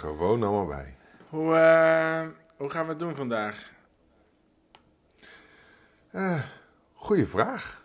Gewoon 0.00 0.42
allemaal 0.42 0.66
bij. 0.66 0.94
Hoe, 1.28 1.56
eh, 1.56 2.26
hoe 2.56 2.70
gaan 2.70 2.84
we 2.84 2.90
het 2.90 2.98
doen 2.98 3.14
vandaag? 3.14 3.72
Eh, 6.10 6.40
goeie 6.94 7.26
vraag. 7.26 7.82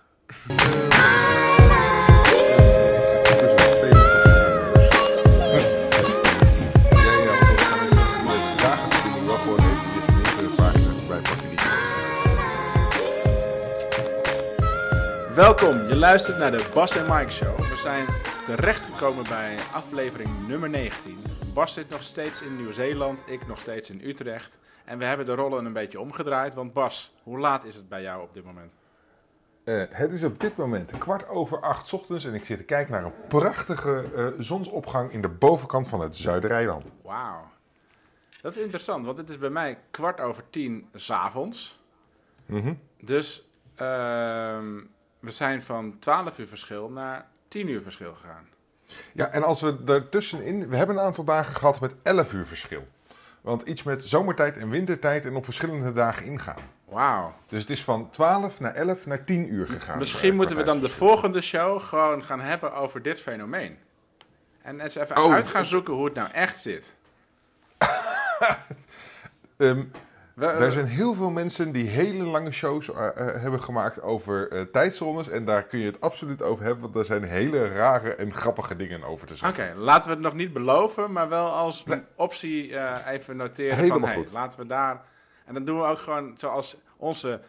Welkom, 15.35 15.87
je 15.87 15.95
luistert 15.95 16.37
naar 16.37 16.51
de 16.51 16.69
Bas 16.73 16.97
en 16.97 17.05
Mike 17.09 17.31
Show. 17.31 17.57
We 17.57 17.75
zijn 17.81 18.05
terechtgekomen 18.55 19.23
bij 19.23 19.57
aflevering 19.73 20.47
nummer 20.47 20.69
19. 20.69 21.17
Bas 21.53 21.73
zit 21.73 21.89
nog 21.89 22.03
steeds 22.03 22.41
in 22.41 22.55
Nieuw-Zeeland, 22.55 23.19
ik 23.25 23.47
nog 23.47 23.59
steeds 23.59 23.89
in 23.89 24.01
Utrecht. 24.03 24.57
En 24.85 24.97
we 24.97 25.05
hebben 25.05 25.25
de 25.25 25.33
rollen 25.33 25.65
een 25.65 25.73
beetje 25.73 25.99
omgedraaid, 25.99 26.53
want 26.53 26.73
Bas, 26.73 27.13
hoe 27.23 27.39
laat 27.39 27.63
is 27.63 27.75
het 27.75 27.89
bij 27.89 28.01
jou 28.01 28.21
op 28.21 28.33
dit 28.33 28.43
moment? 28.43 28.71
Uh, 29.63 29.83
het 29.89 30.11
is 30.11 30.23
op 30.23 30.39
dit 30.39 30.55
moment 30.55 30.97
kwart 30.97 31.27
over 31.27 31.59
acht 31.59 31.87
's 31.87 31.93
ochtends 31.93 32.25
en 32.25 32.33
ik 32.33 32.45
zit 32.45 32.57
te 32.57 32.63
kijken 32.63 32.91
naar 32.91 33.03
een 33.03 33.27
prachtige 33.27 34.05
uh, 34.15 34.27
zonsopgang 34.37 35.11
in 35.11 35.21
de 35.21 35.29
bovenkant 35.29 35.87
van 35.87 36.01
het 36.01 36.17
Zuidereiland. 36.17 36.91
Wauw. 37.03 37.51
Dat 38.41 38.55
is 38.55 38.63
interessant, 38.63 39.05
want 39.05 39.17
het 39.17 39.29
is 39.29 39.37
bij 39.37 39.49
mij 39.49 39.79
kwart 39.91 40.19
over 40.19 40.43
tien 40.49 40.89
s'avonds. 40.93 41.79
Mm 42.45 42.61
-hmm. 42.61 42.79
Dus 43.01 43.51
uh, 43.73 43.77
we 45.19 45.31
zijn 45.31 45.61
van 45.61 45.99
12 45.99 46.39
uur 46.39 46.47
verschil 46.47 46.89
naar 46.89 47.30
10 47.51 47.67
uur 47.67 47.81
verschil 47.81 48.13
gegaan. 48.13 48.47
Ja, 49.13 49.29
en 49.29 49.43
als 49.43 49.61
we 49.61 49.77
ertussenin... 49.85 50.69
We 50.69 50.75
hebben 50.75 50.95
een 50.95 51.03
aantal 51.03 51.23
dagen 51.23 51.55
gehad 51.55 51.79
met 51.79 51.95
11 52.03 52.33
uur 52.33 52.45
verschil. 52.45 52.87
Want 53.41 53.61
iets 53.61 53.83
met 53.83 54.05
zomertijd 54.05 54.57
en 54.57 54.69
wintertijd 54.69 55.25
en 55.25 55.35
op 55.35 55.43
verschillende 55.43 55.93
dagen 55.93 56.25
ingaan. 56.25 56.61
Wauw. 56.85 57.35
Dus 57.47 57.61
het 57.61 57.69
is 57.69 57.83
van 57.83 58.09
12 58.09 58.59
naar 58.59 58.73
11 58.73 59.05
naar 59.05 59.23
10 59.25 59.53
uur 59.53 59.67
gegaan. 59.67 59.97
Misschien 59.97 60.35
moeten 60.35 60.55
we 60.55 60.63
dan 60.63 60.79
de 60.79 60.89
volgende 60.89 61.41
show 61.41 61.79
gewoon 61.81 62.23
gaan 62.23 62.39
hebben 62.39 62.73
over 62.73 63.01
dit 63.01 63.21
fenomeen. 63.21 63.77
En 64.61 64.79
eens 64.79 64.95
even 64.95 65.23
oh, 65.23 65.33
uit 65.33 65.47
gaan 65.47 65.65
zoeken 65.65 65.93
hoe 65.93 66.05
het 66.05 66.13
nou 66.13 66.31
echt 66.31 66.59
zit. 66.59 66.95
um, 69.57 69.91
er 70.35 70.71
zijn 70.71 70.85
heel 70.85 71.13
veel 71.13 71.29
mensen 71.29 71.71
die 71.71 71.87
hele 71.87 72.23
lange 72.23 72.51
shows 72.51 72.87
uh, 72.87 72.95
uh, 72.95 73.09
hebben 73.15 73.63
gemaakt 73.63 74.01
over 74.01 74.53
uh, 74.53 74.61
tijdzones. 74.61 75.29
En 75.29 75.45
daar 75.45 75.63
kun 75.63 75.79
je 75.79 75.85
het 75.85 76.01
absoluut 76.01 76.41
over 76.41 76.63
hebben, 76.63 76.81
want 76.81 76.95
er 76.95 77.05
zijn 77.05 77.23
hele 77.23 77.67
rare 77.67 78.15
en 78.15 78.33
grappige 78.33 78.75
dingen 78.75 79.03
over 79.03 79.27
te 79.27 79.35
zeggen. 79.35 79.61
Oké, 79.61 79.71
okay, 79.71 79.83
laten 79.83 80.09
we 80.09 80.15
het 80.15 80.23
nog 80.23 80.33
niet 80.33 80.53
beloven, 80.53 81.11
maar 81.11 81.29
wel 81.29 81.51
als 81.51 81.85
nee. 81.85 82.03
optie 82.15 82.79
even 83.07 83.35
noteren 83.35 83.75
Helemaal 83.75 83.99
van, 83.99 84.07
hey, 84.07 84.17
goed. 84.17 84.31
laten 84.31 84.59
we 84.59 84.65
daar... 84.65 85.01
En 85.45 85.53
dan 85.53 85.65
doen 85.65 85.79
we 85.79 85.85
ook 85.85 85.99
gewoon 85.99 86.33
zoals 86.37 86.77
onze 86.97 87.39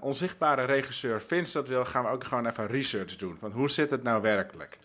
onzichtbare 0.00 0.64
regisseur 0.64 1.20
Vince 1.22 1.52
dat 1.52 1.68
wil, 1.68 1.84
gaan 1.84 2.04
we 2.04 2.10
ook 2.10 2.24
gewoon 2.24 2.46
even 2.46 2.66
research 2.66 3.16
doen. 3.16 3.36
Van 3.40 3.52
hoe 3.52 3.70
zit 3.70 3.90
het 3.90 4.02
nou 4.02 4.22
werkelijk? 4.22 4.78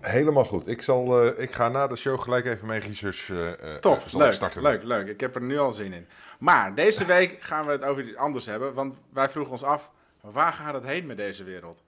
Helemaal 0.00 0.44
goed. 0.44 0.66
Ik, 0.66 0.82
zal, 0.82 1.26
uh, 1.26 1.38
ik 1.38 1.52
ga 1.52 1.68
na 1.68 1.86
de 1.86 1.96
show 1.96 2.20
gelijk 2.20 2.46
even 2.46 2.66
mijn 2.66 2.80
research 2.80 3.28
uh, 3.28 3.74
Tof, 3.74 4.06
uh, 4.06 4.14
leuk, 4.14 4.32
starten. 4.32 4.62
leuk, 4.62 4.82
leuk. 4.82 5.08
Ik 5.08 5.20
heb 5.20 5.34
er 5.34 5.42
nu 5.42 5.58
al 5.58 5.72
zin 5.72 5.92
in. 5.92 6.06
Maar 6.38 6.74
deze 6.74 7.04
week 7.14 7.40
gaan 7.40 7.66
we 7.66 7.72
het 7.72 7.82
over 7.82 8.08
iets 8.08 8.16
anders 8.16 8.46
hebben. 8.46 8.74
Want 8.74 8.96
wij 9.12 9.28
vroegen 9.28 9.52
ons 9.52 9.62
af, 9.62 9.90
waar 10.20 10.52
gaat 10.52 10.74
het 10.74 10.84
heen 10.84 11.06
met 11.06 11.16
deze 11.16 11.44
wereld? 11.44 11.82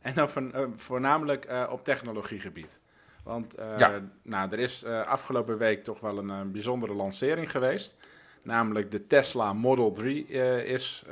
En 0.00 0.14
dan 0.14 0.28
voornamelijk 0.76 1.46
op 1.70 1.84
technologiegebied. 1.84 2.78
Want 3.22 3.54
ja. 3.78 4.00
nou, 4.22 4.52
er 4.52 4.58
is 4.58 4.84
afgelopen 4.84 5.58
week 5.58 5.84
toch 5.84 6.00
wel 6.00 6.18
een, 6.18 6.28
een, 6.28 6.52
bijzondere 6.52 6.94
lancering 6.94 7.50
geweest. 7.50 7.96
Namelijk 8.42 8.90
de 8.90 9.06
Tesla 9.06 9.52
Model 9.52 9.92
3 9.92 10.26
is 10.64 11.04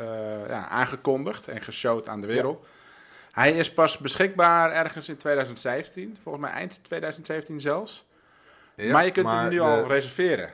ja, 0.49 0.69
aangekondigd 0.69 1.49
en 1.49 1.61
geshowd 1.61 2.09
aan 2.09 2.21
de 2.21 2.27
wereld. 2.27 2.61
Ja. 2.63 2.69
Hij 3.35 3.53
is 3.53 3.73
pas 3.73 3.99
beschikbaar 3.99 4.73
ergens 4.73 5.09
in 5.09 5.17
2017, 5.17 6.17
volgens 6.23 6.45
mij 6.45 6.53
eind 6.53 6.85
2017 6.85 7.61
zelfs. 7.61 8.07
Ja, 8.77 8.93
maar 8.93 9.05
je 9.05 9.11
kunt 9.11 9.27
maar 9.27 9.41
hem 9.41 9.51
nu 9.51 9.57
de, 9.57 9.63
al 9.63 9.87
reserveren. 9.87 10.53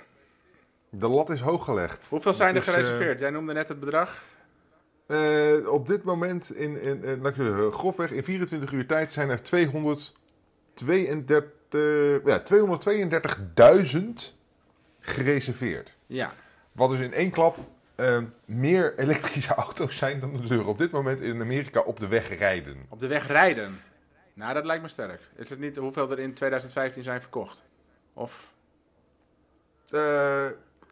De 0.91 1.09
lat 1.09 1.31
is 1.31 1.41
hoog 1.41 1.65
gelegd. 1.65 2.07
Hoeveel 2.09 2.35
zijn 2.35 2.55
Dat 2.55 2.67
er 2.67 2.69
is, 2.69 2.75
gereserveerd? 2.75 3.21
Jij 3.21 3.31
noemde 3.31 3.53
net 3.53 3.69
het 3.69 3.81
bedrag. 3.81 4.23
Uh, 5.07 5.69
op 5.69 5.87
dit 5.87 6.05
moment, 6.05 6.55
in, 6.55 6.83
in, 6.83 7.05
in, 7.05 7.33
grofweg 7.73 8.11
in 8.11 8.25
24 8.25 8.73
uur 8.73 8.87
tijd, 8.87 9.13
zijn 9.13 9.31
er 9.31 9.43
232, 9.43 12.25
ja, 12.25 12.43
232.000 13.93 14.01
gereserveerd. 15.01 15.97
Ja. 16.07 16.33
Wat 16.73 16.91
dus 16.91 17.01
in 17.01 17.13
één 17.13 17.31
klap 17.31 17.59
uh, 18.01 18.19
meer 18.45 18.99
elektrische 18.99 19.55
auto's 19.65 19.97
zijn 19.97 20.21
dan 20.21 20.51
er 20.51 20.67
op 20.67 20.79
dit 20.79 20.91
moment 20.91 21.21
in 21.21 21.41
Amerika 21.41 21.81
op 21.81 22.01
de 22.01 22.09
weg 22.09 22.39
rijden. 22.39 22.77
Op 22.89 23.01
de 23.01 23.07
weg 23.07 23.27
rijden? 23.27 23.81
Nou, 24.35 24.55
dat 24.55 24.65
lijkt 24.65 24.83
me 24.83 24.89
sterk. 24.89 25.21
Is 25.37 25.51
het 25.51 25.59
niet 25.59 25.77
hoeveel 25.77 26.11
er 26.11 26.19
in 26.19 26.35
2015 26.35 27.03
zijn 27.03 27.21
verkocht? 27.21 27.63
Of? 28.13 28.53
Uh, 29.91 30.47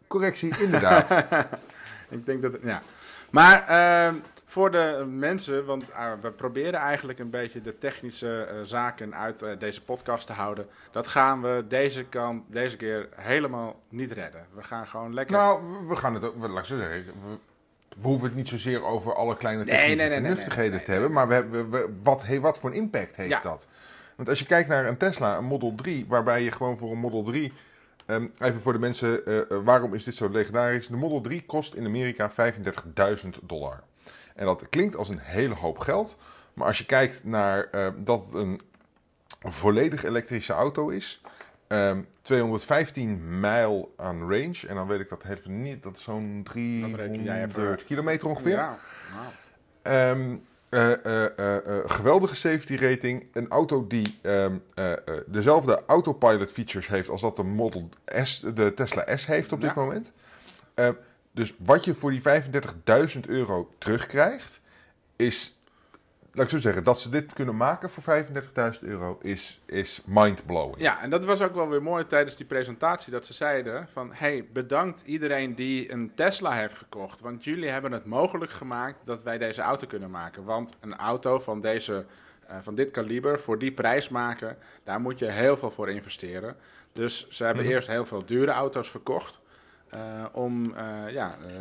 correctie, 0.07 0.57
inderdaad. 0.59 1.09
Ik 2.09 2.25
denk 2.25 2.41
dat, 2.41 2.57
ja. 2.63 2.81
Maar 3.29 3.69
uh, 3.69 4.13
voor 4.49 4.71
de 4.71 5.05
mensen, 5.09 5.65
want 5.65 5.89
uh, 5.89 6.11
we 6.21 6.31
proberen 6.31 6.79
eigenlijk 6.79 7.19
een 7.19 7.29
beetje 7.29 7.61
de 7.61 7.77
technische 7.77 8.49
uh, 8.51 8.59
zaken 8.63 9.15
uit 9.15 9.41
uh, 9.41 9.49
deze 9.59 9.83
podcast 9.83 10.27
te 10.27 10.33
houden. 10.33 10.67
Dat 10.91 11.07
gaan 11.07 11.41
we 11.41 11.65
deze, 11.67 12.03
kant, 12.03 12.51
deze 12.51 12.77
keer 12.77 13.09
helemaal 13.15 13.79
niet 13.89 14.11
redden. 14.11 14.45
We 14.53 14.63
gaan 14.63 14.87
gewoon 14.87 15.13
lekker... 15.13 15.35
Nou, 15.35 15.61
we 15.87 15.95
gaan 15.95 16.13
het 16.13 16.23
ook, 16.23 16.35
laat 16.37 16.57
ik 16.57 16.65
zo 16.65 16.77
zeggen, 16.77 17.05
we, 17.05 17.37
we 18.01 18.07
hoeven 18.07 18.27
het 18.27 18.35
niet 18.35 18.47
zozeer 18.47 18.83
over 18.83 19.15
alle 19.15 19.37
kleine 19.37 19.63
technische 19.63 19.87
nee, 19.87 19.95
nee, 19.95 20.09
nee, 20.09 20.19
vernuftigheden 20.19 20.83
te 20.83 20.91
hebben. 20.91 21.11
Maar 21.11 21.27
we, 21.27 21.47
we, 21.47 21.67
we, 21.67 21.89
wat, 22.03 22.23
hey, 22.23 22.39
wat 22.39 22.59
voor 22.59 22.69
een 22.69 22.75
impact 22.75 23.15
heeft 23.15 23.29
ja. 23.29 23.39
dat? 23.41 23.67
Want 24.15 24.29
als 24.29 24.39
je 24.39 24.45
kijkt 24.45 24.69
naar 24.69 24.85
een 24.85 24.97
Tesla, 24.97 25.37
een 25.37 25.45
Model 25.45 25.75
3, 25.75 26.05
waarbij 26.07 26.43
je 26.43 26.51
gewoon 26.51 26.77
voor 26.77 26.91
een 26.91 26.99
Model 26.99 27.23
3... 27.23 27.53
Um, 28.05 28.33
even 28.39 28.61
voor 28.61 28.73
de 28.73 28.79
mensen, 28.79 29.23
waarom 29.63 29.93
is 29.93 30.03
dit 30.03 30.15
zo 30.15 30.29
legendarisch? 30.29 30.87
De 30.87 30.95
Model 30.95 31.21
3 31.21 31.43
kost 31.45 31.73
in 31.73 31.85
Amerika 31.85 32.31
35.000 32.31 33.29
dollar. 33.43 33.83
En 34.39 34.45
dat 34.45 34.69
klinkt 34.69 34.95
als 34.95 35.09
een 35.09 35.19
hele 35.19 35.55
hoop 35.55 35.79
geld. 35.79 36.17
Maar 36.53 36.67
als 36.67 36.77
je 36.77 36.85
kijkt 36.85 37.23
naar 37.23 37.67
uh, 37.71 37.87
dat 37.97 38.25
het 38.25 38.43
een 38.43 38.61
volledig 39.39 40.03
elektrische 40.03 40.53
auto 40.53 40.89
is. 40.89 41.21
Um, 41.67 42.07
215 42.21 43.39
mijl 43.39 43.93
aan 43.97 44.19
range. 44.19 44.59
En 44.67 44.75
dan 44.75 44.87
weet 44.87 44.99
ik 44.99 45.09
dat 45.09 45.23
heeft 45.23 45.45
niet. 45.47 45.83
Dat 45.83 45.95
is 45.95 46.03
zo'n 46.03 46.41
300 46.43 47.83
kilometer 47.83 48.27
ongeveer. 48.27 48.51
Ja. 48.51 48.77
Wow. 49.83 49.93
Um, 49.93 50.43
uh, 50.69 50.89
uh, 50.89 51.55
geweldige 51.85 52.35
safety 52.35 52.75
rating. 52.75 53.25
Een 53.33 53.49
auto 53.49 53.87
die 53.87 54.19
um, 54.21 54.63
dezelfde 55.25 55.83
autopilot 55.87 56.51
features 56.51 56.87
heeft 56.87 57.09
als 57.09 57.21
dat 57.21 57.35
de 57.35 57.43
Model 57.43 57.89
S, 58.23 58.39
de 58.39 58.73
Tesla 58.73 59.17
S 59.17 59.25
heeft 59.25 59.51
op 59.51 59.61
Ja. 59.61 59.67
dit 59.67 59.75
moment. 59.75 60.13
Dus 61.39 61.53
wat 61.57 61.85
je 61.85 61.95
voor 61.95 62.11
die 62.11 62.21
35.000 62.21 63.19
euro 63.27 63.69
terugkrijgt, 63.77 64.61
is, 65.15 65.59
laat 66.31 66.45
ik 66.45 66.51
zo 66.51 66.59
zeggen, 66.59 66.83
dat 66.83 66.99
ze 66.99 67.09
dit 67.09 67.33
kunnen 67.33 67.55
maken 67.57 67.89
voor 67.89 68.25
35.000 68.73 68.79
euro 68.81 69.17
is, 69.21 69.61
is 69.65 70.01
mind-blowing. 70.05 70.79
Ja, 70.79 71.01
en 71.01 71.09
dat 71.09 71.25
was 71.25 71.41
ook 71.41 71.53
wel 71.53 71.69
weer 71.69 71.83
mooi 71.83 72.07
tijdens 72.07 72.35
die 72.35 72.45
presentatie 72.45 73.11
dat 73.11 73.25
ze 73.25 73.33
zeiden 73.33 73.87
van... 73.91 74.09
hey, 74.13 74.47
bedankt 74.53 75.01
iedereen 75.05 75.55
die 75.55 75.91
een 75.91 76.11
Tesla 76.15 76.51
heeft 76.51 76.75
gekocht, 76.75 77.21
want 77.21 77.43
jullie 77.43 77.69
hebben 77.69 77.91
het 77.91 78.05
mogelijk 78.05 78.51
gemaakt 78.51 78.97
dat 79.05 79.23
wij 79.23 79.37
deze 79.37 79.61
auto 79.61 79.87
kunnen 79.87 80.11
maken. 80.11 80.43
Want 80.43 80.75
een 80.79 80.95
auto 80.95 81.39
van, 81.39 81.61
deze, 81.61 82.05
uh, 82.49 82.57
van 82.61 82.75
dit 82.75 82.91
kaliber, 82.91 83.39
voor 83.39 83.59
die 83.59 83.71
prijs 83.71 84.09
maken, 84.09 84.57
daar 84.83 85.01
moet 85.01 85.19
je 85.19 85.25
heel 85.25 85.57
veel 85.57 85.71
voor 85.71 85.89
investeren. 85.89 86.55
Dus 86.93 87.27
ze 87.29 87.43
hebben 87.43 87.63
Mhm. 87.63 87.73
eerst 87.73 87.87
heel 87.87 88.05
veel 88.05 88.25
dure 88.25 88.51
auto's 88.51 88.89
verkocht 88.89 89.39
uh, 89.93 90.25
om 90.31 90.73
uh, 90.75 91.11
ja, 91.13 91.35
uh, 91.47 91.53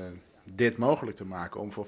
dit 0.44 0.76
mogelijk 0.76 1.16
te 1.16 1.24
maken. 1.24 1.60
Om 1.60 1.72
voor 1.72 1.86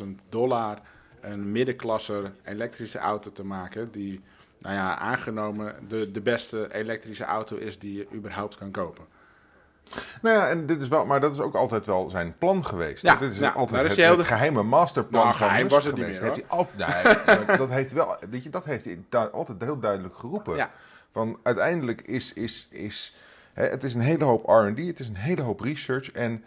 35.000 0.00 0.04
dollar 0.28 0.78
een 1.20 1.52
middenklasse 1.52 2.32
elektrische 2.44 2.98
auto 2.98 3.32
te 3.32 3.44
maken. 3.44 3.90
Die, 3.90 4.20
nou 4.58 4.74
ja, 4.74 4.96
aangenomen 4.96 5.74
de, 5.88 6.10
de 6.10 6.20
beste 6.20 6.74
elektrische 6.74 7.24
auto 7.24 7.56
is 7.56 7.78
die 7.78 7.96
je 7.96 8.06
überhaupt 8.14 8.56
kan 8.56 8.70
kopen. 8.70 9.04
Nou 10.22 10.36
ja, 10.36 10.48
en 10.48 10.66
dit 10.66 10.80
is 10.80 10.88
wel, 10.88 11.06
maar 11.06 11.20
dat 11.20 11.32
is 11.32 11.40
ook 11.40 11.54
altijd 11.54 11.86
wel 11.86 12.10
zijn 12.10 12.34
plan 12.38 12.66
geweest. 12.66 13.02
Ja, 13.02 13.16
dit 13.16 13.34
is 13.34 13.54
altijd 13.54 13.84
is 13.98 14.06
het, 14.06 14.18
de- 14.18 14.24
geheime 14.24 14.62
masterplan 14.62 15.24
Nou, 15.24 15.36
van 15.36 15.46
geheim 15.46 15.62
Musk 15.62 15.74
was 15.74 15.84
het 15.84 15.94
niet 15.94 16.04
geweest. 16.04 16.22
heeft 16.22 16.76
hij 16.76 17.46
nee, 17.46 17.56
dat 17.56 17.70
heeft 17.70 17.92
wel, 17.92 18.16
weet 18.30 18.42
je, 18.42 18.50
dat 18.50 18.64
heeft 18.64 18.84
hij 18.84 19.30
altijd 19.32 19.62
heel 19.62 19.78
duidelijk 19.78 20.16
geroepen. 20.16 20.56
Ja. 20.56 20.70
Van 21.12 21.38
uiteindelijk 21.42 22.00
is, 22.00 22.32
is, 22.32 22.66
is 22.70 23.14
het 23.52 23.84
is 23.84 23.94
een 23.94 24.00
hele 24.00 24.24
hoop 24.24 24.44
R&D, 24.46 24.86
het 24.86 25.00
is 25.00 25.08
een 25.08 25.16
hele 25.16 25.42
hoop 25.42 25.60
research 25.60 26.12
en 26.12 26.44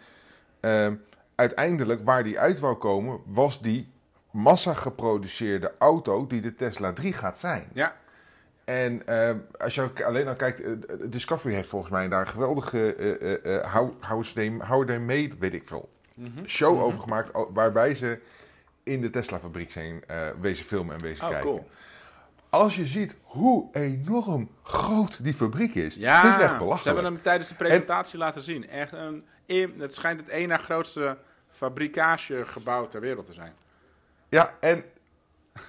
ehm, 0.60 0.94
uiteindelijk 1.34 2.04
waar 2.04 2.24
die 2.24 2.38
uit 2.38 2.58
wou 2.58 2.74
komen 2.76 3.20
was 3.26 3.60
die 3.60 3.88
massa 4.30 4.74
geproduceerde 4.74 5.72
auto 5.78 6.26
die 6.26 6.40
de 6.40 6.54
Tesla 6.54 6.92
3 6.92 7.12
gaat 7.12 7.38
zijn. 7.38 7.68
Ja, 7.72 7.96
En 8.64 9.06
eh, 9.06 9.30
als 9.58 9.74
je 9.74 10.04
alleen 10.04 10.28
al 10.28 10.34
kijkt, 10.34 10.60
eh, 10.60 10.70
Discovery 11.04 11.54
heeft 11.54 11.68
volgens 11.68 11.90
mij 11.92 12.08
daar 12.08 12.20
een 12.20 12.26
geweldige 12.28 12.94
eh, 12.94 13.32
eh, 13.34 13.56
eh, 13.56 13.72
How, 13.72 13.92
how, 14.00 14.24
they, 14.24 14.54
how 14.58 14.86
they 14.86 14.98
made, 14.98 15.30
weet 15.38 15.54
ik 15.54 15.66
veel, 15.66 15.88
Mhm. 16.16 16.44
show 16.46 16.74
Mhm. 16.74 16.82
over 16.82 17.00
gemaakt. 17.00 17.30
Waarbij 17.52 17.94
ze 17.94 18.18
in 18.82 19.00
de 19.00 19.10
Tesla-fabriek 19.10 19.70
zijn 19.70 20.04
eh, 20.06 20.28
wezen 20.40 20.64
filmen 20.64 20.94
en 20.94 21.02
wezen 21.02 21.24
Oh, 21.24 21.30
kijken. 21.30 21.48
cool. 21.50 21.68
Als 22.56 22.76
je 22.76 22.86
ziet 22.86 23.14
hoe 23.22 23.68
enorm 23.72 24.50
groot 24.62 25.24
die 25.24 25.34
fabriek 25.34 25.74
is, 25.74 25.94
Ja, 25.94 26.22
dat 26.22 26.36
is 26.36 26.42
echt 26.42 26.52
ze 26.52 26.58
belachelijk. 26.58 26.84
hebben 26.84 27.04
hem 27.04 27.22
tijdens 27.22 27.48
de 27.48 27.54
presentatie 27.54 28.18
laten 28.18 28.42
zien. 28.42 28.68
Echt 28.68 28.92
een, 28.92 29.24
het 29.78 29.94
schijnt 29.94 30.20
het 30.20 30.28
één 30.28 30.48
na 30.48 30.56
grootste 30.56 31.18
fabrikagegebouw 31.48 32.88
ter 32.88 33.00
wereld 33.00 33.26
te 33.26 33.32
zijn. 33.32 33.52
Ja, 34.28 34.54
en 34.60 34.84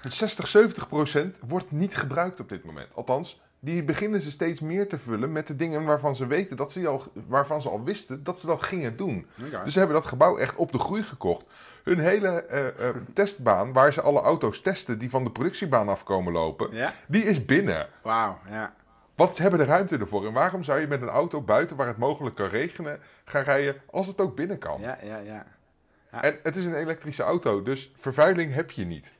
60, 0.02 0.46
70 0.46 0.88
procent 0.88 1.36
wordt 1.46 1.70
niet 1.70 1.96
gebruikt 1.96 2.40
op 2.40 2.48
dit 2.48 2.64
moment. 2.64 2.94
Althans, 2.94 3.40
die 3.60 3.82
beginnen 3.82 4.20
ze 4.22 4.30
steeds 4.30 4.60
meer 4.60 4.88
te 4.88 4.98
vullen 4.98 5.32
met 5.32 5.46
de 5.46 5.56
dingen 5.56 5.84
waarvan 5.84 6.16
ze 6.16 6.26
weten 6.26 6.56
dat 6.56 6.72
ze 6.72 6.86
al, 6.88 7.02
waarvan 7.26 7.62
ze 7.62 7.68
al 7.68 7.84
wisten 7.84 8.24
dat 8.24 8.40
ze 8.40 8.46
dat 8.46 8.62
gingen 8.62 8.96
doen. 8.96 9.26
Dus 9.64 9.72
ze 9.72 9.78
hebben 9.78 9.96
dat 9.96 10.06
gebouw 10.06 10.38
echt 10.38 10.56
op 10.56 10.72
de 10.72 10.78
groei 10.78 11.02
gekocht. 11.02 11.44
Hun 11.88 11.98
hele 11.98 12.28
eh, 12.28 12.66
eh, 12.88 12.96
testbaan, 13.12 13.72
waar 13.72 13.92
ze 13.92 14.00
alle 14.00 14.20
auto's 14.20 14.60
testen 14.60 14.98
die 14.98 15.10
van 15.10 15.24
de 15.24 15.30
productiebaan 15.30 15.88
afkomen 15.88 16.32
lopen, 16.32 16.68
Ja? 16.72 16.92
die 17.06 17.22
is 17.22 17.44
binnen. 17.44 17.86
Wauw, 18.02 18.38
ja. 18.48 18.74
Want 19.14 19.36
ze 19.36 19.42
hebben 19.42 19.60
de 19.60 19.66
ruimte 19.66 19.98
ervoor. 19.98 20.26
En 20.26 20.32
waarom 20.32 20.62
zou 20.62 20.80
je 20.80 20.86
met 20.86 21.02
een 21.02 21.08
auto 21.08 21.40
buiten 21.40 21.76
waar 21.76 21.86
het 21.86 21.96
mogelijk 21.96 22.36
kan 22.36 22.48
regenen 22.48 23.00
gaan 23.24 23.42
rijden 23.42 23.76
als 23.90 24.06
het 24.06 24.20
ook 24.20 24.36
binnen 24.36 24.58
kan? 24.58 24.80
Ja, 24.80 24.98
ja, 25.02 25.18
ja. 25.18 25.46
En 26.10 26.38
het 26.42 26.56
is 26.56 26.64
een 26.64 26.74
elektrische 26.74 27.22
auto, 27.22 27.62
dus 27.62 27.92
vervuiling 27.98 28.54
heb 28.54 28.70
je 28.70 28.84
niet. 28.84 29.14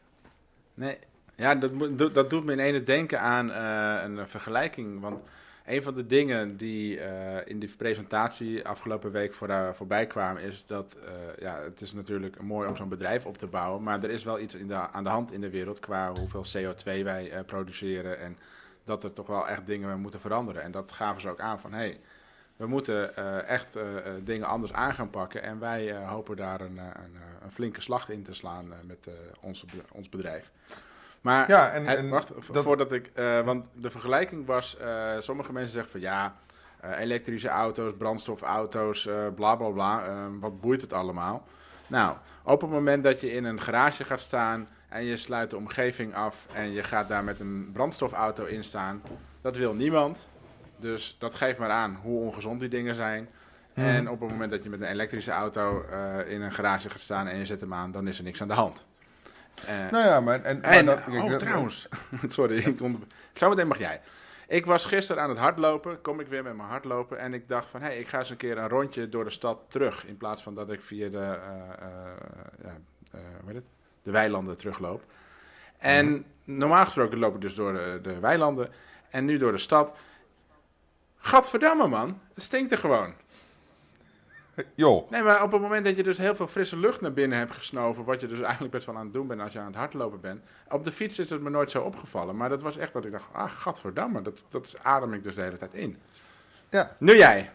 Nee, 0.75 0.99
ja, 1.35 1.55
dat, 1.55 2.15
dat 2.15 2.31
doet 2.31 2.45
me 2.45 2.53
in 2.53 2.59
ene 2.59 2.83
denken 2.83 3.21
aan 3.21 3.53
eh, 3.53 4.03
een 4.05 4.29
vergelijking. 4.29 5.01
Want 5.01 5.21
een 5.69 5.83
van 5.83 5.95
de 5.95 6.07
dingen 6.07 6.57
die 6.57 7.01
eh, 7.01 7.37
in 7.45 7.59
die 7.59 7.77
presentatie 7.77 8.67
afgelopen 8.67 9.11
week 9.11 9.35
voor, 9.35 9.75
voorbij 9.75 10.07
kwamen, 10.07 10.43
is 10.43 10.67
dat 10.67 10.95
eh, 10.95 11.13
ja, 11.39 11.61
het 11.61 11.81
is 11.81 11.93
natuurlijk 11.93 12.43
mooi 12.43 12.69
om 12.69 12.77
zo'n 12.77 12.89
bedrijf 12.89 13.27
op 13.27 13.39
te 13.39 13.47
bouwen. 13.47 13.83
Maar 13.83 14.05
er 14.05 14.11
is 14.11 14.25
wel 14.25 14.41
iets 14.41 14.55
in 14.55 14.69
de, 14.69 14.75
aan 14.75 15.05
de 15.05 15.11
hand 15.11 15.33
in 15.33 15.41
de 15.41 15.51
wereld 15.51 15.81
qua 15.81 16.13
hoeveel 16.13 16.45
CO2 16.57 17.03
wij 17.03 17.31
eh, 17.31 17.45
produceren. 17.45 18.19
En 18.19 18.39
dat 18.85 19.05
er 19.05 19.13
toch 19.13 19.27
wel 19.27 19.49
echt 19.49 19.67
dingen 19.67 20.01
moeten 20.01 20.21
veranderen. 20.21 20.63
En 20.63 20.71
dat 20.71 20.93
gaven 20.93 21.21
ze 21.21 21.29
ook 21.29 21.41
aan 21.41 21.61
van 21.61 21.73
hey, 21.73 22.01
we 22.57 22.67
moeten 22.67 23.17
echt 23.47 23.79
dingen 24.25 24.47
anders 24.47 24.73
aan 24.73 24.95
gaan 24.95 25.11
pakken. 25.11 25.43
En 25.43 25.59
wij 25.59 26.05
hopen 26.05 26.37
daar 26.37 26.61
een, 26.61 26.79
een, 26.79 27.17
een 27.43 27.51
flinke 27.51 27.81
slag 27.81 28.09
in 28.09 28.23
te 28.23 28.35
slaan 28.35 28.73
met 28.87 29.09
ons 29.93 30.09
bedrijf. 30.09 30.53
Maar 31.21 31.51
Ja, 31.51 31.71
en, 31.71 32.09
wacht, 32.09 32.33
dat- 32.53 32.63
voordat 32.63 32.93
ik. 32.93 33.11
eh, 33.15 33.41
want 33.41 33.67
de 33.73 33.91
vergelijking 33.91 34.47
was. 34.47 34.77
eh, 34.77 35.11
sommige 35.19 35.53
mensen 35.53 35.73
zeggen 35.73 35.91
van 35.91 36.01
ja. 36.01 36.35
eh, 36.81 36.99
elektrische 36.99 37.49
auto's, 37.49 37.93
brandstofauto's, 37.99 39.09
bla 39.35 39.57
bla 39.57 39.69
bla. 39.69 40.05
eh, 40.07 40.13
wat 40.41 40.61
boeit 40.61 40.81
het 40.81 40.93
allemaal? 40.93 41.45
Nou, 41.87 42.17
op 42.43 42.61
het 42.61 42.71
moment 42.71 43.05
dat 43.05 43.21
je 43.21 43.33
in 43.33 43.45
een 43.45 43.61
garage 43.61 44.05
gaat 44.05 44.21
staan. 44.21 44.69
en 44.89 45.05
je 45.05 45.17
sluit 45.17 45.51
de 45.51 45.57
omgeving 45.57 46.15
af. 46.15 46.47
en 46.53 46.71
je 46.73 46.83
gaat 46.83 47.09
daar 47.09 47.25
met 47.25 47.41
een 47.41 47.71
brandstofauto 47.73 48.45
in 48.45 48.65
staan. 48.65 49.03
dat 49.41 49.57
wil 49.57 49.75
niemand. 49.75 50.29
Dus 50.77 51.17
dat 51.19 51.35
geeft 51.35 51.59
maar 51.59 51.71
aan 51.71 51.99
hoe 52.03 52.21
ongezond 52.21 52.61
die 52.61 52.69
dingen 52.69 52.95
zijn. 52.95 53.29
Mhm. 53.75 53.87
En 53.87 54.11
op 54.11 54.21
het 54.21 54.31
moment 54.31 54.51
dat 54.51 54.63
je 54.65 54.71
met 54.71 54.81
een 54.81 54.87
elektrische 54.89 55.31
auto 55.31 55.81
in 56.27 56.43
een 56.43 56.53
garage 56.53 56.91
gaat 56.91 57.01
staan. 57.01 57.27
en 57.27 57.39
je 57.39 57.47
zet 57.47 57.61
hem 57.61 57.75
aan, 57.75 57.93
dan 57.93 58.09
is 58.09 58.19
er 58.19 58.25
niks 58.25 58.43
aan 58.43 58.49
de 58.49 58.55
hand. 58.55 58.85
Eh, 59.67 59.91
Nou 59.91 60.05
ja, 60.05 60.21
maar... 60.21 60.43
En, 60.43 60.61
maar 60.61 60.71
en, 60.71 60.87
dat- 60.87 61.05
kijk, 61.05 61.23
oh, 61.23 61.31
dat- 61.31 61.39
trouwens. 61.41 61.89
Sorry, 62.29 62.57
ik 62.59 62.81
onder... 62.81 63.01
zometeen 63.33 63.69
mag 63.69 63.79
jij. 63.79 64.01
Ik 64.49 64.67
was 64.67 64.85
gisteren 64.85 65.23
aan 65.23 65.29
het 65.29 65.39
hardlopen, 65.39 66.01
kom 66.01 66.21
ik 66.21 66.27
weer 66.27 66.43
met 66.43 66.57
mijn 66.57 66.69
hardlopen. 66.69 67.19
En 67.19 67.35
ik 67.35 67.49
dacht 67.49 67.69
van, 67.69 67.81
hé, 67.81 67.87
hey, 67.87 67.99
ik 67.99 68.09
ga 68.09 68.19
eens 68.19 68.31
een 68.31 68.37
keer 68.37 68.59
een 68.59 68.69
rondje 68.69 69.09
door 69.09 69.25
de 69.25 69.31
stad 69.31 69.59
terug. 69.69 70.07
In 70.07 70.17
plaats 70.17 70.43
van 70.43 70.55
dat 70.55 70.71
ik 70.71 70.83
via 70.83 71.09
de, 71.09 71.39
ja, 72.63 72.77
hoe 73.11 73.21
heet 73.47 73.55
het? 73.55 73.65
de 74.03 74.11
weilanden 74.11 74.57
terugloop. 74.57 75.03
En 75.79 76.25
normaal 76.45 76.85
gesproken 76.85 77.19
loop 77.19 77.35
ik 77.35 77.41
dus 77.41 77.55
door 77.55 77.73
de, 77.73 77.99
de 78.03 78.21
weilanden. 78.21 78.69
En 79.11 79.25
nu 79.25 79.37
door 79.37 79.53
de 79.53 79.59
stad. 79.59 79.97
Gadverdamme, 81.17 81.87
man. 81.89 82.21
Het 82.35 82.43
stinkt 82.43 82.73
er 82.73 82.79
gewoon. 82.79 83.15
Joh, 84.75 85.11
Nee, 85.11 85.23
maar 85.23 85.43
op 85.43 85.53
het 85.53 85.61
moment 85.61 85.85
dat 85.85 85.97
je 85.97 86.03
dus 86.03 86.19
heel 86.19 86.35
veel 86.35 86.47
frisse 86.49 86.77
lucht 86.77 87.01
naar 87.01 87.13
binnen 87.13 87.39
hebt 87.39 87.55
gesnoven, 87.55 88.05
wat 88.05 88.21
je 88.21 88.27
dus 88.27 88.41
eigenlijk 88.41 88.73
best 88.73 88.87
wel 88.87 88.97
aan 88.97 89.05
het 89.05 89.13
doen 89.13 89.27
bent 89.27 89.41
als 89.41 89.53
je 89.53 89.59
aan 89.59 89.67
het 89.67 89.75
hardlopen 89.77 90.21
bent. 90.21 90.41
Op 90.69 90.85
de 90.85 90.93
fiets 90.93 91.19
is 91.19 91.31
het 91.31 91.41
me 91.41 91.51
nooit 91.51 91.71
zo 91.71 91.83
opgevallen, 91.83 92.37
maar 92.37 92.49
dat 92.49 92.63
was 92.63 92.77
echt 92.77 92.93
dat 92.93 93.05
ik 93.05 93.13
dacht, 93.13 93.25
ah, 93.33 93.51
gadverdamme, 93.51 94.23
dat, 94.23 94.45
dat 94.49 94.77
adem 94.83 95.13
ik 95.13 95.23
dus 95.23 95.35
de 95.35 95.43
hele 95.43 95.57
tijd 95.57 95.75
in. 95.75 95.97
Ja. 96.71 96.97
Nu 96.99 97.17
jij. 97.17 97.51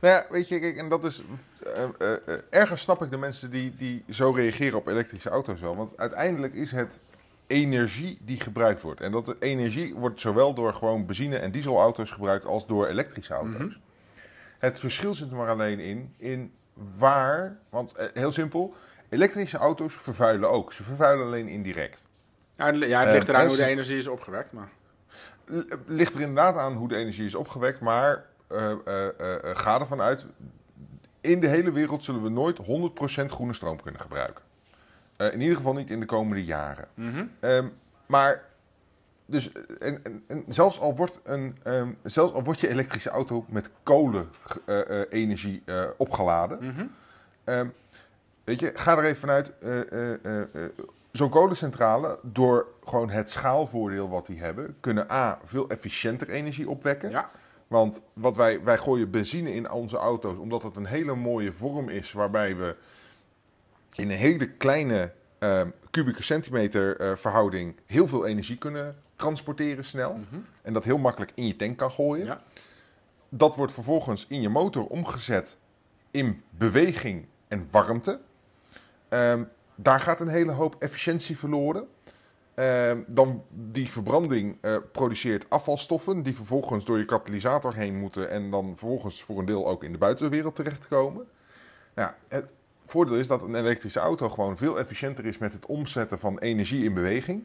Nou 0.00 0.14
ja, 0.14 0.26
weet 0.30 0.48
je, 0.48 0.60
kijk, 0.60 0.76
en 0.76 0.88
dat 0.88 1.04
is. 1.04 1.22
eh, 1.74 1.82
eh, 1.98 2.12
eh, 2.26 2.38
ergens 2.50 2.82
snap 2.82 3.02
ik 3.02 3.10
de 3.10 3.16
mensen 3.16 3.50
die, 3.50 3.74
die 3.76 4.04
zo 4.10 4.30
reageren 4.30 4.78
op 4.78 4.86
elektrische 4.86 5.28
auto's 5.30 5.60
wel. 5.60 5.76
Want 5.76 5.96
uiteindelijk 5.98 6.54
is 6.54 6.72
het 6.72 6.98
energie 7.46 8.18
die 8.20 8.40
gebruikt 8.40 8.82
wordt. 8.82 9.00
En 9.00 9.12
dat 9.12 9.26
de 9.26 9.36
energie 9.38 9.94
wordt 9.94 10.20
zowel 10.20 10.54
door 10.54 10.74
gewoon 10.74 11.06
benzine- 11.06 11.36
en 11.36 11.50
dieselauto's 11.50 12.10
gebruikt 12.10 12.44
als 12.46 12.66
door 12.66 12.86
elektrische 12.86 13.34
auto's. 13.34 13.58
Mhm. 13.58 13.76
Het 14.62 14.80
verschil 14.80 15.14
zit 15.14 15.30
er 15.30 15.36
maar 15.36 15.48
alleen 15.48 15.78
in, 15.80 16.14
in 16.16 16.52
waar. 16.98 17.56
Want 17.68 17.94
eh, 17.94 18.06
heel 18.14 18.32
simpel, 18.32 18.74
elektrische 19.08 19.56
auto's 19.58 19.94
vervuilen 19.94 20.50
ook. 20.50 20.72
Ze 20.72 20.82
vervuilen 20.82 21.26
alleen 21.26 21.48
indirect. 21.48 22.02
Ja, 22.56 22.66
het 22.66 22.76
li- 22.76 22.88
ja, 22.88 22.98
het 22.98 23.08
Eh, 23.08 23.14
ligt 23.14 23.28
eraan 23.28 23.46
hoe 23.46 23.56
de 23.56 23.64
energie 23.64 23.96
is 23.98 24.06
opgewekt, 24.06 24.52
maar... 24.52 24.68
L- 25.44 25.60
ligt 25.86 26.14
er 26.14 26.20
inderdaad 26.20 26.56
aan 26.56 26.72
hoe 26.74 26.88
de 26.88 26.96
energie 26.96 27.24
is 27.24 27.34
opgewekt, 27.34 27.80
maar 27.80 28.24
eh, 28.46 28.70
eh, 28.70 28.76
eh, 28.86 29.06
eh, 29.18 29.56
ga 29.56 29.80
ervan 29.80 30.00
uit, 30.00 30.26
in 31.20 31.40
de 31.40 31.48
hele 31.48 31.72
wereld 31.72 32.04
zullen 32.04 32.22
we 32.22 32.28
nooit 32.28 32.58
100% 32.58 33.26
groene 33.26 33.52
stroom 33.52 33.82
kunnen 33.82 34.00
gebruiken. 34.00 34.44
Eh, 35.16 35.32
in 35.32 35.40
ieder 35.40 35.56
geval 35.56 35.72
niet 35.74 35.90
in 35.90 36.00
de 36.00 36.06
komende 36.06 36.44
jaren. 36.44 36.88
Mhm. 36.94 37.24
Ehm, 37.40 37.66
maar, 38.06 38.44
dus, 39.32 39.52
eh, 39.52 39.62
en, 39.88 40.00
en, 40.04 40.24
en 40.26 40.44
zelfs, 40.48 40.80
al 40.80 40.96
wordt 40.96 41.20
een, 41.22 41.56
ehm, 41.62 41.92
zelfs 42.02 42.34
al 42.34 42.42
wordt 42.44 42.60
je 42.60 42.68
elektrische 42.68 43.10
auto 43.10 43.44
met 43.48 43.70
kolenenergie 43.82 45.62
eh 45.64 45.84
opgeladen, 45.96 46.58
Mhm. 46.60 46.86
Ehm, 47.44 47.66
weet 48.44 48.60
je, 48.60 48.70
ga 48.74 48.96
er 48.98 49.04
even 49.04 49.16
vanuit. 49.20 49.52
eh, 49.58 49.80
eh, 49.92 50.12
eh, 50.24 50.40
eh, 50.40 50.62
Zo'n 51.12 51.30
kolencentrale, 51.30 52.18
door 52.22 52.66
gewoon 52.84 53.10
het 53.10 53.30
schaalvoordeel 53.30 54.08
wat 54.08 54.26
die 54.26 54.40
hebben, 54.40 54.76
kunnen 54.80 55.10
A. 55.10 55.38
veel 55.44 55.68
efficiënter 55.68 56.28
energie 56.28 56.68
opwekken. 56.68 57.10
Ja, 57.10 57.30
Want 57.68 58.02
wat 58.12 58.36
wij, 58.36 58.62
wij 58.62 58.78
gooien 58.78 59.10
benzine 59.10 59.54
in 59.54 59.70
onze 59.70 59.96
auto's, 59.96 60.36
omdat 60.36 60.62
het 60.62 60.76
een 60.76 60.84
hele 60.86 61.14
mooie 61.14 61.52
vorm 61.52 61.88
is, 61.88 62.12
waarbij 62.12 62.56
we 62.56 62.76
in 63.94 64.10
een 64.10 64.16
hele 64.16 64.48
kleine 64.48 65.12
ehm, 65.38 65.68
kubieke 65.90 66.22
centimeter 66.22 66.96
eh, 67.00 67.16
verhouding 67.16 67.76
heel 67.86 68.08
veel 68.08 68.26
energie 68.26 68.58
kunnen 68.58 68.96
transporteren 69.22 69.84
snel. 69.84 70.12
Mhm. 70.12 70.40
En 70.62 70.72
dat 70.72 70.84
heel 70.84 70.98
makkelijk 70.98 71.32
in 71.34 71.46
je 71.46 71.56
tank 71.56 71.76
kan 71.76 71.90
gooien. 71.90 72.26
ja. 72.26 72.42
Dat 73.28 73.56
wordt 73.56 73.72
vervolgens 73.72 74.26
in 74.28 74.40
je 74.40 74.48
motor 74.48 74.86
omgezet 74.86 75.58
in 76.10 76.42
beweging 76.50 77.26
en 77.48 77.68
warmte. 77.70 78.20
Ehm, 79.08 79.44
daar 79.74 80.00
gaat 80.00 80.20
een 80.20 80.28
hele 80.28 80.52
hoop 80.52 80.76
efficiëntie 80.78 81.38
verloren. 81.38 81.88
Ehm, 82.54 82.98
dan 83.06 83.42
die 83.50 83.90
verbranding 83.90 84.56
eh, 84.60 84.76
produceert 84.92 85.46
afvalstoffen 85.48 86.22
die 86.22 86.34
vervolgens 86.34 86.84
door 86.84 86.98
je 86.98 87.04
katalysator 87.04 87.74
heen 87.74 87.98
moeten 87.98 88.30
en 88.30 88.50
dan 88.50 88.76
vervolgens 88.76 89.22
voor 89.22 89.38
een 89.38 89.44
deel 89.44 89.68
ook 89.68 89.84
in 89.84 89.92
de 89.92 89.98
buitenwereld 89.98 90.54
terechtkomen. 90.54 91.26
Nou, 91.94 92.12
het 92.28 92.44
voordeel 92.86 93.16
is 93.16 93.26
dat 93.26 93.42
een 93.42 93.54
elektrische 93.54 94.00
auto 94.00 94.28
gewoon 94.28 94.56
veel 94.56 94.78
efficiënter 94.78 95.26
is 95.26 95.38
met 95.38 95.52
het 95.52 95.66
omzetten 95.66 96.18
van 96.18 96.38
energie 96.38 96.84
in 96.84 96.94
beweging. 96.94 97.44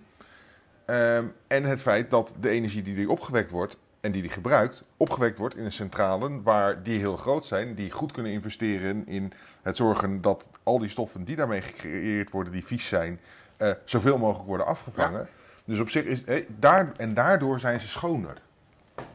Ehm, 0.88 1.26
en 1.48 1.64
het 1.64 1.82
feit 1.82 2.10
dat 2.10 2.34
de 2.40 2.50
energie 2.50 2.82
die 2.82 2.96
die 2.96 3.10
opgewekt 3.10 3.52
wordt 3.52 3.78
en 4.02 4.12
die 4.12 4.22
die 4.22 4.32
gebruikt, 4.32 4.84
opgewekt 4.98 5.38
wordt 5.38 5.56
in 5.56 5.66
een 5.66 5.72
centrale 5.72 6.42
waar 6.42 6.84
die 6.84 7.00
heel 7.00 7.18
groot 7.18 7.46
zijn, 7.46 7.76
die 7.76 7.92
goed 7.92 8.12
kunnen 8.12 8.32
investeren 8.32 9.08
in 9.08 9.34
het 9.62 9.78
zorgen 9.78 10.22
dat 10.22 10.50
al 10.64 10.80
die 10.80 10.90
stoffen 10.90 11.24
die 11.24 11.36
daarmee 11.36 11.62
gecreëerd 11.62 12.30
worden, 12.32 12.54
die 12.54 12.66
vies 12.66 12.88
zijn, 12.88 13.20
eh, 13.58 13.72
zoveel 13.86 14.18
mogelijk 14.18 14.48
worden 14.48 14.66
afgevangen. 14.66 15.28
Dus 15.66 15.80
op 15.80 15.90
zich 15.90 16.04
is 16.04 16.24
eh, 16.24 16.46
daar 16.60 16.92
en 16.98 17.14
daardoor 17.14 17.60
zijn 17.60 17.80
ze 17.80 17.88
schoner. 17.88 18.38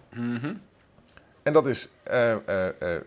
Mhm. 0.09 0.55
En 1.43 1.53
dat 1.53 1.67
is 1.67 1.89
eh, 2.03 2.33
eh, 2.33 2.67
eh, 2.69 3.01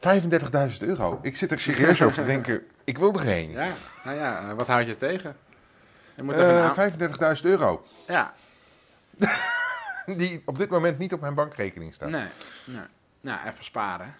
35.000 0.00 0.82
euro. 0.82 1.18
Ik 1.22 1.36
zit 1.36 1.50
er 1.52 1.60
serieus 1.60 2.02
over 2.02 2.16
te 2.16 2.24
denken. 2.34 2.62
Ik 2.84 2.98
wil 2.98 3.14
er 3.14 3.22
heen. 3.24 3.50
ja. 3.50 3.72
Nou 4.04 4.16
ja, 4.16 4.54
wat 4.54 4.66
houd 4.66 4.86
je 4.86 4.96
tegen? 4.96 5.36
Een 6.18 6.32
Eh 6.34 6.64
aan- 6.64 6.74
35.000 7.38 7.44
euro. 7.44 7.84
Ja, 8.06 8.34
Die 10.06 10.42
op 10.44 10.58
dit 10.58 10.70
moment 10.70 10.98
niet 10.98 11.12
op 11.12 11.20
mijn 11.20 11.34
bankrekening 11.34 11.94
staan. 11.94 12.10
nee, 12.10 12.26
nee. 12.64 12.82
Nou, 13.20 13.38
even 13.48 13.64
sparen. 13.64 14.14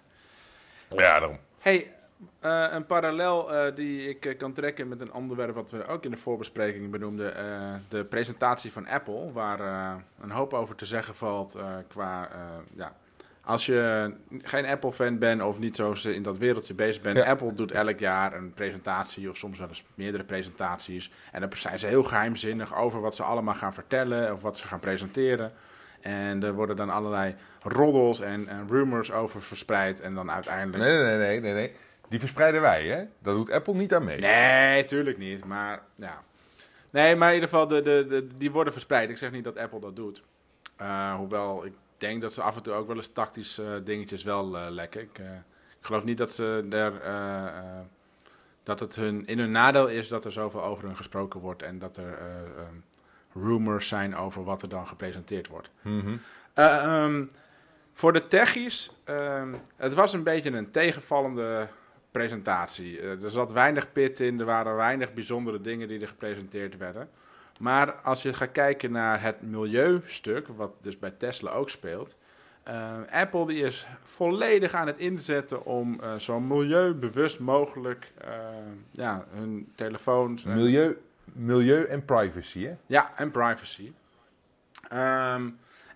Ja, 0.89 0.95
daarom. 0.97 1.39
hey, 1.59 1.93
Eh, 2.39 2.67
een 2.71 2.85
parallel 2.85 3.53
eh, 3.53 3.75
die 3.75 4.09
ik 4.19 4.37
kan 4.37 4.53
trekken 4.53 4.87
met 4.87 5.01
een 5.01 5.13
onderwerp 5.13 5.55
wat 5.55 5.71
we 5.71 5.85
ook 5.87 6.03
in 6.03 6.11
de 6.11 6.17
voorbespreking 6.17 6.91
benoemden. 6.91 7.33
de 7.89 8.05
presentatie 8.05 8.71
van 8.71 8.87
Apple, 8.87 9.31
waar 9.31 9.59
een 10.21 10.31
hoop 10.31 10.53
over 10.53 10.75
te 10.75 10.85
zeggen 10.85 11.15
valt 11.15 11.57
qua... 11.87 12.29
ja, 12.75 12.93
als 13.49 13.65
je 13.65 14.13
geen 14.41 14.65
Apple-fan 14.65 15.17
bent 15.17 15.41
of 15.41 15.59
niet 15.59 15.75
zo 15.75 15.93
in 16.03 16.23
dat 16.23 16.37
wereldje 16.37 16.73
bezig 16.73 17.01
bent. 17.01 17.17
Ja. 17.17 17.25
Apple 17.25 17.53
doet 17.53 17.71
elk 17.71 17.99
jaar 17.99 18.33
een 18.33 18.53
presentatie 18.53 19.29
of 19.29 19.37
soms 19.37 19.59
wel 19.59 19.67
eens 19.67 19.83
meerdere 19.95 20.23
presentaties. 20.23 21.11
En 21.31 21.41
dan 21.41 21.49
zijn 21.55 21.79
ze 21.79 21.87
heel 21.87 22.03
geheimzinnig 22.03 22.75
over 22.75 23.01
wat 23.01 23.15
ze 23.15 23.23
allemaal 23.23 23.53
gaan 23.53 23.73
vertellen 23.73 24.33
of 24.33 24.41
wat 24.41 24.57
ze 24.57 24.67
gaan 24.67 24.79
presenteren. 24.79 25.51
En 26.01 26.43
er 26.43 26.53
worden 26.53 26.75
dan 26.75 26.89
allerlei 26.89 27.35
roddels 27.61 28.19
en, 28.19 28.47
en 28.47 28.67
rumors 28.67 29.11
over 29.11 29.41
verspreid. 29.41 29.99
En 29.99 30.13
dan 30.13 30.31
uiteindelijk... 30.31 30.83
Nee, 30.83 31.03
nee, 31.03 31.17
nee, 31.17 31.39
nee, 31.39 31.53
nee. 31.53 31.73
Die 32.09 32.19
verspreiden 32.19 32.61
wij, 32.61 32.87
hè? 32.87 33.03
Dat 33.19 33.35
doet 33.35 33.51
Apple 33.51 33.73
niet 33.73 33.93
aan 33.93 34.03
mee. 34.03 34.19
Nee, 34.19 34.83
tuurlijk 34.83 35.17
niet. 35.17 35.45
Maar 35.45 35.81
ja. 35.95 36.21
Nee, 36.89 37.15
maar 37.15 37.27
in 37.27 37.33
ieder 37.33 37.49
geval, 37.49 37.67
de, 37.67 37.81
de, 37.81 38.05
de, 38.09 38.27
die 38.35 38.51
worden 38.51 38.73
verspreid. 38.73 39.09
Ik 39.09 39.17
zeg 39.17 39.31
niet 39.31 39.43
dat 39.43 39.57
Apple 39.57 39.79
dat 39.79 39.95
doet. 39.95 40.23
Eh, 40.75 41.13
hoewel, 41.13 41.65
ik 41.65 41.73
denk 41.99 42.21
dat 42.21 42.33
ze 42.33 42.41
af 42.41 42.55
en 42.55 42.63
toe 42.63 42.73
ook 42.73 42.87
wel 42.87 42.95
eens 42.95 43.13
tactisch 43.13 43.57
eh, 43.57 43.67
dingetjes 43.83 44.23
wel 44.23 44.57
eh, 44.57 44.69
lekken. 44.69 45.01
Ik, 45.01 45.19
eh, 45.19 45.33
ik 45.79 45.85
geloof 45.85 46.03
niet 46.03 46.17
dat 46.17 46.31
ze 46.31 46.65
eh, 46.69 47.79
dat 48.63 48.79
het 48.79 48.95
hun, 48.95 49.25
in 49.27 49.39
hun 49.39 49.51
nadeel 49.51 49.87
is 49.87 50.07
dat 50.07 50.25
er 50.25 50.31
zoveel 50.31 50.63
over 50.63 50.85
hun 50.85 50.95
gesproken 50.95 51.39
wordt. 51.39 51.63
En 51.63 51.79
dat 51.79 51.97
er 51.97 52.17
eh, 52.17 52.37
ehm, 52.37 52.75
rumors 53.33 53.87
zijn 53.87 54.15
over 54.15 54.43
wat 54.43 54.61
er 54.61 54.69
dan 54.69 54.87
gepresenteerd 54.87 55.47
wordt. 55.47 55.69
Mhm. 55.81 56.17
Eh, 56.53 56.83
ehm, 56.83 57.25
voor 57.93 58.13
de 58.13 58.27
techies, 58.27 58.91
ehm, 59.03 59.53
het 59.75 59.93
was 59.93 60.13
een 60.13 60.23
beetje 60.23 60.51
een 60.51 60.71
tegenvallende 60.71 61.67
presentatie. 62.11 63.01
Er 63.01 63.31
zat 63.31 63.51
weinig 63.51 63.91
pit 63.91 64.19
in, 64.19 64.39
er 64.39 64.45
waren 64.45 64.75
weinig 64.75 65.13
bijzondere 65.13 65.61
dingen 65.61 65.87
die 65.87 65.99
er 66.01 66.07
gepresenteerd 66.07 66.77
werden. 66.77 67.09
Maar 67.59 67.91
als 67.91 68.21
je 68.21 68.33
gaat 68.33 68.51
kijken 68.51 68.91
naar 68.91 69.21
het 69.21 69.41
milieustuk, 69.41 70.47
wat 70.47 70.71
dus 70.81 70.99
bij 70.99 71.11
Tesla 71.11 71.51
ook 71.51 71.69
speelt. 71.69 72.17
eh, 72.63 72.97
Apple 73.11 73.47
die 73.47 73.63
is 73.63 73.87
volledig 74.03 74.73
aan 74.73 74.87
het 74.87 74.97
inzetten 74.97 75.65
om 75.65 75.99
eh, 76.01 76.15
zo 76.15 76.39
milieubewust 76.39 77.39
mogelijk 77.39 78.11
eh, 78.17 78.29
ja, 78.91 79.25
hun 79.31 79.71
telefoons... 79.75 80.43
Milieu, 80.43 80.97
milieu 81.23 81.83
en 81.83 82.05
privacy, 82.05 82.63
hè? 82.63 82.75
ja, 82.85 83.11
en 83.15 83.31
privacy. 83.31 83.91
Ehm, 84.89 85.49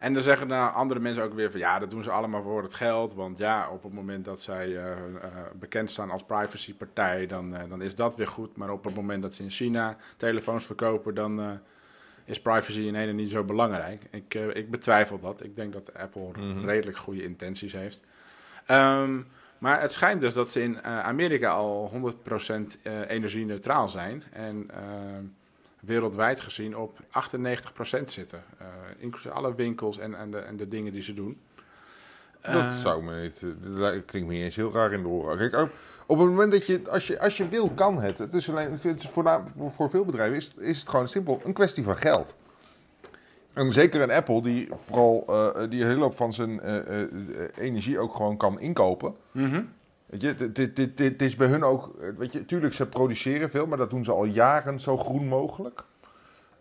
en 0.04 0.14
dan 0.14 0.24
zeggen 0.24 0.48
nou 0.48 0.74
andere 0.74 1.00
mensen 1.00 1.24
ook 1.24 1.34
weer 1.34 1.52
van 1.52 1.60
ja, 1.60 1.80
dat 1.80 1.90
doen 1.90 2.04
ze 2.04 2.12
allemaal 2.12 2.44
voor 2.44 2.64
het 2.64 2.74
geld. 2.74 3.14
Want 3.14 3.38
ja, 3.38 3.70
op 3.70 3.84
het 3.84 3.94
moment 3.94 4.26
dat 4.26 4.42
zij 4.42 4.68
eh, 4.78 4.92
eh, 4.92 4.98
bekend 5.60 5.92
staan 5.92 6.10
als 6.12 6.24
privacypartij, 6.24 7.28
dan, 7.28 7.56
eh, 7.56 7.70
dan 7.70 7.82
is 7.82 7.96
dat 7.96 8.16
weer 8.16 8.28
goed. 8.28 8.58
Maar 8.58 8.70
op 8.70 8.84
het 8.84 8.96
moment 8.96 9.22
dat 9.22 9.34
ze 9.34 9.44
in 9.44 9.50
China 9.50 9.98
telefoons 10.18 10.66
verkopen, 10.66 11.16
dan 11.16 11.60
is 12.26 12.42
privacy 12.42 12.82
in 12.82 12.96
ene 12.96 13.12
niet 13.12 13.32
zo 13.32 13.44
belangrijk. 13.44 14.02
Ik, 14.12 14.34
ik 14.34 14.72
betwijfel 14.72 15.20
dat. 15.20 15.44
Ik 15.44 15.56
denk 15.56 15.74
dat 15.74 15.94
Apple 15.94 16.32
Mhm. 16.38 16.66
redelijk 16.66 16.98
goede 16.98 17.24
intenties 17.24 17.74
heeft. 17.74 18.02
Ehm, 18.66 19.22
maar 19.58 19.82
het 19.82 19.92
schijnt 19.92 20.22
dus 20.22 20.34
dat 20.34 20.50
ze 20.50 20.62
in 20.62 20.84
Amerika 20.84 21.50
al 21.52 21.90
100% 21.90 22.78
eh, 22.84 23.10
energie-neutraal 23.10 23.90
zijn. 23.90 24.24
En 24.32 24.66
ehm, 24.72 25.24
wereldwijd 25.86 26.40
gezien 26.40 26.78
op 26.78 27.00
98% 27.10 28.04
zitten. 28.04 28.44
Eh, 28.58 28.66
inclusief 28.98 29.32
alle 29.32 29.56
winkels 29.56 29.98
en, 29.98 30.16
en, 30.16 30.32
de, 30.32 30.38
en 30.38 30.58
de 30.58 30.68
dingen 30.68 30.94
die 30.94 31.04
ze 31.04 31.14
doen. 31.14 31.38
Dat 32.42 32.54
Eh, 32.56 32.76
zou 32.78 33.04
me 33.04 33.22
niet, 33.22 33.42
eh, 33.44 33.50
dat 33.82 34.06
klinkt 34.06 34.28
me 34.30 34.34
niet 34.34 34.44
eens 34.44 34.56
heel 34.56 34.72
raar 34.72 34.94
in 34.94 35.02
de 35.02 35.08
oren. 35.08 35.38
Kijk, 35.38 35.56
op- 35.64 35.72
op 36.08 36.18
het 36.18 36.28
moment 36.28 36.52
dat 36.52 36.66
je, 36.66 36.82
als 36.90 37.08
je, 37.08 37.20
als 37.20 37.38
je 37.38 37.50
wil, 37.50 37.70
kan 37.70 38.02
het. 38.02 38.18
Het 38.20 38.34
is 38.34 38.50
alleen, 38.50 38.72
het 38.82 39.00
is 39.00 39.08
voor, 39.10 39.42
voor, 39.58 39.90
veel 39.90 40.06
bedrijven 40.06 40.36
is, 40.38 40.54
is 40.58 40.80
het 40.80 40.90
gewoon 40.90 41.08
simpel 41.08 41.42
een 41.44 41.54
kwestie 41.54 41.84
van 41.84 41.98
geld. 41.98 42.36
En 43.54 43.72
zeker 43.72 44.02
een 44.02 44.12
Apple, 44.12 44.42
die 44.42 44.70
vooral 44.74 45.26
die 45.70 45.82
een 45.82 45.88
hele 45.88 46.02
hoop 46.02 46.16
van 46.16 46.34
zijn 46.34 46.60
energie 47.56 48.00
ook 48.00 48.16
gewoon 48.16 48.38
kan 48.38 48.60
inkopen. 48.60 49.16
mhm. 49.32 49.64
Weet 50.14 50.22
je, 50.22 50.36
dit, 50.36 50.56
dit, 50.56 50.76
dit, 50.76 50.98
dit 50.98 51.22
is 51.22 51.36
bij 51.36 51.48
hun 51.48 51.64
ook, 51.64 51.96
eh, 52.02 52.08
weet 52.18 52.34
je, 52.34 52.46
tuurlijk 52.46 52.74
ze 52.74 52.86
produceren 52.86 53.50
veel, 53.50 53.68
maar 53.68 53.78
dat 53.78 53.90
doen 53.90 54.04
ze 54.04 54.12
al 54.12 54.26
jaren 54.26 54.80
zo 54.80 54.98
groen 54.98 55.28
mogelijk. 55.28 55.84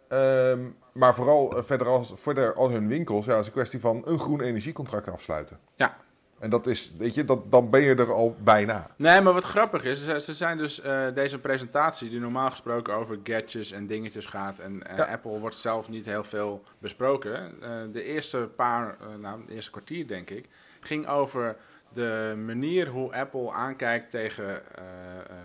Ehm, 0.09 0.61
maar 0.92 1.14
vooral 1.14 1.56
eh, 1.56 1.62
verder, 1.64 1.87
als, 1.87 2.12
verder 2.16 2.54
al 2.54 2.71
hun 2.71 2.88
winkels, 2.88 3.26
ja, 3.26 3.38
is 3.38 3.47
een 3.47 3.52
kwestie 3.52 3.80
van 3.80 4.02
een 4.04 4.18
groen 4.18 4.40
energiecontract 4.40 5.11
afsluiten. 5.11 5.59
Ja. 5.76 5.97
En 6.38 6.50
dat 6.50 6.66
is, 6.66 6.92
weet 6.99 7.14
je, 7.14 7.25
dat, 7.25 7.50
dan 7.50 7.71
ben 7.71 7.80
je 7.80 7.94
er 7.94 8.12
al 8.12 8.37
bijna. 8.38 8.90
Nee, 8.97 9.21
maar 9.21 9.32
wat 9.32 9.44
grappig 9.44 9.85
is, 9.85 10.04
ze, 10.04 10.21
ze 10.21 10.35
zijn 10.35 10.59
dus 10.59 10.80
eh, 10.80 11.06
deze 11.14 11.38
presentatie 11.38 12.11
die 12.11 12.21
normaal 12.21 12.50
gesproken 12.50 12.94
over 12.94 13.18
gadgets 13.23 13.73
en 13.73 13.87
dingetjes 13.87 14.26
gaat. 14.26 14.59
En 14.59 14.82
Ja. 14.97 15.04
Apple 15.04 15.38
wordt 15.38 15.56
zelf 15.56 15.88
niet 15.88 16.04
heel 16.04 16.25
veel 16.25 16.62
besproken. 16.78 17.54
De 17.92 18.02
eerste 18.02 18.50
paar, 18.56 18.97
nou, 19.18 19.40
de 19.47 19.54
eerste 19.54 19.71
kwartier 19.71 20.06
denk 20.06 20.30
ik, 20.30 20.49
ging 20.80 21.09
over 21.09 21.56
de 21.94 22.34
manier 22.46 22.87
hoe 22.88 23.14
Apple 23.14 23.50
aankijkt 23.52 24.11
tegen 24.11 24.76
eh, 24.76 24.84
eh, 25.18 25.37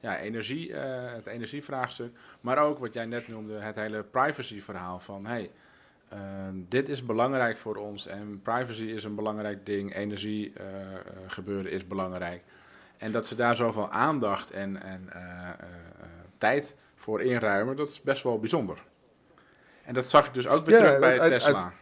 ja, 0.00 0.18
energie, 0.18 0.74
eh, 0.74 1.12
het 1.12 1.26
energievraagstuk. 1.26 2.16
Maar 2.40 2.58
ook 2.58 2.78
wat 2.78 2.92
jij 2.94 3.04
net 3.06 3.28
noemde, 3.28 3.54
het 3.58 3.74
hele 3.76 4.02
privacy-verhaal 4.02 5.00
van 5.00 5.26
hey, 5.26 5.50
eh, 6.08 6.18
dit 6.54 6.88
is 6.88 7.04
belangrijk 7.04 7.56
voor 7.56 7.76
ons 7.76 8.06
en 8.06 8.40
privacy 8.42 8.84
is 8.84 9.04
een 9.04 9.14
belangrijk 9.14 9.66
ding, 9.66 9.94
energie 9.94 10.52
eh, 10.56 10.64
gebeuren 11.26 11.70
is 11.70 11.86
belangrijk. 11.86 12.42
En 12.96 13.12
dat 13.12 13.26
ze 13.26 13.34
daar 13.34 13.56
zoveel 13.56 13.90
aandacht 13.90 14.50
en, 14.50 14.82
en 14.82 15.08
tijd 16.38 16.76
voor 16.94 17.22
inruimen, 17.22 17.76
dat 17.76 17.88
is 17.88 18.00
best 18.02 18.22
wel 18.22 18.38
bijzonder. 18.40 18.78
En 19.84 19.94
dat 19.94 20.06
zag 20.08 20.26
ik 20.26 20.34
dus 20.34 20.46
ook 20.48 20.66
weer 20.66 20.76
Ja, 20.78 20.82
terug 20.84 20.98
bij 21.00 21.20
uit- 21.20 21.30
Tesla. 21.32 21.72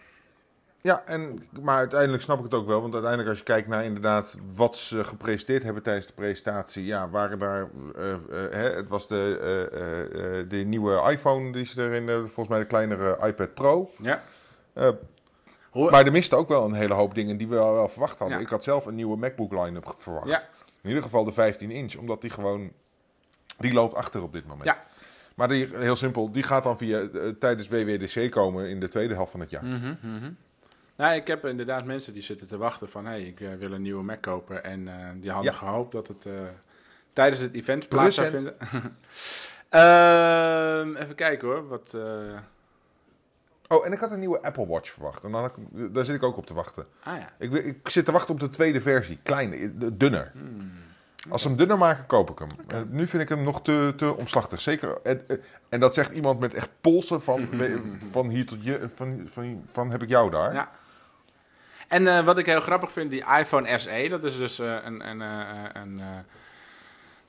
Ja, 0.83 1.03
en, 1.07 1.49
maar 1.63 1.77
uiteindelijk 1.77 2.23
snap 2.23 2.39
ik 2.39 2.45
het 2.45 2.55
ook 2.55 2.67
wel. 2.67 2.81
Want 2.81 2.93
uiteindelijk 2.93 3.31
als 3.31 3.39
je 3.39 3.45
kijkt 3.45 3.69
naar 3.69 3.85
inderdaad 3.85 4.37
wat 4.55 4.77
ze 4.77 5.05
gepresenteerd 5.05 5.63
hebben 5.63 5.83
tijdens 5.83 6.07
de 6.07 6.13
presentatie. 6.13 6.85
Ja, 6.85 7.11
waren 7.11 7.39
daar... 7.39 7.69
eh, 7.97 8.13
eh, 8.13 8.21
hè, 8.51 8.71
het 8.71 8.89
was 8.89 9.09
de, 9.09 9.39
eh, 9.73 10.49
de 10.49 10.57
nieuwe 10.57 11.11
iPhone 11.11 11.53
die 11.53 11.67
ze 11.67 11.83
erin... 11.83 12.09
volgens 12.09 12.49
mij 12.49 12.59
de 12.59 12.65
kleinere 12.65 13.27
iPad 13.27 13.55
Pro. 13.55 13.91
ja. 13.99 14.23
Maar 15.73 16.07
er 16.07 16.13
misten 16.13 16.39
ook 16.39 16.49
wel 16.49 16.65
een 16.65 16.73
hele 16.73 16.95
hoop 16.95 17.15
dingen 17.15 17.37
die 17.37 17.49
we 17.49 17.59
al 17.59 17.73
wel 17.75 17.89
verwacht 17.89 18.19
hadden. 18.19 18.37
Ja. 18.37 18.43
Ik 18.43 18.51
had 18.51 18.65
zelf 18.65 18.87
een 18.87 18.95
nieuwe 18.95 19.17
MacBook 19.17 19.53
line-up 19.53 19.95
verwacht. 19.97 20.29
Ja. 20.29 20.43
In 20.83 20.89
ieder 20.89 21.03
geval 21.03 21.25
de 21.25 21.33
15 21.33 21.71
inch, 21.71 21.95
omdat 21.97 22.21
die 22.21 22.31
gewoon... 22.31 22.73
Die 23.59 23.73
loopt 23.73 23.95
achter 23.95 24.23
op 24.23 24.33
dit 24.33 24.47
moment. 24.47 24.65
Ja. 24.65 24.85
Maar 25.35 25.49
die, 25.49 25.69
heel 25.73 25.97
simpel, 25.97 26.33
die 26.33 26.43
gaat 26.43 26.65
dan 26.65 26.79
via, 26.79 27.09
tijdens 27.39 27.69
WWDC 27.69 28.31
komen 28.31 28.69
in 28.69 28.81
de 28.81 28.89
tweede 28.89 29.15
helft 29.15 29.31
van 29.31 29.41
het 29.41 29.51
jaar. 29.51 29.65
Mhm. 29.65 30.31
Nou, 31.01 31.15
ik 31.15 31.27
heb 31.27 31.47
inderdaad 31.47 31.85
mensen 31.85 32.13
die 32.13 32.23
zitten 32.23 32.47
te 32.47 32.57
wachten 32.57 32.89
van... 32.89 33.05
hé, 33.05 33.11
hey, 33.11 33.23
ik 33.23 33.41
eh, 33.41 33.55
wil 33.55 33.73
een 33.73 33.83
nieuwe 33.83 34.03
Mac 34.03 34.21
kopen. 34.21 34.65
En 34.65 34.89
eh, 34.89 34.95
die 35.15 35.31
hadden 35.31 35.53
Ja. 35.53 35.59
gehoopt 35.59 35.93
dat 35.93 36.09
het 36.09 36.27
eh, 36.27 36.33
tijdens 37.13 37.41
het 37.41 37.55
event 37.55 37.89
plaats 37.89 38.15
zou 38.15 38.29
vinden. 38.29 38.55
Ehm, 39.69 40.95
even 40.97 41.15
kijken 41.15 41.49
hoor, 41.49 41.69
wat... 41.69 41.97
Oh, 43.69 43.87
en 43.87 43.93
ik 43.93 43.99
had 43.99 44.11
een 44.11 44.19
nieuwe 44.19 44.43
Apple 44.43 44.67
Watch 44.67 44.91
verwacht. 44.91 45.25
En 45.25 45.33
dan 45.33 45.41
had 45.41 45.57
ik, 45.57 45.95
daar 45.95 46.05
zit 46.05 46.15
ik 46.15 46.23
ook 46.23 46.37
op 46.37 46.47
te 46.47 46.55
wachten. 46.55 46.87
ah 47.03 47.17
ja. 47.17 47.29
Ik, 47.39 47.53
ik 47.53 47.89
zit 47.89 48.05
te 48.05 48.13
wachten 48.13 48.35
op 48.35 48.41
de 48.41 48.51
tweede 48.51 48.81
versie. 48.81 49.19
Kleine, 49.23 49.71
dunner. 49.97 50.31
Hmm. 50.33 50.73
Als 51.29 51.43
ze 51.43 51.49
hem 51.49 51.57
dunner 51.57 51.79
maken, 51.79 52.07
koop 52.07 52.31
ik 52.31 52.39
hem. 52.39 52.89
Nu 52.91 53.07
vind 53.07 53.23
ik 53.23 53.29
hem 53.29 53.43
nog 53.43 53.63
te, 53.63 53.93
te 53.97 54.17
omslachtig. 54.17 54.61
Zeker. 54.61 54.99
En, 55.03 55.27
en 55.69 55.81
dat 55.81 55.95
zegt 55.95 56.13
iemand 56.13 56.41
met 56.41 56.55
echt 56.55 56.69
polsen 56.81 57.23
van, 57.23 57.49
van 58.13 58.29
hier 58.29 58.47
tot 58.47 58.65
je. 58.65 58.89
Van, 58.95 59.29
van, 59.31 59.65
van 59.73 59.91
heb 59.91 60.03
ik 60.03 60.09
jou 60.09 60.31
daar. 60.31 60.53
Ja. 60.53 60.71
En 61.91 62.07
eh, 62.07 62.25
wat 62.25 62.39
ik 62.39 62.47
heel 62.47 62.61
grappig 62.61 62.93
vind, 62.93 63.11
die 63.11 63.25
iPhone 63.39 63.79
SE, 63.79 64.07
dat 64.11 64.25
is 64.25 64.37
dus 64.37 64.59
eh, 64.59 64.77
een... 64.85 65.09
een, 65.09 65.23
eh, 65.23 65.65
een 65.73 66.01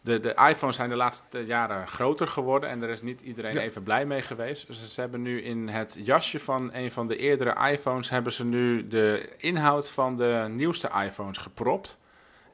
de, 0.04 0.20
de 0.20 0.36
iPhones 0.50 0.76
zijn 0.76 0.90
de 0.90 0.96
laatste 0.96 1.46
jaren 1.46 1.88
groter 1.88 2.28
geworden 2.28 2.70
en 2.70 2.80
daar 2.80 2.90
is 2.90 3.02
niet 3.02 3.22
iedereen 3.22 3.54
Ja. 3.54 3.60
even 3.62 3.84
blij 3.84 4.06
mee 4.06 4.22
geweest. 4.22 4.68
Dus 4.68 4.94
ze 4.94 5.02
hebben 5.02 5.22
nu 5.22 5.42
in 5.42 5.68
het 5.68 5.98
jasje 6.04 6.40
van 6.40 6.70
een 6.74 6.92
van 6.92 7.08
de 7.08 7.16
eerdere 7.16 7.70
iPhones 7.72 8.10
hebben 8.10 8.32
ze 8.32 8.46
nu 8.46 8.88
de 8.88 9.30
inhoud 9.38 9.90
van 9.92 10.16
de 10.16 10.46
nieuwste 10.50 10.90
iPhones 11.06 11.38
gepropt. 11.38 11.98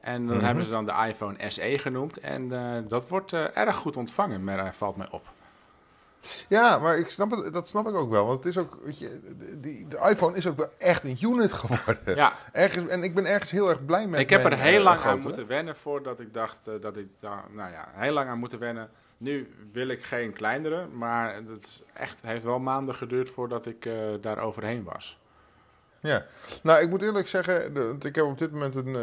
En 0.00 0.26
dan 0.26 0.36
Mhm. 0.36 0.44
hebben 0.44 0.64
ze 0.64 0.70
dan 0.70 0.86
de 0.86 0.94
iPhone 1.08 1.50
SE 1.50 1.78
genoemd. 1.78 2.16
En 2.16 2.48
dat 2.88 3.08
wordt 3.08 3.32
erg 3.32 3.76
goed 3.76 3.96
ontvangen, 3.96 4.44
maar, 4.44 4.74
valt 4.74 4.96
mij 4.96 5.08
op. 5.10 5.26
Ja, 6.48 6.78
maar 6.78 6.98
ik 6.98 7.10
snap 7.10 7.30
het, 7.30 7.52
dat 7.52 7.68
snap 7.68 7.88
ik 7.88 7.94
ook 7.94 8.10
wel. 8.10 8.26
Want 8.26 8.44
het 8.44 8.56
is 8.56 8.62
ook, 8.62 8.78
weet 8.84 8.98
je, 8.98 9.20
de, 9.38 9.60
die, 9.60 9.88
de 9.88 9.98
iPhone 10.10 10.36
is 10.36 10.46
ook 10.46 10.56
wel 10.56 10.68
echt 10.78 11.04
een 11.04 11.18
unit 11.20 11.52
geworden. 11.52 12.16
Ja, 12.16 12.32
Ergens, 12.52 12.86
en 12.90 13.02
ik 13.02 13.14
ben 13.14 13.26
ergens 13.26 13.50
heel 13.50 13.68
erg 13.68 13.84
blij 13.84 14.06
met 14.06 14.20
ik 14.20 14.30
heb 14.30 14.44
er 14.44 14.56
heel 14.58 14.78
eh, 14.78 14.82
lang 14.84 15.00
aan 15.00 15.20
moeten 15.20 15.46
wennen 15.46 15.76
voordat 15.76 16.20
ik 16.20 16.34
dacht 16.34 16.66
eh, 16.68 16.74
dat 16.80 16.96
ik 16.96 17.06
daar, 17.20 17.44
nou 17.50 17.70
ja, 17.70 17.88
heel 17.92 18.12
lang 18.12 18.28
aan 18.28 18.38
moeten 18.38 18.58
wennen. 18.58 18.88
Nu 19.16 19.52
wil 19.72 19.88
ik 19.88 20.04
geen 20.04 20.32
kleinere, 20.32 20.86
maar 20.86 21.34
het 21.34 21.62
is 21.64 21.82
echt, 21.94 22.22
heeft 22.22 22.44
wel 22.44 22.58
maanden 22.58 22.94
geduurd 22.94 23.30
voordat 23.30 23.66
ik 23.66 23.86
eh, 23.86 23.92
daar 24.20 24.38
overheen 24.38 24.84
was. 24.84 25.18
Ja, 26.00 26.26
nou 26.62 26.82
ik 26.82 26.88
moet 26.88 27.02
eerlijk 27.02 27.28
zeggen, 27.28 27.74
de- 27.74 27.96
ik 28.08 28.14
heb 28.14 28.24
op 28.24 28.38
dit 28.38 28.52
moment 28.52 28.74
een 28.74 28.96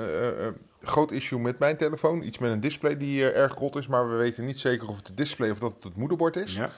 groot 0.84 1.12
issue 1.12 1.39
met 1.39 1.60
mijn 1.60 1.77
telefoon. 1.77 2.22
Iets 2.22 2.38
met 2.38 2.51
een 2.51 2.60
display 2.60 2.98
die 2.98 3.31
erg 3.31 3.55
rot 3.55 3.75
is, 3.75 3.88
maar 3.88 4.10
we 4.10 4.15
weten 4.15 4.45
niet 4.45 4.60
zeker 4.60 4.88
of 4.88 4.95
het 4.98 5.07
het 5.07 5.17
display 5.17 5.50
of 5.50 5.60
dat 5.60 5.74
het 5.75 5.84
het 5.84 5.95
moederbord 5.95 6.36
is. 6.36 6.53
Ja. 6.55 6.69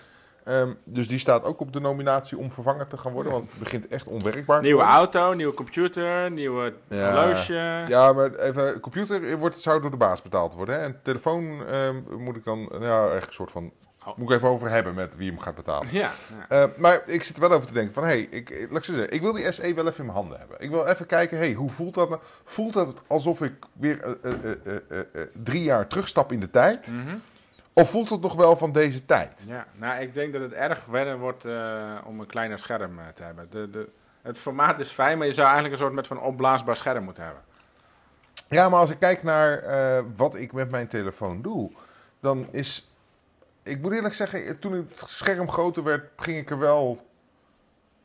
Ehm, 0.48 0.74
dus 0.84 1.08
die 1.08 1.20
staat 1.20 1.44
ook 1.44 1.60
op 1.60 1.74
de 1.74 1.80
nominatie 1.80 2.38
om 2.38 2.52
vervangen 2.52 2.88
te 2.88 2.98
gaan 2.98 3.12
worden, 3.12 3.32
want 3.32 3.50
het 3.50 3.60
begint 3.60 3.88
echt 3.88 4.08
onwerkbaar 4.08 4.62
Nieuwe 4.62 4.84
auto, 4.84 5.34
nieuwe 5.34 5.54
computer, 5.54 6.32
nieuwe 6.32 6.74
Ja. 6.90 7.14
horloge. 7.14 7.84
Ja, 7.88 8.14
maar 8.14 8.34
even, 8.34 8.80
computer 8.80 9.38
wordt, 9.38 9.62
zou 9.62 9.82
door 9.82 9.92
de 9.92 9.98
baas 9.98 10.22
betaald 10.22 10.54
worden. 10.54 10.76
Hè? 10.76 10.82
En 10.82 11.00
telefoon 11.04 11.66
ehm, 11.68 11.96
moet 12.18 12.36
ik 12.36 12.44
dan, 12.44 12.70
ja, 12.82 13.08
echt 13.08 13.28
een 13.28 13.34
soort 13.34 13.52
van, 13.52 13.72
Oh. 14.06 14.18
moet 14.18 14.30
ik 14.30 14.36
even 14.36 14.50
over 14.50 14.70
hebben 14.70 14.94
met 14.94 15.16
wie 15.16 15.30
hem 15.30 15.40
gaat 15.40 15.56
betalen. 15.56 15.88
Ja, 15.92 16.12
ja. 16.50 16.64
Eh, 16.64 16.70
maar 16.78 17.02
ik 17.06 17.24
zit 17.24 17.36
er 17.36 17.42
wel 17.42 17.52
over 17.52 17.68
te 17.68 17.74
denken 17.74 17.94
van, 17.94 18.04
hé, 18.04 18.10
hey, 18.10 18.22
ik, 18.22 18.68
laat 18.70 18.78
ik 18.78 18.84
zeggen, 18.84 19.12
ik 19.14 19.22
wil 19.22 19.34
die 19.34 19.52
SE 19.52 19.74
wel 19.74 19.88
even 19.88 19.98
in 20.00 20.06
mijn 20.06 20.18
handen 20.18 20.40
hebben. 20.40 20.58
Ik 20.60 20.70
wil 20.70 20.86
even 20.86 21.06
kijken, 21.06 21.38
hey, 21.38 21.54
hoe 21.54 21.70
voelt 21.70 21.94
dat 21.94 22.10
nou? 22.10 22.22
Voelt 22.46 22.74
dat 22.74 23.02
alsof 23.08 23.42
ik 23.42 23.54
weer 23.74 24.02
eh, 24.04 24.12
eh, 24.32 24.44
eh, 24.44 24.52
eh, 24.66 24.76
eh, 24.90 25.00
eh, 25.22 25.28
drie 25.44 25.64
jaar 25.64 25.88
terugstap 25.88 26.32
in 26.32 26.40
de 26.40 26.50
tijd? 26.50 26.92
Mhm. 26.92 27.16
Of 27.78 27.90
voelt 27.90 28.10
het 28.10 28.22
nog 28.22 28.36
wel 28.36 28.58
van 28.58 28.72
deze 28.72 29.06
tijd? 29.06 29.46
ja. 29.48 29.68
Nou, 29.76 30.02
ik 30.02 30.14
denk 30.14 30.34
dat 30.34 30.42
het 30.42 30.52
erg 30.52 30.84
verder 30.90 31.20
wordt 31.20 31.46
eh, 31.46 31.98
om 32.06 32.20
een 32.20 32.26
kleiner 32.26 32.60
scherm 32.60 33.00
eh, 33.00 33.06
te 33.08 33.24
hebben. 33.24 33.48
De, 33.50 33.70
de, 33.70 33.90
het 34.22 34.40
formaat 34.40 34.80
is 34.80 34.90
fijn, 34.90 35.18
maar 35.18 35.28
je 35.28 35.34
zou 35.34 35.46
eigenlijk 35.46 35.74
een 35.74 35.82
soort 35.82 35.94
met 35.94 36.08
van 36.08 36.22
opblaasbaar 36.22 36.76
scherm 36.76 37.04
moeten 37.04 37.24
hebben. 37.24 37.42
Ja, 38.50 38.70
maar 38.70 38.80
als 38.80 38.90
ik 38.90 39.00
kijk 39.00 39.24
naar 39.24 39.58
eh, 39.58 40.04
wat 40.16 40.36
ik 40.36 40.54
met 40.54 40.72
mijn 40.72 40.88
telefoon 40.88 41.42
doe, 41.42 41.72
dan 42.20 42.48
is. 42.52 42.92
Ik 43.64 43.82
moet 43.82 43.94
eerlijk 43.94 44.14
zeggen, 44.14 44.60
toen 44.60 44.72
het 44.74 45.04
scherm 45.06 45.50
groter 45.50 45.84
werd, 45.84 46.10
ging 46.16 46.38
ik 46.38 46.50
er 46.50 46.60
wel 46.60 47.06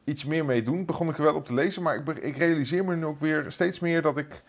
iets 0.05 0.25
meer 0.25 0.45
mee 0.45 0.63
doen. 0.63 0.85
Begon 0.85 1.09
ik 1.09 1.17
er 1.17 1.23
wel 1.23 1.35
op 1.35 1.47
te 1.47 1.55
lezen, 1.55 1.83
maar 1.83 1.95
ik, 1.97 2.19
ik 2.19 2.37
realiseer 2.37 2.85
me 2.85 2.97
nu 2.97 3.05
ook 3.05 3.21
weer 3.21 3.45
steeds 3.49 3.81
meer 3.81 4.03
dat 4.03 4.19
ik. 4.19 4.43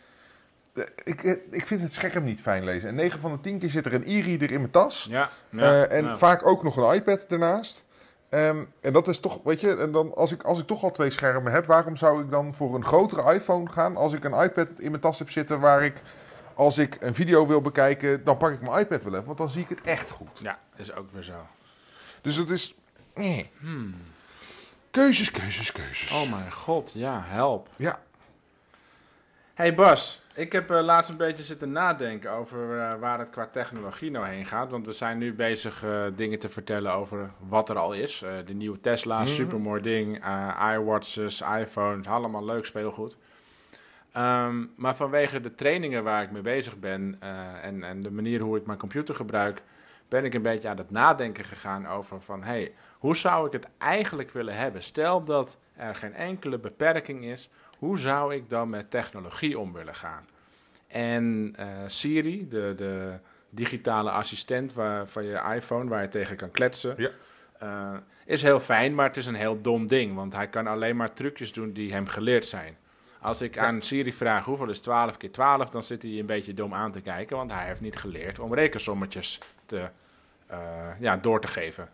Eh, 0.73 0.83
Ik, 1.03 1.23
eh, 1.23 1.31
ik 1.49 1.67
vind 1.67 1.81
het 1.81 1.93
scherm 1.93 2.23
niet 2.23 2.41
fijn 2.41 2.63
lezen. 2.63 2.89
En 2.89 2.95
9 2.95 3.19
van 3.19 3.31
de 3.31 3.39
10 3.39 3.59
keer 3.59 3.69
zit 3.69 3.85
er 3.85 3.93
een 3.93 4.03
e-reader 4.07 4.51
in 4.51 4.59
mijn 4.59 4.71
tas. 4.71 5.07
Ja, 5.09 5.29
Eh, 5.51 5.91
en 5.91 6.03
ja. 6.03 6.17
vaak 6.17 6.45
ook 6.45 6.63
nog 6.63 6.77
een 6.77 6.93
iPad 6.95 7.25
ernaast. 7.29 7.83
Ehm, 8.29 8.63
en 8.81 8.93
dat 8.93 9.07
is 9.07 9.19
toch, 9.19 9.43
weet 9.43 9.61
je, 9.61 9.75
en 9.75 9.91
dan 9.91 10.15
als 10.15 10.31
ik, 10.31 10.43
als 10.43 10.59
ik 10.59 10.67
toch 10.67 10.83
al 10.83 10.91
twee 10.91 11.09
schermen 11.09 11.51
heb, 11.51 11.65
waarom 11.65 11.95
zou 11.95 12.23
ik 12.23 12.31
dan 12.31 12.55
voor 12.55 12.75
een 12.75 12.85
grotere 12.85 13.33
iPhone 13.33 13.69
gaan 13.69 13.95
als 13.97 14.13
ik 14.13 14.23
een 14.23 14.33
iPad 14.43 14.67
in 14.77 14.89
mijn 14.89 15.01
tas 15.01 15.19
heb 15.19 15.29
zitten 15.29 15.59
waar 15.59 15.83
ik, 15.83 16.01
als 16.53 16.77
ik 16.77 16.97
een 16.99 17.15
video 17.15 17.47
wil 17.47 17.61
bekijken, 17.61 18.23
dan 18.23 18.37
pak 18.37 18.51
ik 18.51 18.61
mijn 18.61 18.79
iPad 18.79 19.03
wel 19.03 19.13
even, 19.13 19.25
want 19.25 19.37
dan 19.37 19.49
zie 19.49 19.61
ik 19.61 19.69
het 19.69 19.81
echt 19.81 20.09
goed. 20.09 20.39
ja, 20.41 20.59
is 20.75 20.93
ook 20.95 21.11
weer 21.11 21.23
zo. 21.23 21.47
Dus 22.21 22.35
het 22.35 22.49
is. 22.49 22.75
eh. 23.13 23.39
Keuzes, 24.91 25.31
keuzes, 25.31 25.71
keuzes. 25.71 26.11
Oh 26.11 26.29
mijn 26.31 26.51
god, 26.51 26.91
ja, 26.95 27.21
help. 27.25 27.69
Ja. 27.75 27.99
Hey 29.53 29.73
Bas, 29.73 30.22
ik 30.33 30.51
heb 30.51 30.71
eh, 30.71 30.81
laatst 30.81 31.09
een 31.09 31.17
beetje 31.17 31.43
zitten 31.43 31.71
nadenken 31.71 32.31
over 32.31 32.79
eh, 32.79 32.95
waar 32.99 33.19
het 33.19 33.29
qua 33.29 33.47
technologie 33.47 34.11
nou 34.11 34.27
heen 34.27 34.45
gaat. 34.45 34.71
Want 34.71 34.85
we 34.85 34.91
zijn 34.93 35.17
nu 35.17 35.33
bezig 35.33 35.83
eh, 35.83 36.03
dingen 36.15 36.39
te 36.39 36.49
vertellen 36.49 36.93
over 36.93 37.31
wat 37.47 37.69
er 37.69 37.77
al 37.77 37.93
is. 37.93 38.23
De 38.45 38.53
nieuwe 38.53 38.79
Tesla, 38.79 39.17
Mhm. 39.19 39.27
supermooi 39.27 39.81
ding. 39.81 40.25
iWatches, 40.75 41.41
iPhones, 41.41 42.07
allemaal 42.07 42.45
leuk 42.45 42.65
speelgoed. 42.65 43.17
Ehm, 44.11 44.65
maar 44.75 44.95
vanwege 44.95 45.39
de 45.39 45.55
trainingen 45.55 46.03
waar 46.03 46.23
ik 46.23 46.31
mee 46.31 46.41
bezig 46.41 46.79
ben 46.79 47.17
en, 47.61 47.83
en 47.83 48.01
de 48.03 48.11
manier 48.11 48.39
hoe 48.41 48.57
ik 48.57 48.65
mijn 48.65 48.77
computer 48.79 49.15
gebruik, 49.15 49.61
ben 50.07 50.25
ik 50.25 50.33
een 50.33 50.41
beetje 50.41 50.69
aan 50.69 50.77
het 50.77 50.91
nadenken 50.91 51.43
gegaan 51.43 51.87
over 51.87 52.21
van, 52.21 52.43
hey, 52.43 52.73
hoe 52.97 53.17
zou 53.17 53.45
ik 53.47 53.51
het 53.53 53.67
eigenlijk 53.77 54.31
willen 54.31 54.55
hebben? 54.55 54.83
Stel 54.83 55.23
dat 55.23 55.57
er 55.75 55.95
geen 55.95 56.13
enkele 56.13 56.59
beperking 56.59 57.25
is, 57.25 57.49
hoe 57.83 57.99
zou 57.99 58.33
ik 58.35 58.49
dan 58.49 58.69
met 58.69 58.89
technologie 58.89 59.59
om 59.59 59.73
willen 59.73 59.95
gaan? 59.95 60.25
En 60.87 61.53
eh, 61.57 61.67
Siri, 61.87 62.47
de, 62.49 62.73
de 62.77 63.13
digitale 63.49 64.09
assistent 64.11 64.73
waar, 64.73 65.07
van 65.07 65.23
je 65.23 65.41
iPhone, 65.55 65.89
waar 65.89 66.01
je 66.01 66.07
tegen 66.07 66.35
kan 66.35 66.51
kletsen, 66.51 66.93
Ja. 66.97 67.09
eh, 67.59 67.93
is 68.25 68.41
heel 68.41 68.59
fijn, 68.59 68.95
maar 68.95 69.07
het 69.07 69.17
is 69.17 69.25
een 69.25 69.35
heel 69.35 69.61
dom 69.61 69.87
ding, 69.87 70.15
want 70.15 70.33
hij 70.33 70.47
kan 70.47 70.67
alleen 70.67 70.95
maar 70.95 71.13
trucjes 71.13 71.53
doen 71.53 71.71
die 71.71 71.93
hem 71.93 72.07
geleerd 72.07 72.45
zijn. 72.45 72.77
Als 73.21 73.41
ik 73.41 73.57
aan 73.57 73.81
Siri 73.81 74.13
vraag 74.13 74.45
hoeveel 74.45 74.69
is 74.69 74.79
12 74.79 75.17
keer 75.17 75.31
12, 75.31 75.69
dan 75.69 75.83
zit 75.83 76.01
hij 76.01 76.19
een 76.19 76.25
beetje 76.25 76.53
dom 76.53 76.73
aan 76.73 76.91
te 76.91 77.01
kijken, 77.01 77.37
want 77.37 77.51
hij 77.51 77.65
heeft 77.67 77.81
niet 77.81 77.95
geleerd 77.95 78.39
om 78.39 78.53
rekensommetjes 78.53 79.39
te, 79.65 79.89
eh, 80.47 80.59
ja, 80.99 81.17
door 81.17 81.41
te 81.41 81.47
geven. 81.47 81.89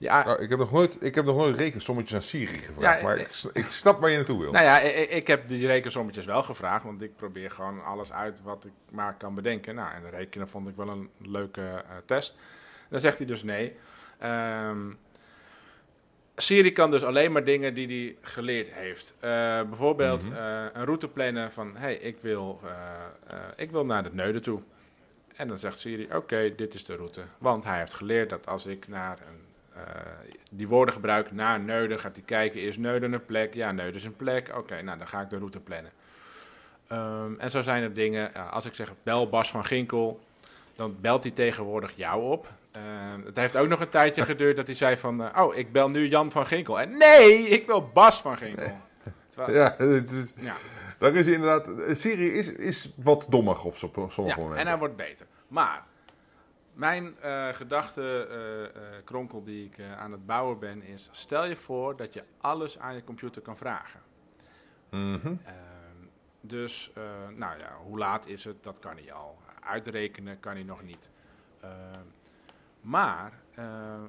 Ja, 0.00 0.24
Nou, 0.24 0.42
ik, 0.42 0.48
heb 0.50 0.58
nog 0.58 0.72
nooit, 0.72 1.04
ik 1.04 1.14
heb 1.14 1.24
nog 1.24 1.36
nooit 1.36 1.56
rekensommetjes 1.56 2.14
aan 2.16 2.22
Siri 2.22 2.56
gevraagd, 2.58 3.00
Ja, 3.00 3.06
maar 3.06 3.16
eh, 3.16 3.20
ik, 3.22 3.30
ik 3.52 3.66
snap 3.70 4.00
waar 4.00 4.10
je 4.10 4.16
naartoe 4.16 4.38
wil. 4.40 4.52
Nou 4.52 4.64
ja, 4.64 4.78
ik, 4.80 5.10
ik 5.10 5.26
heb 5.26 5.48
die 5.48 5.66
rekensommetjes 5.66 6.24
wel 6.24 6.42
gevraagd, 6.42 6.84
want 6.84 7.02
ik 7.02 7.16
probeer 7.16 7.50
gewoon 7.50 7.84
alles 7.84 8.12
uit 8.12 8.42
wat 8.42 8.64
ik 8.64 8.72
maar 8.90 9.14
kan 9.16 9.34
bedenken. 9.34 9.74
Nou, 9.74 9.94
en 9.94 10.10
rekenen 10.10 10.48
vond 10.48 10.68
ik 10.68 10.76
wel 10.76 10.88
een 10.88 11.10
leuke 11.18 11.60
eh, 11.62 11.96
test. 12.06 12.34
Dan 12.88 13.00
zegt 13.00 13.18
hij 13.18 13.26
dus 13.26 13.42
nee. 13.42 13.76
Ehm, 14.18 14.90
Siri 16.36 16.72
kan 16.72 16.90
dus 16.90 17.02
alleen 17.04 17.32
maar 17.32 17.44
dingen 17.44 17.74
die 17.74 17.86
hij 17.86 18.16
geleerd 18.32 18.68
heeft. 18.72 19.14
Eh, 19.20 19.30
bijvoorbeeld 19.62 20.28
Mhm. 20.28 20.36
een 20.72 20.84
route 20.84 21.08
plannen 21.08 21.52
van, 21.52 21.76
hey, 21.76 21.94
ik 21.94 22.18
wil, 22.20 22.60
ik 23.56 23.70
wil 23.70 23.84
naar 23.84 24.04
het 24.04 24.14
Neuden 24.14 24.42
toe. 24.42 24.60
En 25.36 25.48
dan 25.48 25.58
zegt 25.58 25.78
Siri, 25.78 26.08
oké, 26.14 26.54
dit 26.56 26.74
is 26.74 26.84
de 26.84 26.96
route. 26.96 27.22
Want 27.38 27.64
hij 27.64 27.78
heeft 27.78 27.92
geleerd 27.92 28.30
dat 28.30 28.46
als 28.46 28.66
ik 28.66 28.88
naar 28.88 29.18
een, 29.28 29.39
eh, 29.74 29.82
die 30.50 30.68
woorden 30.68 30.94
gebruik, 30.94 31.32
naar 31.32 31.60
Neuden, 31.60 31.98
gaat 31.98 32.14
hij 32.16 32.24
kijken, 32.24 32.60
is 32.60 32.76
Neuden 32.78 33.12
een 33.12 33.24
plek? 33.24 33.54
Ja, 33.54 33.72
Neuden 33.72 33.96
is 34.00 34.04
een 34.04 34.16
plek. 34.16 34.56
Oké, 34.56 34.82
nou 34.82 34.98
dan 34.98 35.08
ga 35.08 35.20
ik 35.20 35.30
de 35.30 35.36
route 35.38 35.60
plannen. 35.60 35.92
Ehm, 36.88 37.32
en 37.38 37.50
zo 37.50 37.62
zijn 37.62 37.82
er 37.82 37.92
dingen, 37.92 38.50
als 38.50 38.64
ik 38.64 38.74
zeg 38.74 38.92
bel 39.02 39.28
Bas 39.28 39.50
van 39.50 39.64
Ginkel, 39.64 40.20
dan 40.76 40.96
belt 41.00 41.22
hij 41.22 41.32
tegenwoordig 41.32 41.92
jou 41.94 42.22
op. 42.22 42.46
Ehm, 42.72 43.24
het 43.24 43.36
heeft 43.36 43.56
ook 43.56 43.68
nog 43.68 43.80
een 43.80 43.88
tijdje 43.88 44.22
geduurd 44.22 44.56
dat 44.56 44.66
hij 44.66 44.76
zei 44.76 44.96
van, 44.96 45.22
eh, 45.24 45.42
oh, 45.42 45.56
ik 45.56 45.72
bel 45.72 45.90
nu 45.90 46.08
Jan 46.08 46.30
van 46.30 46.46
Ginkel. 46.46 46.80
En 46.80 46.96
nee, 46.98 47.32
ik 47.48 47.66
wil 47.66 47.90
Bas 47.94 48.20
van 48.20 48.36
Ginkel. 48.36 48.78
Terwijl- 49.28 49.56
Ja, 49.58 49.74
het 49.78 50.10
is, 50.10 50.32
ja. 50.36 50.54
daar 50.98 51.14
is 51.14 51.26
inderdaad, 51.26 51.66
Siri 51.98 52.32
is, 52.32 52.52
is 52.52 52.92
wat 52.96 53.26
dommig 53.28 53.64
op 53.64 53.76
sommige 53.76 54.22
Ja, 54.22 54.36
momenten. 54.36 54.58
en 54.60 54.66
hij 54.66 54.78
wordt 54.78 54.96
beter. 54.96 55.26
Maar 55.48 55.84
mijn 56.80 57.16
eh 57.20 57.48
gedachte 57.48 58.26
eh, 58.30 58.64
eh, 58.64 59.04
kronkel 59.04 59.44
die 59.44 59.64
ik 59.64 59.84
aan 59.98 60.12
het 60.12 60.26
bouwen 60.26 60.58
ben 60.58 60.82
is... 60.82 61.08
stel 61.12 61.44
je 61.44 61.56
voor 61.56 61.96
dat 61.96 62.14
je 62.14 62.24
alles 62.40 62.78
aan 62.78 62.94
je 62.94 63.04
computer 63.04 63.42
kan 63.42 63.56
vragen. 63.56 64.00
Mhm. 64.90 65.26
Ehm, 65.26 65.56
dus, 66.40 66.92
nou 67.34 67.58
ja, 67.58 67.76
hoe 67.84 67.98
laat 67.98 68.26
is 68.26 68.44
het? 68.44 68.64
Dat 68.64 68.78
kan 68.78 68.96
hij 68.96 69.12
al. 69.12 69.38
Uitrekenen 69.60 70.40
kan 70.40 70.52
hij 70.52 70.62
nog 70.62 70.82
niet. 70.82 71.10
Ehm, 71.60 72.04
maar 72.80 73.32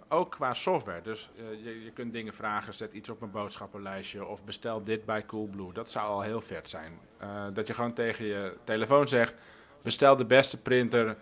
ook 0.07 0.31
qua 0.31 0.53
software. 0.53 1.01
Dus 1.01 1.29
je, 1.35 1.83
je 1.83 1.91
kunt 1.91 2.13
dingen 2.13 2.33
vragen, 2.33 2.73
zet 2.73 2.93
iets 2.93 3.09
op 3.09 3.19
mijn 3.19 3.31
boodschappenlijstje 3.31 4.25
of 4.25 4.43
bestel 4.43 4.83
dit 4.83 5.05
bij 5.05 5.25
Coolblue. 5.25 5.73
Dat 5.73 5.91
zou 5.91 6.07
al 6.07 6.21
heel 6.21 6.41
vet 6.41 6.69
zijn. 6.69 6.99
Dat 7.53 7.67
je 7.67 7.73
gewoon 7.73 7.93
tegen 7.93 8.25
je 8.25 8.57
telefoon 8.63 9.07
zegt, 9.07 9.35
bestel 9.81 10.15
de 10.15 10.25
beste 10.25 10.61
printer 10.61 11.17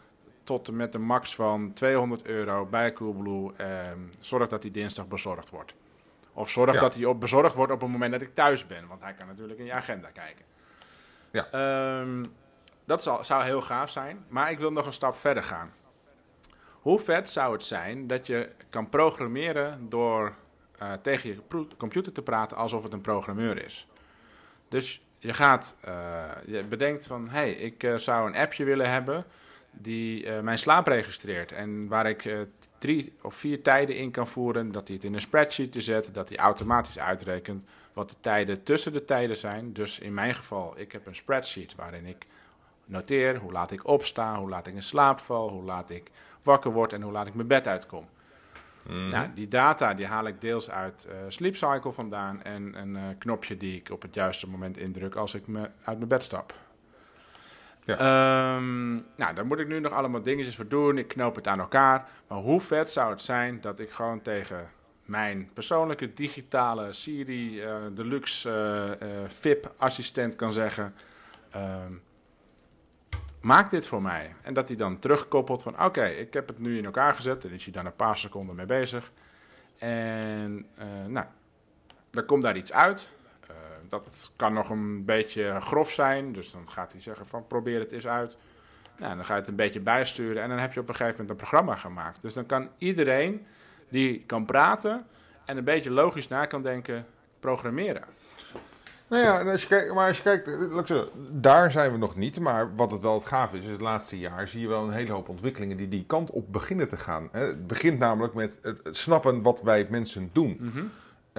tot 0.50 0.68
en 0.68 0.76
met 0.76 0.94
een 0.94 1.02
max 1.02 1.36
van 1.36 1.74
200 1.74 2.26
euro 2.26 2.66
bij 2.66 2.94
Coolblue. 2.94 3.52
Ehm, 3.58 4.00
zorg 4.20 4.48
dat 4.48 4.62
die 4.62 4.72
dinsdag 4.72 5.08
bezorgd 5.08 5.50
wordt. 5.50 5.74
Of 6.34 6.50
zorg 6.50 6.74
Ja. 6.74 6.80
dat 6.80 6.96
hij 6.96 7.06
op 7.06 7.20
bezorgd 7.20 7.56
wordt 7.56 7.72
op 7.72 7.82
het 7.82 7.90
moment 7.90 8.12
dat 8.12 8.22
ik 8.22 8.34
thuis 8.36 8.68
ben. 8.68 8.88
Want 8.88 9.02
hij 9.02 9.14
kan 9.14 9.28
natuurlijk 9.28 9.60
in 9.60 9.66
je 9.66 9.74
agenda 9.74 10.10
kijken. 10.10 10.46
Ja. 11.32 11.48
Ehm, 11.52 12.26
dat 12.86 13.04
zou, 13.04 13.24
zou 13.24 13.44
heel 13.44 13.62
gaaf 13.62 13.90
zijn. 13.90 14.26
Maar 14.28 14.52
ik 14.52 14.60
wil 14.60 14.72
nog 14.72 14.86
een 14.86 14.94
stap 14.94 15.16
verder 15.16 15.44
gaan. 15.44 15.72
Hoe 16.82 17.00
vet 17.00 17.30
zou 17.30 17.54
het 17.54 17.64
zijn 17.64 18.08
dat 18.08 18.28
je 18.28 18.50
kan 18.70 18.90
programmeren 18.90 19.90
door 19.90 20.34
eh, 20.78 20.94
tegen 20.94 21.30
je 21.30 21.68
computer 21.78 22.12
te 22.12 22.22
praten 22.22 22.58
alsof 22.58 22.84
het 22.84 22.94
een 22.94 23.02
programmeur 23.02 23.66
is? 23.66 23.88
Dus 24.70 25.02
je 25.18 25.34
gaat, 25.34 25.76
eh, 25.82 26.26
je 26.46 26.64
bedenkt 26.64 27.08
van, 27.08 27.30
hé, 27.30 27.40
hey, 27.40 27.52
ik 27.52 27.84
eh, 27.84 27.96
zou 27.96 28.28
een 28.28 28.36
appje 28.36 28.64
willen 28.64 28.90
hebben 28.92 29.26
die 29.82 30.26
eh, 30.26 30.42
mijn 30.42 30.60
slaap 30.60 30.88
registreert. 30.88 31.52
En 31.52 31.88
waar 31.88 32.10
ik 32.10 32.26
eh, 32.26 32.40
drie 32.78 33.14
of 33.22 33.36
vier 33.36 33.62
tijden 33.62 33.96
in 33.96 34.12
kan 34.12 34.28
voeren, 34.28 34.72
dat 34.72 34.88
hij 34.88 34.96
het 34.96 35.06
in 35.06 35.14
een 35.14 35.22
spreadsheet 35.22 35.76
zet, 35.78 36.10
dat 36.14 36.30
hij 36.30 36.38
automatisch 36.38 37.00
uitrekent 37.00 37.66
wat 37.94 38.10
de 38.10 38.16
tijden 38.22 38.64
tussen 38.64 38.94
de 38.94 39.06
tijden 39.06 39.38
zijn. 39.38 39.74
Dus 39.74 40.00
in 40.00 40.14
mijn 40.14 40.36
geval, 40.36 40.74
ik 40.80 40.92
heb 40.92 41.06
een 41.06 41.16
spreadsheet 41.16 41.76
waarin 41.76 42.06
ik 42.06 42.26
noteer 42.86 43.38
hoe 43.38 43.52
laat 43.52 43.72
ik 43.72 43.88
opsta, 43.88 44.40
hoe 44.40 44.50
laat 44.50 44.68
ik 44.68 44.74
in 44.74 44.84
slaap 44.84 45.20
val, 45.20 45.50
hoe 45.50 45.64
laat 45.64 45.90
ik 45.90 46.12
wakker 46.44 46.72
word 46.72 46.94
en 46.94 47.02
hoe 47.02 47.12
laat 47.12 47.28
ik 47.28 47.34
mijn 47.34 47.48
bed 47.48 47.68
uitkom. 47.68 48.08
Mhm. 48.84 49.10
Nou, 49.10 49.28
die 49.34 49.48
data 49.48 49.94
die 49.94 50.06
haal 50.06 50.28
ik 50.28 50.42
deels 50.42 50.70
uit 50.70 51.06
eh 51.10 51.16
Sleep 51.28 51.56
Cycle 51.56 51.92
vandaan 51.92 52.44
en 52.44 52.76
een 52.76 53.18
knopje 53.18 53.58
die 53.58 53.76
ik 53.78 53.90
op 53.92 54.02
het 54.02 54.14
juiste 54.14 54.50
moment 54.50 54.78
indruk 54.78 55.16
als 55.16 55.34
ik 55.34 55.48
me 55.48 55.70
uit 55.84 55.98
mijn 55.98 56.10
bed 56.10 56.24
stap. 56.24 56.54
Ja. 57.90 58.56
Ehm, 58.56 58.94
nou, 58.94 59.34
daar 59.36 59.46
moet 59.46 59.60
ik 59.60 59.68
nu 59.68 59.80
nog 59.80 59.92
allemaal 59.92 60.22
dingetjes 60.22 60.56
voor 60.56 60.68
doen. 60.68 60.98
Ik 60.98 61.08
knoop 61.08 61.36
het 61.36 61.48
aan 61.48 61.60
elkaar. 61.60 62.10
Maar 62.28 62.38
hoe 62.38 62.62
vet 62.62 62.92
zou 62.92 63.10
het 63.10 63.22
zijn 63.22 63.62
dat 63.62 63.80
ik 63.80 63.90
gewoon 63.90 64.22
tegen 64.22 64.70
mijn 65.06 65.50
persoonlijke 65.54 66.14
digitale 66.14 66.94
Siri 66.94 67.62
eh, 67.62 67.76
Deluxe 67.94 68.50
eh, 68.50 69.24
eh, 69.24 69.30
VIP-assistent 69.30 70.36
kan 70.36 70.54
zeggen: 70.54 70.96
ehm, 71.52 71.94
Maak 73.42 73.70
dit 73.70 73.88
voor 73.88 74.02
mij. 74.02 74.36
En 74.42 74.54
dat 74.54 74.68
hij 74.68 74.78
dan 74.78 75.00
terugkoppelt 75.00 75.64
van: 75.64 75.84
Oké, 75.84 76.06
ik 76.06 76.34
heb 76.34 76.48
het 76.48 76.60
nu 76.60 76.78
in 76.78 76.86
elkaar 76.86 77.16
gezet. 77.16 77.46
En 77.46 77.52
is 77.52 77.64
hij 77.64 77.74
dan 77.74 77.86
een 77.86 77.96
paar 77.96 78.18
seconden 78.18 78.56
mee 78.56 78.66
bezig. 78.66 79.12
En 79.78 80.66
nou, 81.08 81.26
er 82.12 82.24
komt 82.24 82.42
daar 82.42 82.58
iets 82.58 82.72
uit. 82.72 83.18
Dat 83.90 84.32
kan 84.36 84.54
nog 84.54 84.70
een 84.70 85.06
beetje 85.06 85.60
grof 85.60 85.92
zijn. 85.92 86.34
Dus 86.34 86.52
dan 86.52 86.72
gaat 86.72 86.92
hij 86.92 87.02
zeggen: 87.02 87.26
van, 87.26 87.48
Probeer 87.48 87.80
het 87.80 87.92
eens 87.92 88.08
uit. 88.08 88.38
Nou, 88.98 89.16
dan 89.16 89.26
ga 89.26 89.34
je 89.34 89.40
het 89.40 89.50
een 89.50 89.56
beetje 89.56 89.80
bijsturen. 89.80 90.44
En 90.44 90.50
dan 90.50 90.58
heb 90.58 90.74
je 90.74 90.80
op 90.80 90.90
een 90.90 90.96
gegeven 90.96 91.20
moment 91.20 91.30
een 91.30 91.48
programma 91.48 91.76
gemaakt. 91.76 92.22
Dus 92.22 92.34
dan 92.34 92.46
kan 92.46 92.70
iedereen 92.78 93.46
die 93.90 94.24
kan 94.26 94.46
praten 94.46 95.06
en 95.46 95.58
een 95.58 95.64
beetje 95.64 95.92
logisch 95.92 96.28
na 96.28 96.46
kan 96.46 96.62
denken, 96.62 97.06
programmeren. 97.40 98.04
Nou 99.08 99.24
ja, 99.24 99.52
als 99.52 99.62
je 99.62 99.68
kijkt, 99.68 99.94
maar 99.94 100.08
als 100.08 100.18
je 100.18 100.24
kijkt, 100.24 100.48
eh, 100.90 101.02
daar 101.32 101.72
zijn 101.72 101.92
we 101.92 101.98
nog 101.98 102.16
niet. 102.16 102.40
Maar 102.40 102.76
wat 102.76 102.92
het 102.92 103.02
wel 103.02 103.14
het 103.14 103.26
gaaf 103.26 103.54
is, 103.54 103.66
is 103.66 103.72
het 103.72 103.82
laatste 103.82 104.20
jaar 104.20 104.48
zie 104.48 104.62
je 104.62 104.68
wel 104.68 104.84
een 104.84 104.92
hele 104.92 105.12
hoop 105.12 105.30
ontwikkelingen 105.30 105.78
die 105.78 105.88
die 105.88 106.06
kant 106.08 106.32
op 106.32 106.52
beginnen 106.52 106.90
te 106.90 106.98
gaan. 106.98 107.30
Het 107.32 107.68
begint 107.68 108.00
namelijk 108.00 108.34
met 108.34 108.60
het, 108.62 108.82
snappen 108.92 109.42
wat 109.42 109.62
wij 109.62 109.88
mensen 109.90 110.30
doen. 110.34 110.58
Mhm. 110.60 110.84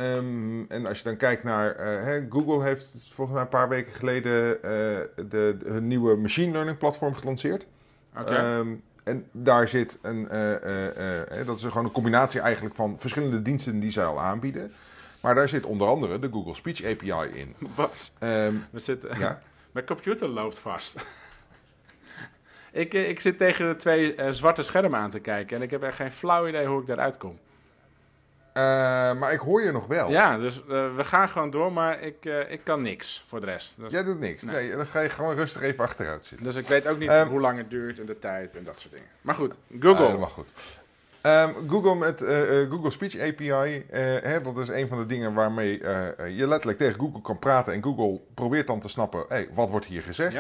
Ehm, 0.00 0.62
en 0.68 0.86
als 0.86 0.98
je 0.98 1.04
dan 1.04 1.16
kijkt 1.16 1.44
naar, 1.44 1.76
eh, 1.76 2.22
Google 2.30 2.62
heeft 2.62 2.94
volgens 3.12 3.30
mij 3.30 3.40
een 3.40 3.48
paar 3.48 3.68
weken 3.68 3.92
geleden 3.92 4.62
eh, 4.62 4.70
de, 5.30 5.56
hun 5.64 5.86
nieuwe 5.86 6.16
machine 6.16 6.52
learning 6.52 6.78
platform 6.78 7.14
gelanceerd. 7.14 7.66
Oké. 8.18 8.34
Ehm, 8.34 8.68
en 9.04 9.26
daar 9.32 9.68
zit 9.68 9.98
een, 10.02 10.28
eh, 10.28 11.46
dat 11.46 11.56
is 11.56 11.64
gewoon 11.64 11.84
een 11.84 11.90
combinatie 11.90 12.40
eigenlijk 12.40 12.74
van 12.74 12.96
verschillende 12.98 13.42
diensten 13.42 13.80
die 13.80 13.90
zij 13.90 14.04
al 14.04 14.20
aanbieden. 14.20 14.72
Maar 15.20 15.34
daar 15.34 15.48
zit 15.48 15.66
onder 15.66 15.88
andere 15.88 16.18
de 16.18 16.28
Google 16.32 16.54
Speech 16.54 16.84
API 16.84 17.38
in. 17.38 17.56
Bas, 17.76 18.12
Ehm, 18.18 18.54
we 18.70 18.80
zitten, 18.80 19.18
ja. 19.18 19.38
mijn 19.72 19.86
computer 19.86 20.28
loopt 20.28 20.58
vast. 20.58 20.96
ik, 22.72 22.94
ik 22.94 23.20
zit 23.20 23.38
tegen 23.38 23.68
de 23.68 23.76
twee 23.76 24.14
zwarte 24.30 24.62
schermen 24.62 24.98
aan 24.98 25.10
te 25.10 25.20
kijken 25.20 25.56
en 25.56 25.62
ik 25.62 25.70
heb 25.70 25.82
echt 25.82 25.96
geen 25.96 26.12
flauw 26.12 26.48
idee 26.48 26.66
hoe 26.66 26.80
ik 26.80 26.86
daaruit 26.86 27.16
kom. 27.16 27.38
Eh, 28.52 28.62
maar 29.18 29.32
ik 29.32 29.38
hoor 29.40 29.62
je 29.62 29.72
nog 29.72 29.86
wel. 29.86 30.10
Ja, 30.10 30.38
dus 30.38 30.56
eh, 30.60 30.94
we 30.96 31.04
gaan 31.04 31.28
gewoon 31.28 31.50
door, 31.50 31.72
maar 31.72 32.00
ik, 32.00 32.24
eh, 32.24 32.50
ik 32.52 32.60
kan 32.64 32.82
niks 32.82 33.24
voor 33.26 33.40
de 33.40 33.46
rest. 33.46 33.80
Dus, 33.80 33.92
Jij 33.92 34.02
doet 34.02 34.18
niks. 34.20 34.42
Nee. 34.42 34.54
Nee. 34.54 34.76
dan 34.76 34.86
ga 34.86 35.00
je 35.00 35.08
gewoon 35.08 35.34
rustig 35.34 35.62
even 35.62 35.84
achteruit 35.84 36.24
zitten. 36.24 36.46
dus 36.46 36.56
ik 36.56 36.66
weet 36.66 36.88
ook 36.88 36.98
niet 36.98 37.08
Ehm, 37.08 37.28
hoe 37.28 37.40
lang 37.40 37.58
het 37.58 37.70
duurt 37.70 37.98
en 38.00 38.06
de 38.06 38.18
tijd 38.18 38.54
en 38.56 38.64
dat 38.64 38.78
soort 38.80 38.92
dingen. 38.92 39.08
Maar 39.20 39.34
goed, 39.34 39.52
Ah, 39.54 39.82
Google. 39.82 40.08
dat 40.08 40.18
mag 40.18 40.30
goed. 40.32 40.52
Ehm, 41.20 41.52
Google 41.68 41.94
met 41.94 42.18
Google 42.70 42.90
Speech 42.90 43.18
API, 43.18 43.50
eh, 43.90 44.00
hè, 44.22 44.42
dat 44.42 44.58
is 44.58 44.68
een 44.68 44.88
van 44.88 44.98
de 44.98 45.06
dingen 45.06 45.34
waarmee 45.34 45.78
je 46.34 46.46
letterlijk 46.46 46.78
tegen 46.78 47.00
Google 47.00 47.20
kan 47.22 47.38
praten. 47.38 47.72
En 47.72 47.82
Google 47.82 48.20
probeert 48.34 48.66
dan 48.66 48.80
te 48.80 48.88
snappen, 48.88 49.24
hey, 49.28 49.48
wat 49.52 49.70
wordt 49.70 49.86
hier 49.86 50.02
gezegd? 50.02 50.32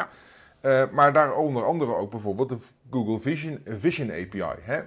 Ja. 0.62 0.88
Maar 0.92 1.12
daar 1.12 1.34
onder 1.34 1.64
andere 1.64 1.94
ook 1.94 2.10
bijvoorbeeld 2.10 2.48
de 2.48 2.58
Google 2.90 3.20
Vision, 3.20 3.62
Vision 3.78 4.10
API. 4.10 4.60
Hè? 4.60 4.80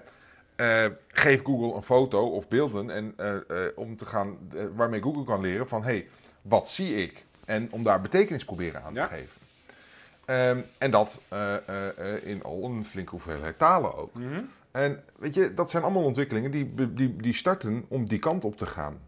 Eh, 0.55 0.85
geef 1.07 1.43
Google 1.43 1.75
een 1.75 1.83
foto 1.83 2.27
of 2.29 2.47
beelden 2.47 2.89
en, 2.89 3.13
eh, 3.17 3.35
eh, 3.35 3.71
om 3.75 3.97
te 3.97 4.05
gaan, 4.05 4.37
waarmee 4.75 5.01
Google 5.01 5.23
kan 5.23 5.41
leren 5.41 5.67
van 5.67 5.83
hey, 5.83 6.07
wat 6.41 6.69
zie 6.69 6.95
ik? 6.95 7.25
En 7.45 7.67
om 7.71 7.83
daar 7.83 8.01
betekenis 8.01 8.45
proberen 8.45 8.83
aan 8.83 8.93
Ja. 8.93 9.07
te 9.07 9.13
geven. 9.13 9.41
Ehm, 10.25 10.59
en 10.77 10.91
dat 10.91 11.21
in 12.23 12.43
al 12.43 12.63
een 12.63 12.85
flinke 12.85 13.11
hoeveelheid 13.11 13.57
talen 13.57 13.95
ook. 13.95 14.13
Mhm. 14.13 14.41
En 14.71 15.03
weet 15.15 15.33
je, 15.33 15.53
dat 15.53 15.69
zijn 15.71 15.83
allemaal 15.83 16.03
ontwikkelingen 16.03 16.51
die, 16.51 16.73
die, 16.93 17.15
die 17.15 17.33
starten 17.33 17.85
om 17.87 18.07
die 18.07 18.19
kant 18.19 18.45
op 18.45 18.57
te 18.57 18.65
gaan. 18.65 18.99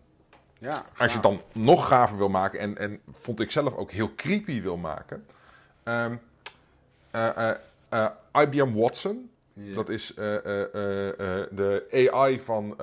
ja, 0.58 0.86
Als 0.98 1.08
je 1.08 1.14
het 1.14 1.24
dan 1.24 1.42
nog 1.52 1.88
gaver 1.88 2.18
wil 2.18 2.30
maken 2.30 2.60
en, 2.60 2.78
en 2.78 3.00
vond 3.12 3.40
ik 3.40 3.52
zelf 3.52 3.76
ook 3.76 3.92
heel 3.92 4.16
creepy 4.16 4.62
wil 4.62 4.78
maken. 4.78 5.26
ehm, 5.84 6.16
IBM 8.42 8.74
Watson, 8.74 9.30
Ja. 9.58 9.76
dat 9.76 9.90
is 9.90 10.14
eh, 10.14 10.36
eh, 10.36 10.62
eh, 11.08 11.48
de 11.52 12.10
AI 12.14 12.40
van 12.42 12.78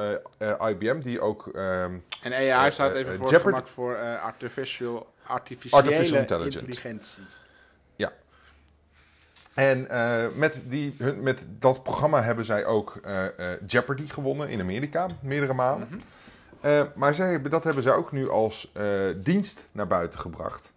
IBM, 0.68 1.00
die 1.00 1.20
ook 1.20 1.46
ehm, 1.46 1.98
En 2.22 2.32
AI 2.52 2.70
staat 2.70 2.94
even 2.94 3.16
voor 3.16 3.68
voor 3.68 3.96
artificial, 4.18 5.12
artificiële 5.26 5.82
Artificial 5.82 6.18
intelligence. 6.20 6.58
intelligentie. 6.58 7.22
En 9.54 9.88
eh, 9.90 10.24
met, 10.34 10.62
die, 10.64 10.94
hun, 10.98 11.22
met 11.22 11.46
dat 11.48 11.82
programma 11.82 12.22
hebben 12.22 12.44
zij 12.44 12.64
ook 12.64 13.00
Jeopardy 13.66 14.06
gewonnen 14.06 14.48
in 14.48 14.60
Amerika, 14.60 15.06
meerdere 15.22 15.52
malen. 15.52 15.88
Mhm. 16.60 16.86
Maar 16.94 17.14
zij 17.14 17.42
dat 17.42 17.64
hebben 17.64 17.82
zij 17.82 17.92
ook 17.92 18.12
nu 18.12 18.30
als 18.30 18.72
dienst 19.16 19.66
naar 19.72 19.86
buiten 19.86 20.20
gebracht. 20.20 20.72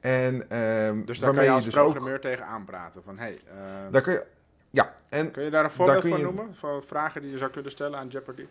En, 0.00 0.50
ehm, 0.50 1.04
Dus 1.04 1.18
daar 1.18 1.34
kan 1.34 1.44
je 1.44 1.50
als 1.50 1.64
dus 1.64 1.76
ook- 1.76 1.84
programmeur 1.90 2.20
tegen 2.20 2.46
aanpraten. 2.46 3.02
Van, 3.02 3.18
hey, 3.18 3.40
eh, 3.48 3.54
daar 3.90 4.02
kun 4.02 4.12
je, 4.12 4.24
ja, 4.72 4.94
en 5.08 5.30
kun 5.30 5.44
je 5.44 5.50
daar 5.50 5.64
een 5.64 5.70
voorbeeld 5.70 6.06
van 6.06 6.18
je- 6.18 6.24
noemen? 6.24 6.54
Van 6.54 6.82
vragen 6.82 7.22
die 7.22 7.30
je 7.30 7.38
zou 7.38 7.50
kunnen 7.50 7.70
stellen 7.70 7.98
aan 7.98 8.08
Jeopardy? 8.08 8.46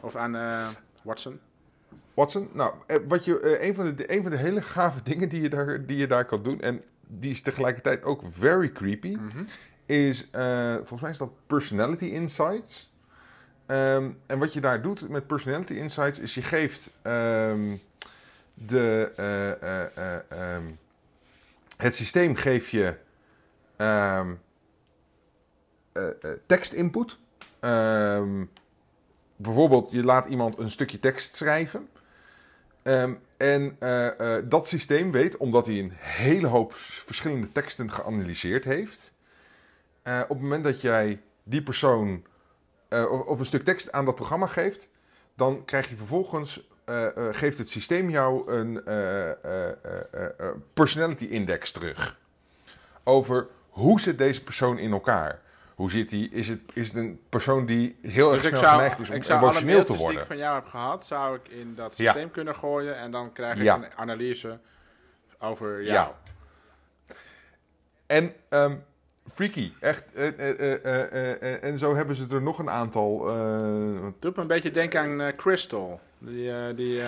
Of 0.00 0.16
aan 0.16 0.36
eh, 0.36 0.68
Watson? 1.02 1.40
Watson, 2.14 2.48
nou, 2.52 2.74
eh, 2.86 2.96
wat 3.08 3.24
je, 3.24 3.40
eh, 3.40 3.66
een, 3.68 3.74
van 3.74 3.94
de, 3.94 4.12
een 4.12 4.22
van 4.22 4.30
de 4.30 4.36
hele 4.36 4.62
gave 4.62 5.02
dingen 5.10 5.28
die 5.28 5.40
je, 5.42 5.48
daar, 5.48 5.86
die 5.86 5.96
je 5.96 6.06
daar 6.06 6.24
kan 6.24 6.42
doen, 6.42 6.60
en 6.60 6.82
die 7.06 7.30
is 7.30 7.42
tegelijkertijd 7.42 8.04
ook 8.04 8.22
very 8.30 8.72
creepy, 8.72 9.16
Mhm. 9.20 9.42
is, 9.86 10.30
eh, 10.30 10.74
volgens 10.74 11.00
mij 11.00 11.10
is 11.10 11.18
dat 11.18 11.30
Personality 11.46 12.04
Insights. 12.04 12.92
Ehm, 13.66 14.10
en 14.26 14.38
wat 14.38 14.52
je 14.52 14.60
daar 14.60 14.82
doet 14.82 15.08
met 15.08 15.26
Personality 15.26 15.72
Insights 15.72 16.18
is 16.18 16.34
je 16.34 16.42
geeft 16.42 16.90
ehm, 17.02 17.76
de, 18.54 19.12
eh, 19.16 19.50
eh, 19.50 19.96
eh, 19.96 20.20
ehm, 20.28 20.62
het 21.76 21.94
systeem 21.94 22.36
geef 22.36 22.68
je 22.68 22.94
tekstinput. 26.46 27.18
Ehm, 27.60 28.44
bijvoorbeeld, 29.36 29.90
je 29.90 30.04
laat 30.04 30.28
iemand 30.28 30.58
een 30.58 30.70
stukje 30.70 30.98
tekst 31.00 31.34
schrijven. 31.34 31.88
Ehm, 32.82 33.12
en 33.36 33.76
eh, 33.78 34.36
eh, 34.36 34.44
dat 34.48 34.68
systeem 34.68 35.10
weet, 35.10 35.36
omdat 35.36 35.66
hij 35.66 35.78
een 35.78 35.92
hele 35.94 36.46
hoop 36.46 36.72
verschillende 36.74 37.52
teksten 37.52 37.90
geanalyseerd 37.92 38.64
heeft. 38.64 39.12
eh, 40.02 40.20
op 40.22 40.28
het 40.28 40.40
moment 40.40 40.64
dat 40.64 40.80
jij 40.80 41.20
die 41.42 41.62
persoon 41.62 42.24
eh, 42.88 43.26
of, 43.26 43.38
een 43.38 43.44
stuk 43.44 43.64
tekst 43.64 43.92
aan 43.92 44.04
dat 44.04 44.14
programma 44.14 44.46
geeft, 44.46 44.88
dan 45.34 45.64
krijg 45.64 45.88
je 45.88 45.96
vervolgens, 45.96 46.68
eh, 46.84 47.06
eh, 47.06 47.34
geeft 47.34 47.58
het 47.58 47.70
systeem 47.70 48.10
jou 48.10 48.52
een 48.52 48.84
eh, 48.84 49.30
eh, 49.30 49.34
eh, 49.44 49.68
eh, 50.12 50.24
eh, 50.38 50.46
personality 50.74 51.24
index 51.24 51.72
terug. 51.72 52.18
Over 53.04 53.46
hoe 53.70 54.00
zit 54.00 54.18
deze 54.18 54.42
persoon 54.42 54.78
in 54.78 54.92
elkaar? 54.92 55.40
Hoe 55.74 55.90
zit 55.90 56.10
hij? 56.10 56.20
Is 56.20 56.48
het, 56.48 56.60
is 56.72 56.86
het 56.86 56.96
een 56.96 57.20
persoon 57.28 57.66
die 57.66 57.96
heel 58.02 58.32
erg 58.32 58.42
Dus 58.42 58.50
ik 58.50 58.56
snel 58.56 58.68
zou, 58.68 58.76
geneigd 58.80 59.00
is 59.00 59.10
om 59.10 59.16
ik 59.16 59.24
zou 59.24 59.38
alle 59.38 59.48
emotioneel 59.50 59.84
te 59.84 59.96
worden? 59.96 60.20
ik 60.20 60.26
van 60.26 60.36
jou 60.36 60.54
heb 60.54 60.66
gehad, 60.66 61.06
zou 61.06 61.36
ik 61.36 61.48
in 61.48 61.74
dat 61.74 61.96
Ja. 61.96 62.04
systeem 62.12 62.30
kunnen 62.30 62.54
gooien. 62.54 62.96
En 62.96 63.10
dan 63.10 63.32
krijg 63.32 63.56
ik 63.56 63.62
Ja. 63.62 63.76
een 63.76 63.86
analyse 63.96 64.58
over 65.38 65.82
jou. 65.82 65.86
Ja. 65.86 66.12
En 68.06 68.32
ehm, 68.48 68.76
freaky, 69.34 69.72
echt. 69.80 70.14
eh, 70.14 70.26
eh, 70.28 70.84
eh, 71.42 71.64
en 71.64 71.78
zo 71.78 71.94
hebben 71.94 72.16
ze 72.16 72.26
er 72.30 72.42
nog 72.42 72.58
een 72.58 72.70
aantal. 72.70 73.26
Het 74.04 74.20
doet 74.20 74.36
me 74.36 74.42
een 74.42 74.48
beetje 74.48 74.70
denken 74.70 75.00
aan 75.00 75.36
Crystal. 75.36 76.00
Die, 76.18 76.74
die, 76.74 77.00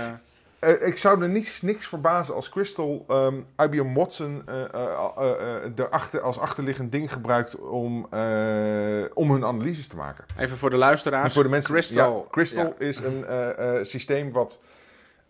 eh, 0.66 0.86
ik 0.86 0.98
zou 0.98 1.22
er 1.22 1.28
niks, 1.28 1.62
niks 1.62 1.86
verbazen 1.86 2.34
als 2.34 2.48
Crystal 2.48 3.04
ehm, 3.08 3.34
IBM 3.58 3.92
Watson 3.94 4.42
eh, 4.46 4.62
eh, 4.62 4.66
eh, 4.74 5.30
eh, 5.64 5.70
de 5.74 5.88
achter, 5.88 6.20
als 6.20 6.38
achterliggend 6.38 6.92
ding 6.92 7.12
gebruikt 7.12 7.56
om, 7.58 8.04
om 9.14 9.30
hun 9.30 9.44
analyses 9.44 9.88
te 9.88 9.96
maken. 9.96 10.24
even 10.38 10.56
voor 10.56 10.70
de 10.70 10.76
luisteraars. 10.76 11.24
En 11.24 11.30
voor 11.32 11.42
de 11.42 11.48
mensen, 11.48 11.72
Crystal. 11.74 12.20
ja, 12.24 12.30
Crystal 12.30 12.64
Ja. 12.64 12.74
is 12.86 12.98
een 12.98 13.24
systeem 13.86 14.32
wat, 14.32 14.62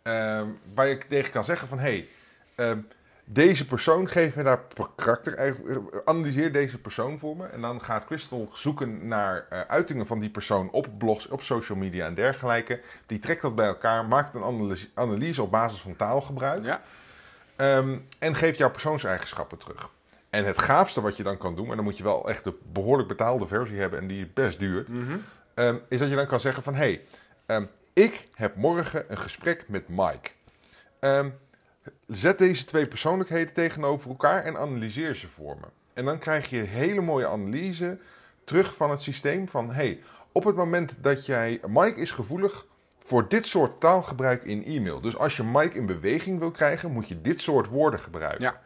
ehm, 0.02 0.46
waar 0.74 0.88
je 0.88 0.98
tegen 1.08 1.32
kan 1.32 1.44
zeggen 1.44 1.68
van... 1.68 1.78
Hey, 1.78 2.06
ehm, 2.54 2.78
deze 3.28 3.66
persoon, 3.66 4.08
geef 4.08 4.36
me 4.36 4.42
daar 4.42 4.60
karakter, 4.94 5.56
analyseer 6.04 6.52
deze 6.52 6.78
persoon 6.78 7.18
voor 7.18 7.36
me. 7.36 7.46
En 7.46 7.60
dan 7.60 7.82
gaat 7.82 8.04
Crystal 8.04 8.50
zoeken 8.52 9.08
naar 9.08 9.46
eh, 9.50 9.60
uitingen 9.60 10.06
van 10.06 10.18
die 10.20 10.30
persoon 10.30 10.70
op 10.70 10.88
blogs, 10.98 11.28
op 11.28 11.42
social 11.42 11.78
media 11.78 12.06
en 12.06 12.14
dergelijke. 12.14 12.80
Die 13.06 13.18
trekt 13.18 13.42
dat 13.42 13.54
bij 13.54 13.66
elkaar, 13.66 14.04
maakt 14.04 14.34
een 14.34 14.42
analyse, 14.42 14.88
analyse 14.94 15.42
op 15.42 15.50
basis 15.50 15.80
van 15.80 15.96
taalgebruik. 15.96 16.64
Ja. 16.64 16.82
Ehm, 17.56 17.98
en 18.18 18.34
geeft 18.34 18.58
jouw 18.58 18.70
persoonseigenschappen 18.70 19.58
terug. 19.58 19.88
En 20.30 20.44
het 20.44 20.62
gaafste 20.62 21.00
wat 21.00 21.16
je 21.16 21.22
dan 21.22 21.38
kan 21.38 21.54
doen, 21.54 21.70
en 21.70 21.76
dan 21.76 21.84
moet 21.84 21.96
je 21.96 22.02
wel 22.02 22.28
echt 22.28 22.44
de 22.44 22.54
behoorlijk 22.72 23.08
betaalde 23.08 23.46
versie 23.46 23.78
hebben 23.78 24.00
en 24.00 24.06
die 24.06 24.20
is 24.24 24.32
best 24.32 24.58
duur, 24.58 24.84
Mhm. 24.88 25.16
ehm, 25.54 25.76
is 25.88 25.98
dat 25.98 26.08
je 26.08 26.14
dan 26.14 26.26
kan 26.26 26.40
zeggen 26.40 26.62
van 26.62 26.74
hé, 26.74 27.00
hey, 27.46 27.68
ik 27.92 28.28
heb 28.34 28.56
morgen 28.56 29.04
een 29.08 29.18
gesprek 29.18 29.64
met 29.68 29.88
Mike. 29.88 30.30
Ehm, 31.00 31.28
zet 32.06 32.38
deze 32.38 32.64
twee 32.64 32.86
persoonlijkheden 32.86 33.52
tegenover 33.52 34.10
elkaar 34.10 34.44
en 34.44 34.56
analyseer 34.56 35.14
ze 35.14 35.28
voor 35.28 35.56
me. 35.60 35.66
En 35.94 36.04
dan 36.04 36.18
krijg 36.18 36.50
je 36.50 36.56
hele 36.56 37.00
mooie 37.00 37.26
analyse 37.26 37.98
terug 38.44 38.74
van 38.74 38.90
het 38.90 39.02
systeem 39.02 39.48
van 39.48 39.70
hey, 39.70 40.02
op 40.32 40.44
het 40.44 40.56
moment 40.56 40.94
dat 41.00 41.26
jij, 41.26 41.60
Mike 41.66 42.00
is 42.00 42.10
gevoelig 42.10 42.66
voor 43.04 43.28
dit 43.28 43.46
soort 43.46 43.80
taalgebruik 43.80 44.44
in 44.44 44.64
e-mail. 44.64 45.00
Dus 45.00 45.16
als 45.16 45.36
je 45.36 45.44
Mike 45.44 45.76
in 45.76 45.86
beweging 45.86 46.38
wil 46.38 46.50
krijgen, 46.50 46.92
moet 46.92 47.08
je 47.08 47.20
dit 47.20 47.40
soort 47.40 47.68
woorden 47.68 48.00
gebruiken. 48.00 48.42
Ja. 48.42 48.60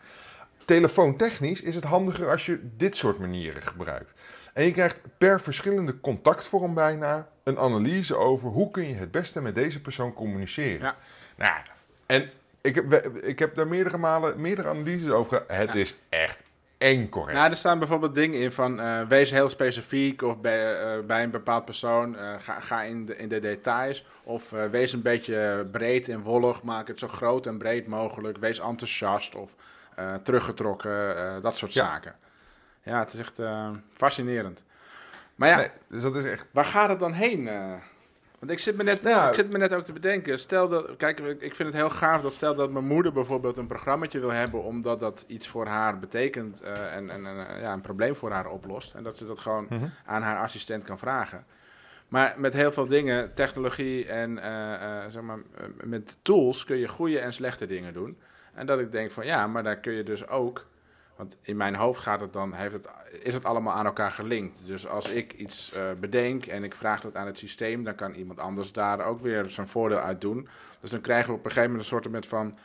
Telefoontechnisch 0.65 1.61
is 1.61 1.75
het 1.75 1.85
handiger 1.85 2.31
als 2.31 2.47
je 2.47 2.61
dit 2.77 2.97
soort 2.97 3.19
manieren 3.19 3.63
gebruikt. 3.63 4.15
En 4.55 4.65
je 4.65 4.73
krijgt 4.73 5.01
per 5.19 5.41
verschillende 5.41 6.01
contactvorm 6.01 6.75
bijna 6.75 7.29
een 7.43 7.59
analyse 7.59 8.17
over 8.17 8.49
hoe 8.49 8.71
kun 8.71 8.89
je 8.89 8.95
het 8.95 9.11
beste 9.11 9.41
met 9.41 9.55
deze 9.55 9.81
persoon 9.81 10.13
communiceren. 10.13 10.81
Ja. 10.81 10.97
Nou, 11.37 11.61
en 12.07 12.31
ik 12.61 12.75
heb, 12.75 12.93
ik 13.17 13.39
heb 13.39 13.55
daar 13.55 13.67
meerdere 13.69 13.99
malen 13.99 14.41
meerdere 14.41 14.69
analyses 14.69 15.11
over. 15.11 15.45
Het 15.47 15.73
Ja. 15.73 15.79
is 15.79 15.97
echt 16.09 16.39
eng 16.79 17.09
correct. 17.09 17.39
Nou, 17.39 17.51
er 17.51 17.57
staan 17.57 17.79
bijvoorbeeld 17.79 18.15
dingen 18.15 18.41
in 18.41 18.53
van 18.53 18.81
eh, 18.81 19.03
wees 19.09 19.31
heel 19.31 19.49
specifiek 19.49 20.23
of 20.23 20.41
bij, 20.41 20.81
eh, 20.81 21.05
bij 21.05 21.23
een 21.23 21.31
bepaald 21.31 21.65
persoon 21.65 22.17
eh, 22.17 22.35
ga, 22.39 22.61
ga 22.61 22.83
in, 22.83 23.07
de, 23.07 23.17
in 23.17 23.29
de 23.29 23.39
details 23.41 24.07
of 24.23 24.51
wees 24.51 24.93
een 24.93 25.03
beetje 25.03 25.69
breed 25.73 26.09
en 26.09 26.21
wollig, 26.23 26.63
maak 26.63 26.89
het 26.89 26.99
zo 26.99 27.09
groot 27.09 27.47
en 27.47 27.59
breed 27.59 27.87
mogelijk, 27.87 28.37
wees 28.39 28.59
enthousiast 28.61 29.35
of 29.35 29.55
teruggetrokken, 30.23 31.43
dat 31.43 31.57
soort 31.57 31.73
Ja. 31.73 31.85
zaken. 31.85 32.15
Ja, 32.83 32.99
het 32.99 33.13
is 33.13 33.21
echt 33.21 33.39
fascinerend. 33.97 34.63
Maar 35.35 35.49
ja, 35.49 35.57
Nee, 35.57 35.69
dus 35.89 36.03
dat 36.03 36.17
is 36.17 36.25
echt. 36.25 36.47
waar 36.51 36.65
gaat 36.65 36.89
het 36.89 36.99
dan 36.99 37.13
heen? 37.13 37.49
Want 38.41 38.53
ik 38.53 38.59
zit, 38.59 38.77
me 38.77 38.83
net, 38.83 39.03
Nou 39.03 39.29
ik 39.29 39.35
zit 39.35 39.53
me 39.53 39.59
net 39.59 39.75
ook 39.75 39.85
te 39.85 39.93
bedenken. 39.93 40.39
Stel 40.39 40.69
dat, 40.69 40.97
kijk, 40.97 41.19
ik 41.19 41.55
vind 41.55 41.69
het 41.69 41.77
heel 41.77 41.91
gaaf 41.91 42.23
dat 42.23 42.33
stel 42.33 42.55
dat 42.55 42.71
mijn 42.71 42.85
moeder 42.87 43.13
bijvoorbeeld 43.13 43.57
een 43.57 43.67
programmaatje 43.67 44.21
wil 44.21 44.33
hebben, 44.33 44.63
omdat 44.63 45.01
dat 45.01 45.25
iets 45.27 45.49
voor 45.49 45.67
haar 45.67 45.99
betekent 45.99 46.61
eh, 46.61 46.97
en, 46.97 47.11
en 47.11 47.27
eh, 47.27 47.61
ja, 47.61 47.73
een 47.73 47.81
probleem 47.81 48.17
voor 48.17 48.31
haar 48.31 48.47
oplost. 48.51 48.95
En 48.95 49.03
dat 49.03 49.17
ze 49.19 49.27
dat 49.27 49.41
gewoon 49.41 49.67
Mhm. 49.71 49.85
aan 50.07 50.23
haar 50.23 50.43
assistent 50.43 50.85
kan 50.85 50.99
vragen. 50.99 51.45
Maar 52.09 52.35
met 52.37 52.55
heel 52.55 52.73
veel 52.73 52.87
dingen, 52.87 53.35
technologie 53.35 54.07
en 54.07 54.39
eh, 54.39 55.05
zeg 55.09 55.23
maar, 55.23 55.39
met 55.85 56.19
tools 56.23 56.65
kun 56.65 56.77
je 56.77 56.89
goede 56.89 57.19
en 57.19 57.33
slechte 57.33 57.67
dingen 57.67 57.93
doen. 57.93 58.19
En 58.55 58.67
dat 58.67 58.79
ik 58.79 58.93
denk 58.93 59.11
van 59.11 59.27
ja, 59.27 59.47
maar 59.47 59.63
daar 59.63 59.77
kun 59.77 59.93
je 59.93 60.03
dus 60.03 60.29
ook. 60.29 60.67
Want 61.21 61.37
in 61.43 61.57
mijn 61.57 61.75
hoofd 61.75 62.01
gaat 62.01 62.21
het 62.21 62.33
dan, 62.33 62.53
heeft 62.53 62.73
het, 62.73 62.89
is 63.23 63.35
het 63.35 63.45
allemaal 63.45 63.73
aan 63.73 63.87
elkaar 63.87 64.11
gelinkt. 64.11 64.63
Dus 64.67 64.87
als 64.87 65.09
ik 65.09 65.33
iets 65.33 65.73
eh, 65.73 65.83
bedenk 66.01 66.47
en 66.47 66.65
ik 66.65 66.75
vraag 66.75 67.01
dat 67.01 67.17
aan 67.17 67.27
het 67.27 67.39
systeem, 67.39 67.85
dan 67.85 67.95
kan 67.95 68.15
iemand 68.15 68.39
anders 68.39 68.73
daar 68.73 69.01
ook 69.01 69.21
weer 69.21 69.51
zijn 69.51 69.69
voordeel 69.69 69.99
uit 69.99 70.21
doen. 70.21 70.49
Dus 70.81 70.91
dan 70.91 71.01
krijgen 71.01 71.33
we 71.33 71.39
op 71.39 71.45
een 71.45 71.51
gegeven 71.51 71.71
moment 71.71 71.93
een 71.93 72.01
soort 72.03 72.27
van 72.27 72.59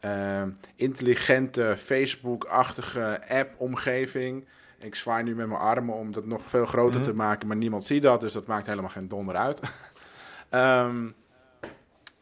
eh, 0.00 0.42
intelligente 0.76 1.74
Facebook-achtige 1.78 3.28
app-omgeving. 3.28 4.46
Ik 4.78 4.94
zwaai 4.94 5.22
nu 5.22 5.34
met 5.34 5.46
mijn 5.46 5.60
armen 5.60 5.94
om 5.94 6.12
dat 6.12 6.26
nog 6.26 6.42
veel 6.42 6.66
groter 6.66 7.00
Mhm. 7.00 7.08
te 7.08 7.14
maken, 7.14 7.48
maar 7.48 7.56
niemand 7.56 7.84
ziet 7.84 8.02
dat, 8.02 8.20
dus 8.20 8.32
dat 8.32 8.46
maakt 8.46 8.66
helemaal 8.66 8.90
geen 8.90 9.08
donder 9.08 9.36
uit. 9.36 9.60
Ehm, 10.48 11.10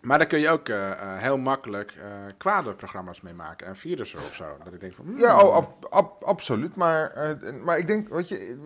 maar 0.01 0.19
daar 0.19 0.27
kun 0.27 0.39
je 0.39 0.49
ook 0.49 0.69
eh, 0.69 0.91
eh, 0.91 1.19
heel 1.23 1.39
makkelijk 1.39 1.95
eh 2.03 2.33
kwade 2.37 2.75
programma's 2.75 3.21
mee 3.21 3.35
maken 3.35 3.67
en 3.67 3.77
virussen 3.77 4.19
of 4.19 4.35
zo. 4.35 4.57
Dat 4.65 4.73
ik 4.73 4.81
denk 4.81 4.95
van, 4.95 5.05
hmm, 5.05 5.19
Ja, 5.19 5.43
oh, 5.43 5.55
ab- 5.55 5.87
ab- 5.91 6.23
absoluut. 6.25 6.77
Maar, 6.77 7.37
maar 7.63 7.79
ik 7.79 7.87
denk, 7.87 8.09
weet 8.09 8.29
je, 8.29 8.59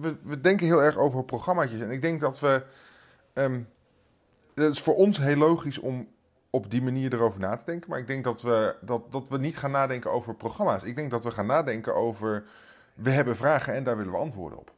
we, 0.00 0.16
we, 0.22 0.40
denken 0.40 0.66
heel 0.66 0.82
erg 0.82 0.96
over 0.96 1.24
programmaatjes. 1.24 1.80
En 1.80 1.90
ik 1.90 2.02
denk 2.02 2.20
dat 2.20 2.40
we. 2.40 2.62
ehm, 3.32 3.60
het 4.54 4.70
is 4.74 4.82
voor 4.82 4.94
ons 4.96 5.18
heel 5.18 5.36
logisch 5.36 5.78
om 5.78 6.08
op 6.50 6.70
die 6.70 6.82
manier 6.82 7.14
erover 7.14 7.40
na 7.40 7.56
te 7.56 7.64
denken. 7.64 7.90
Maar 7.90 7.98
ik 7.98 8.06
denk 8.06 8.24
dat 8.24 8.42
we, 8.42 8.74
dat, 8.80 9.12
dat 9.12 9.28
we 9.28 9.38
niet 9.38 9.56
gaan 9.58 9.70
nadenken 9.70 10.10
over 10.10 10.34
programma's. 10.34 10.82
Ik 10.82 10.96
denk 10.96 11.10
dat 11.10 11.24
we 11.24 11.30
gaan 11.30 11.46
nadenken 11.46 11.94
over. 11.94 12.44
We 12.94 13.10
hebben 13.10 13.36
vragen 13.36 13.74
en 13.74 13.84
daar 13.84 13.96
willen 13.96 14.12
we 14.12 14.18
antwoorden 14.18 14.58
op. 14.58 14.72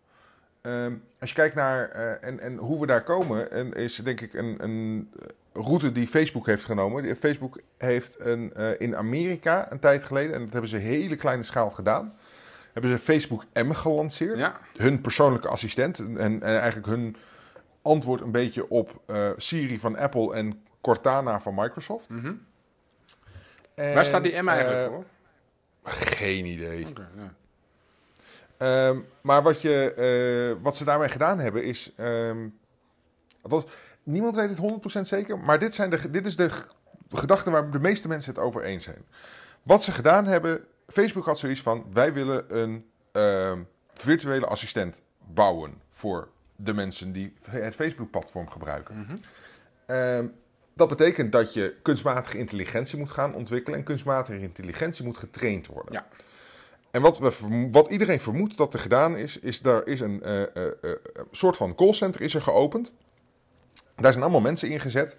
Ehm, 0.62 0.94
als 1.20 1.28
je 1.28 1.36
kijkt 1.36 1.54
naar 1.54 1.90
eh, 1.90 2.28
en, 2.28 2.40
en 2.40 2.56
hoe 2.56 2.80
we 2.80 2.86
daar 2.86 3.02
komen, 3.02 3.50
en 3.50 3.72
is 3.72 3.96
denk 3.96 4.20
ik 4.20 4.34
een, 4.34 4.56
een 4.64 5.10
route 5.52 5.92
die 5.92 6.06
Facebook 6.06 6.46
heeft 6.46 6.64
genomen. 6.64 7.16
Facebook 7.16 7.60
heeft 7.78 8.20
een, 8.20 8.52
eh, 8.52 8.80
in 8.80 8.96
Amerika 8.96 9.72
een 9.72 9.78
tijd 9.78 10.04
geleden, 10.04 10.34
en 10.34 10.40
dat 10.40 10.52
hebben 10.52 10.70
ze 10.70 10.76
hele 10.76 11.16
kleine 11.16 11.42
schaal 11.42 11.70
gedaan, 11.70 12.14
hebben 12.72 12.90
ze 12.90 12.98
Facebook 12.98 13.44
M 13.54 13.70
gelanceerd. 13.70 14.38
ja, 14.38 14.60
Hun 14.76 15.00
persoonlijke 15.00 15.48
assistent 15.48 15.98
en, 15.98 16.18
en 16.18 16.42
eigenlijk 16.42 16.86
hun 16.86 17.16
antwoord 17.82 18.20
een 18.20 18.32
beetje 18.32 18.68
op 18.68 19.00
eh, 19.06 19.30
Siri 19.36 19.78
van 19.78 19.96
Apple 19.96 20.34
en 20.34 20.62
Cortana 20.80 21.40
van 21.40 21.54
Microsoft. 21.54 22.08
mhm. 22.08 22.32
En, 23.74 23.94
waar 23.94 24.04
staat 24.04 24.22
die 24.22 24.42
M 24.42 24.48
eigenlijk 24.48 24.80
eh, 24.80 24.94
voor? 24.94 25.04
Geen 25.92 26.44
idee. 26.44 26.86
Ja. 27.16 27.34
Ehm, 28.62 28.98
maar 29.20 29.42
wat, 29.42 29.60
je, 29.60 29.92
eh, 29.94 30.62
wat 30.62 30.76
ze 30.76 30.84
daarmee 30.84 31.08
gedaan 31.08 31.38
hebben 31.38 31.64
is. 31.64 31.92
ehm, 31.96 32.48
niemand 34.02 34.34
weet 34.34 34.48
het 34.48 34.58
100% 34.58 35.08
zeker, 35.08 35.38
maar 35.38 35.58
dit, 35.58 35.74
zijn 35.74 35.90
de, 35.90 36.10
dit 36.10 36.26
is 36.26 36.36
de 36.36 36.50
gedachte 37.10 37.50
waar 37.50 37.70
de 37.70 37.78
meeste 37.78 38.08
mensen 38.08 38.34
het 38.34 38.42
over 38.42 38.62
eens 38.62 38.84
zijn. 38.84 39.04
Wat 39.62 39.84
ze 39.84 39.92
gedaan 39.92 40.26
hebben, 40.26 40.64
Facebook 40.88 41.24
had 41.24 41.38
zoiets 41.38 41.60
van: 41.60 41.86
wij 41.92 42.12
willen 42.12 42.60
een 42.60 42.86
ehm, 43.12 43.62
virtuele 43.94 44.46
assistent 44.46 45.00
bouwen 45.18 45.80
voor 45.90 46.28
de 46.56 46.72
mensen 46.72 47.12
die 47.12 47.34
het 47.48 47.74
Facebook-platform 47.74 48.50
gebruiken. 48.50 48.98
Mhm. 48.98 50.26
Dat 50.74 50.88
betekent 50.88 51.32
dat 51.32 51.54
je 51.54 51.76
kunstmatige 51.82 52.38
intelligentie 52.38 52.98
moet 52.98 53.10
gaan 53.10 53.34
ontwikkelen 53.34 53.78
en 53.78 53.84
kunstmatige 53.84 54.40
intelligentie 54.40 55.04
moet 55.04 55.16
getraind 55.16 55.66
worden. 55.66 55.92
Ja. 55.92 56.06
En 56.92 57.02
wat, 57.02 57.18
we, 57.18 57.68
wat 57.70 57.88
iedereen 57.88 58.20
vermoedt 58.20 58.56
dat 58.56 58.74
er 58.74 58.80
gedaan 58.80 59.16
is, 59.16 59.38
is 59.38 59.60
daar 59.60 59.86
is 59.86 60.00
een 60.00 60.22
eh, 60.22 60.42
eh, 60.42 60.66
eh, 60.82 60.90
soort 61.30 61.56
van 61.56 61.74
callcenter 61.74 62.20
is 62.20 62.34
er 62.34 62.42
geopend. 62.42 62.92
Daar 63.96 64.12
zijn 64.12 64.24
allemaal 64.24 64.40
mensen 64.40 64.70
ingezet. 64.70 65.16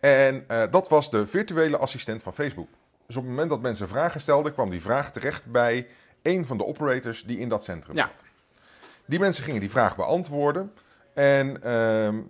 En 0.00 0.44
dat 0.70 0.88
was 0.88 1.10
de 1.10 1.26
virtuele 1.26 1.76
assistent 1.76 2.22
van 2.22 2.34
Facebook. 2.34 2.68
Dus 3.06 3.16
op 3.16 3.22
het 3.22 3.30
moment 3.30 3.50
dat 3.50 3.60
mensen 3.60 3.88
vragen 3.88 4.20
stelden, 4.20 4.52
kwam 4.52 4.70
die 4.70 4.82
vraag 4.82 5.12
terecht 5.12 5.46
bij 5.46 5.86
een 6.22 6.46
van 6.46 6.56
de 6.56 6.64
operators 6.64 7.24
die 7.24 7.38
in 7.38 7.48
dat 7.48 7.64
centrum 7.64 7.96
Ja. 7.96 8.02
zat. 8.02 8.24
Die 9.04 9.18
mensen 9.18 9.44
gingen 9.44 9.60
die 9.60 9.70
vraag 9.70 9.96
beantwoorden. 9.96 10.72
En 11.14 11.62
ehm, 11.62 12.20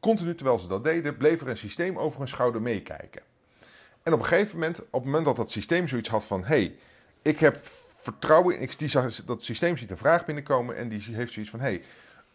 continu 0.00 0.34
terwijl 0.34 0.58
ze 0.58 0.68
dat 0.68 0.84
deden, 0.84 1.16
bleef 1.16 1.40
er 1.40 1.48
een 1.48 1.56
systeem 1.56 1.98
over 1.98 2.18
hun 2.18 2.28
schouder 2.28 2.62
meekijken. 2.62 3.22
En 4.02 4.12
op 4.12 4.18
een 4.18 4.26
gegeven 4.26 4.58
moment, 4.58 4.78
op 4.78 4.92
het 4.92 5.04
moment 5.04 5.24
dat 5.24 5.36
dat 5.36 5.50
systeem 5.50 5.88
zoiets 5.88 6.08
had 6.08 6.24
van... 6.24 6.44
hey, 6.44 6.76
ik 7.24 7.38
heb 7.40 7.60
vertrouwen 8.00 8.56
in... 8.56 8.62
Ik, 8.62 8.78
die, 8.78 8.88
zag- 8.88 9.24
dat 9.24 9.42
systeem 9.42 9.76
ziet 9.76 9.90
een 9.90 9.96
vraag 9.96 10.24
binnenkomen 10.24 10.76
en 10.76 10.88
die 10.88 11.02
heeft 11.12 11.32
zoiets 11.32 11.50
van... 11.50 11.60
hey, 11.60 11.82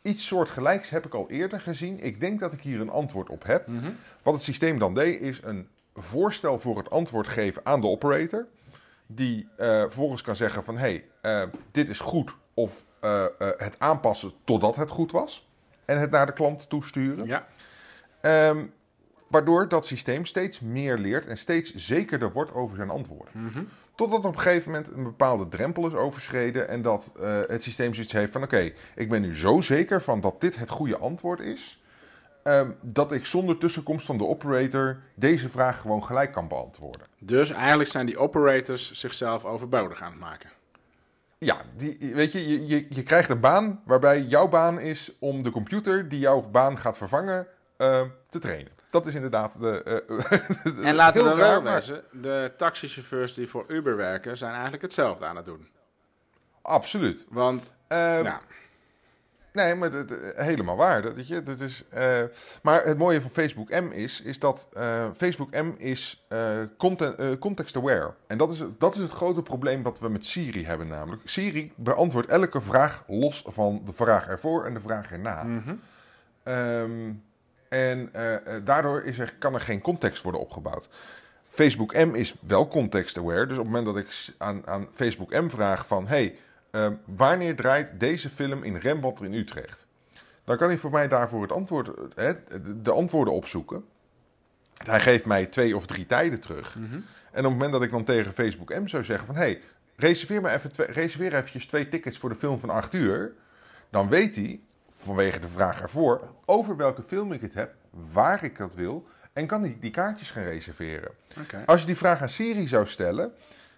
iets 0.02 0.28
soortgelijks 0.28 0.90
heb 0.90 1.06
ik 1.06 1.14
al 1.14 1.30
eerder 1.30 1.62
gezien. 1.62 2.00
Ik 2.04 2.20
denk 2.20 2.40
dat 2.40 2.54
ik 2.54 2.62
hier 2.62 2.82
een 2.82 2.90
antwoord 2.90 3.30
op 3.30 3.44
heb. 3.44 3.68
Mhm. 3.68 3.90
Wat 4.22 4.34
het 4.34 4.44
systeem 4.44 4.80
dan 4.80 4.94
deed, 4.94 5.22
is 5.22 5.40
een 5.44 5.68
voorstel 5.96 6.60
voor 6.60 6.78
het 6.78 6.90
antwoord 6.90 7.28
geven 7.28 7.62
aan 7.66 7.82
de 7.82 7.88
operator. 7.88 8.46
Die 9.08 9.48
eh, 9.58 9.68
vervolgens 9.68 10.22
kan 10.22 10.36
zeggen 10.36 10.64
van, 10.64 10.78
hé, 10.78 11.04
hey, 11.22 11.42
eh, 11.42 11.50
dit 11.72 11.90
is 11.90 12.00
goed. 12.00 12.36
Of 12.54 12.84
eh, 13.00 13.26
het 13.58 13.76
aanpassen 13.80 14.32
totdat 14.44 14.76
het 14.76 14.90
goed 14.90 15.12
was. 15.12 15.48
En 15.86 16.00
het 16.00 16.12
naar 16.12 16.26
de 16.26 16.34
klant 16.34 16.70
toesturen. 16.70 17.28
Ja, 17.28 17.48
Ehm, 18.22 18.66
waardoor 19.28 19.68
dat 19.68 19.86
systeem 19.86 20.26
steeds 20.26 20.60
meer 20.60 20.98
leert 20.98 21.28
en 21.28 21.38
steeds 21.38 21.76
zekerder 21.76 22.32
wordt 22.32 22.54
over 22.54 22.76
zijn 22.76 22.90
antwoorden. 22.90 23.34
mhm. 23.34 23.64
Totdat 24.00 24.26
op 24.26 24.36
een 24.36 24.40
gegeven 24.40 24.72
moment 24.72 24.92
een 24.92 25.04
bepaalde 25.04 25.48
drempel 25.48 25.88
is 25.88 25.94
overschreden 25.94 26.68
en 26.68 26.82
dat 26.82 27.12
eh, 27.20 27.40
het 27.48 27.64
systeem 27.64 27.94
zoiets 27.94 28.14
heeft 28.14 28.32
van 28.32 28.44
oké, 28.44 28.72
ik 28.96 29.10
ben 29.10 29.22
nu 29.22 29.36
zo 29.36 29.62
zeker 29.62 30.02
van 30.02 30.22
dat 30.22 30.42
dit 30.42 30.58
het 30.58 30.70
goede 30.70 30.98
antwoord 30.98 31.40
is, 31.40 31.84
ehm, 32.44 32.70
dat 32.82 33.12
ik 33.12 33.26
zonder 33.26 33.58
tussenkomst 33.58 34.06
van 34.06 34.18
de 34.18 34.26
operator 34.26 34.98
deze 35.16 35.50
vraag 35.50 35.82
gewoon 35.82 36.04
gelijk 36.04 36.32
kan 36.32 36.48
beantwoorden. 36.48 37.08
Dus 37.18 37.50
eigenlijk 37.50 37.90
zijn 37.90 38.06
die 38.06 38.18
operators 38.18 38.92
zichzelf 38.92 39.46
overbodig 39.46 40.02
aan 40.02 40.12
het 40.12 40.20
maken. 40.20 40.50
Ja, 41.38 41.62
die, 41.76 41.98
weet 42.14 42.32
je, 42.32 42.48
je, 42.50 42.68
je, 42.68 42.86
je 42.90 43.04
krijgt 43.04 43.30
een 43.30 43.40
baan 43.40 43.82
waarbij 43.86 44.22
jouw 44.22 44.48
baan 44.48 44.80
is 44.80 45.12
om 45.20 45.44
de 45.44 45.52
computer 45.52 46.10
die 46.10 46.20
jouw 46.20 46.42
baan 46.42 46.78
gaat 46.78 46.98
vervangen 46.98 47.48
eh, 47.78 48.02
te 48.30 48.40
trainen. 48.40 48.79
Dat 48.90 49.06
is 49.06 49.16
inderdaad 49.16 49.60
de. 49.60 49.84
eh, 50.08 50.86
En 50.90 50.96
laten 50.96 51.24
we 51.24 51.36
wel 51.36 51.64
wezen, 51.64 52.04
de 52.12 52.52
taxichauffeurs 52.58 53.34
die 53.34 53.48
voor 53.48 53.66
Uber 53.68 53.96
werken 53.96 54.38
zijn 54.38 54.52
eigenlijk 54.54 54.82
hetzelfde 54.82 55.26
aan 55.26 55.36
het 55.36 55.46
doen. 55.46 55.68
Absoluut. 56.62 57.26
Want, 57.30 57.72
Ehm, 57.88 58.24
ja, 58.24 58.40
Nee, 59.54 59.76
maar 59.76 59.90
dat, 59.90 60.12
eh, 60.12 60.46
helemaal 60.46 60.76
waar. 60.76 61.02
Dat, 61.02 61.16
weet 61.16 61.28
je, 61.28 61.44
dat 61.44 61.60
is, 61.60 61.84
eh, 61.90 62.22
maar 62.62 62.84
het 62.84 62.98
mooie 62.98 63.22
van 63.22 63.30
Facebook 63.30 63.70
M 63.70 63.92
is, 63.92 64.22
is 64.22 64.40
dat 64.40 64.68
Facebook 65.18 65.52
M 65.52 65.72
is 65.78 66.28
content, 66.78 67.40
context-aware. 67.40 68.14
En 68.28 68.38
dat 68.38 68.52
is, 68.52 68.64
dat 68.78 68.96
is 68.96 69.02
het 69.02 69.12
grote 69.12 69.42
probleem 69.44 69.82
wat 69.84 70.00
we 70.00 70.10
met 70.10 70.26
Siri 70.26 70.66
hebben 70.66 70.88
namelijk. 70.88 71.22
Siri 71.26 71.74
beantwoordt 71.76 72.30
elke 72.30 72.62
vraag 72.62 73.04
los 73.08 73.44
van 73.48 73.82
de 73.86 73.94
vraag 73.94 74.28
ervoor 74.28 74.66
en 74.66 74.74
de 74.74 74.80
vraag 74.82 75.12
erna. 75.12 75.46
Ehm, 76.44 77.12
en 77.70 78.10
eh, 78.14 78.36
eh, 78.36 78.66
daardoor 78.66 79.04
is 79.04 79.20
er, 79.20 79.34
kan 79.40 79.54
er 79.54 79.62
geen 79.62 79.82
context 79.82 80.24
worden 80.24 80.42
opgebouwd. 80.42 80.90
Facebook 81.50 81.94
M 81.94 82.16
is 82.16 82.36
wel 82.40 82.68
context-aware. 82.68 83.46
Dus 83.46 83.58
op 83.58 83.64
het 83.64 83.74
moment 83.74 83.86
dat 83.86 83.98
ik 83.98 84.34
aan, 84.38 84.62
aan 84.68 84.88
Facebook 84.96 85.30
M 85.32 85.50
vraag 85.50 85.88
van... 85.88 86.08
hey, 86.08 86.36
ehm, 86.72 86.94
wanneer 87.06 87.56
draait 87.56 88.00
deze 88.00 88.30
film 88.30 88.64
in 88.64 88.76
Rembrandt 88.76 89.22
in 89.22 89.34
Utrecht? 89.34 89.88
dan 90.44 90.58
kan 90.58 90.68
hij 90.68 90.78
voor 90.78 90.92
mij 90.92 91.08
daarvoor 91.08 91.42
het 91.42 91.52
antwoord, 91.52 91.90
hè, 92.16 92.34
de- 92.34 92.82
de 92.82 92.92
antwoorden 92.92 93.34
opzoeken. 93.34 93.84
Hij 94.84 95.00
geeft 95.00 95.26
mij 95.26 95.46
twee 95.46 95.76
of 95.76 95.86
drie 95.86 96.06
tijden 96.06 96.40
terug. 96.40 96.76
Mhm. 96.76 96.94
En 96.94 97.00
op 97.32 97.44
het 97.44 97.44
moment 97.44 97.72
dat 97.72 97.82
ik 97.84 97.92
dan 97.92 98.04
tegen 98.04 98.34
Facebook 98.34 98.70
M 98.70 98.88
zou 98.88 99.04
zeggen 99.04 99.26
van... 99.26 99.36
hey, 99.36 99.62
reserveer, 99.96 100.42
me 100.42 100.50
even 100.50 100.72
twee, 100.72 100.88
reserveer 100.88 101.34
eventjes 101.36 101.66
twee 101.66 101.90
tickets 101.90 102.18
voor 102.18 102.30
de 102.30 102.36
film 102.36 102.60
van 102.60 102.70
8 102.70 102.94
uur... 102.94 103.32
dan 103.90 104.10
weet 104.10 104.36
hij, 104.36 104.60
vanwege 105.00 105.40
de 105.40 105.48
vraag 105.48 105.82
ervoor... 105.82 106.22
over 106.46 106.76
welke 106.78 107.02
film 107.02 107.32
ik 107.32 107.42
het 107.42 107.54
heb, 107.54 107.74
waar 108.12 108.44
ik 108.44 108.58
dat 108.58 108.76
wil... 108.76 109.08
en 109.34 109.48
kan 109.48 109.62
hij 109.62 109.78
die 109.80 109.92
kaartjes 109.92 110.32
gaan 110.32 110.44
reserveren. 110.44 111.12
Als 111.66 111.80
je 111.80 111.86
die 111.86 111.98
vraag 111.98 112.22
aan 112.22 112.30
Siri 112.30 112.68
zou 112.68 112.88
stellen... 112.88 113.34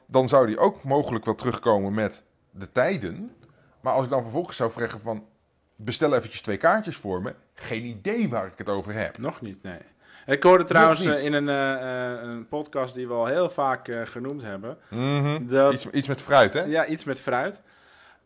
dan 0.06 0.30
zou 0.30 0.48
die 0.48 0.58
ook 0.58 0.84
mogelijk 0.84 1.26
wel 1.26 1.36
terugkomen 1.36 1.94
met 1.94 2.24
de 2.52 2.72
tijden. 2.72 3.36
Maar 3.82 3.94
als 3.94 4.04
ik 4.04 4.10
dan 4.10 4.22
vervolgens 4.22 4.58
zou 4.58 4.72
vragen 4.72 5.02
van... 5.02 5.26
bestel 5.76 6.16
eventjes 6.16 6.42
twee 6.42 6.58
kaartjes 6.58 6.96
voor 6.96 7.22
me... 7.22 7.36
geen 7.54 7.86
idee 7.86 8.30
waar 8.30 8.46
ik 8.46 8.58
het 8.58 8.70
over 8.70 8.94
heb. 8.94 9.18
Nog 9.18 9.42
niet, 9.42 9.64
nee. 9.64 9.80
Ik 10.26 10.44
hoorde 10.44 10.64
trouwens 10.64 11.06
eh, 11.06 11.24
in 11.24 11.34
een, 11.34 11.50
eh, 11.50 11.74
eh, 11.74 12.22
een 12.22 12.48
podcast 12.48 12.94
die 12.94 13.08
we 13.08 13.14
al 13.14 13.26
heel 13.26 13.50
vaak 13.50 13.92
genoemd 14.04 14.42
hebben... 14.42 14.78
Mhm. 14.90 15.48
dat 15.48 15.74
Iets, 15.74 15.90
iets 15.90 16.08
met 16.08 16.22
fruit, 16.22 16.54
hè? 16.54 16.64
Ja, 16.64 16.86
iets 16.86 17.04
met 17.04 17.20
fruit. 17.20 17.62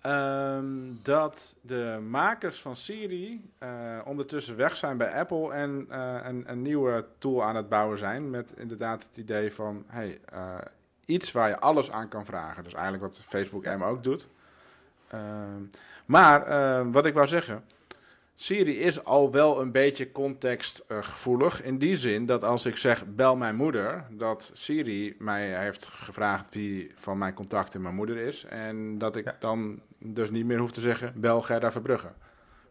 Ehm, 0.05 0.65
dat 1.01 1.55
de 1.61 1.99
makers 2.09 2.61
van 2.61 2.75
Siri 2.75 3.49
eh, 3.57 3.69
ondertussen 4.05 4.55
weg 4.55 4.77
zijn 4.77 4.97
bij 4.97 5.13
Apple 5.13 5.53
en 5.53 5.85
eh, 5.89 6.17
een, 6.23 6.43
een 6.47 6.61
nieuwe 6.61 7.05
tool 7.17 7.43
aan 7.43 7.55
het 7.55 7.69
bouwen 7.69 7.97
zijn. 7.97 8.29
Met 8.29 8.53
inderdaad 8.57 9.03
het 9.03 9.17
idee 9.17 9.53
van 9.53 9.83
hey, 9.87 10.19
eh, 10.25 10.55
iets 11.05 11.31
waar 11.31 11.49
je 11.49 11.59
alles 11.59 11.91
aan 11.91 12.07
kan 12.07 12.25
vragen. 12.25 12.63
Dus 12.63 12.73
eigenlijk 12.73 13.03
wat 13.03 13.21
Facebook 13.27 13.65
M 13.65 13.83
ook 13.83 14.03
doet. 14.03 14.27
Ehm, 15.07 15.61
maar 16.05 16.47
eh, 16.47 16.87
wat 16.91 17.05
ik 17.05 17.13
wou 17.13 17.27
zeggen. 17.27 17.63
Siri 18.37 18.79
is 18.79 19.03
al 19.03 19.31
wel 19.31 19.61
een 19.61 19.71
beetje 19.71 20.11
contextgevoelig. 20.11 21.63
in 21.63 21.77
die 21.77 21.97
zin 21.97 22.25
dat 22.25 22.43
als 22.43 22.65
ik 22.65 22.77
zeg 22.77 23.05
bel 23.05 23.35
mijn 23.35 23.55
moeder, 23.55 24.05
dat 24.09 24.49
Siri 24.53 25.15
mij 25.19 25.59
heeft 25.63 25.85
gevraagd 25.85 26.53
wie 26.53 26.91
van 26.95 27.17
mijn 27.17 27.33
contacten 27.33 27.81
mijn 27.81 27.95
moeder 27.95 28.17
is. 28.17 28.43
En 28.43 28.97
dat 28.97 29.15
ik 29.15 29.25
Ja. 29.25 29.35
dan 29.39 29.81
dus 30.13 30.29
niet 30.29 30.45
meer 30.45 30.57
hoef 30.59 30.71
te 30.71 30.81
zeggen 30.81 31.13
bel 31.15 31.41
Gerda 31.41 31.71
Verbrugge. 31.71 32.07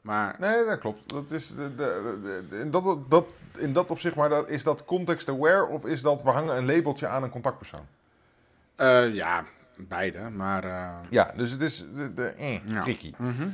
Maar 0.00 0.36
Nee, 0.38 0.64
dat 0.64 0.78
klopt. 0.78 1.08
Dat 1.08 1.30
is 1.30 1.48
de, 1.48 1.74
de, 1.76 2.42
in, 2.58 2.70
dat, 2.70 2.98
dat, 3.08 3.26
in 3.56 3.72
dat 3.72 3.90
opzicht, 3.90 4.14
maar 4.14 4.28
dat, 4.28 4.48
is 4.48 4.62
dat 4.62 4.84
context-aware 4.84 5.64
of 5.66 5.84
is 5.86 6.02
dat 6.02 6.22
we 6.22 6.30
hangen 6.30 6.56
een 6.56 6.66
labeltje 6.66 7.06
aan 7.06 7.22
een 7.22 7.30
contactpersoon? 7.30 7.86
eh, 8.76 9.14
ja, 9.14 9.44
beide. 9.76 10.18
Maar, 10.30 10.64
eh, 10.64 10.90
Ja, 11.10 11.32
dus 11.36 11.50
het 11.50 11.60
is 11.62 11.84
de, 11.94 12.14
de, 12.14 12.26
eh, 12.26 12.66
Ja. 12.68 12.80
tricky. 12.80 13.12
mhm. 13.18 13.48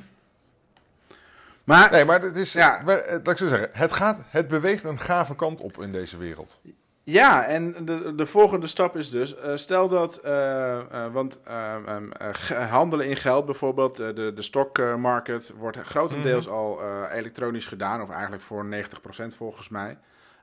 maar 1.65 1.91
Nee, 1.91 2.05
maar 2.05 2.21
het 2.23 2.37
is, 2.37 2.53
Ja. 2.53 2.83
laat 2.85 3.29
ik 3.29 3.37
zo 3.39 3.49
zeggen, 3.49 3.69
het, 3.73 3.93
gaat, 3.93 4.19
het 4.27 4.49
beweegt 4.49 4.85
een 4.85 4.99
gave 4.99 5.35
kant 5.35 5.61
op 5.61 5.83
in 5.83 5.93
deze 5.93 6.17
wereld. 6.17 6.61
Ja, 7.05 7.45
en 7.45 7.85
de, 7.85 8.15
de 8.15 8.27
volgende 8.27 8.67
stap 8.67 8.97
is 8.97 9.11
dus, 9.11 9.37
eh, 9.37 9.57
stel 9.57 9.89
dat, 9.89 10.17
eh, 10.17 10.79
eh, 10.79 11.13
want 11.13 11.41
eh, 11.45 11.75
ehm, 11.75 12.11
eh, 12.11 12.71
handelen 12.71 13.07
in 13.07 13.17
geld 13.17 13.45
bijvoorbeeld, 13.45 13.97
de, 13.97 14.33
de 14.35 14.43
stockmarket 14.43 15.53
wordt 15.57 15.77
grotendeels 15.77 16.49
al 16.49 16.81
eh, 16.83 17.03
elektronisch 17.13 17.67
gedaan, 17.67 18.03
of 18.03 18.11
eigenlijk 18.11 18.43
voor 18.43 18.65
90% 18.65 19.35
volgens 19.37 19.69
mij. 19.69 19.99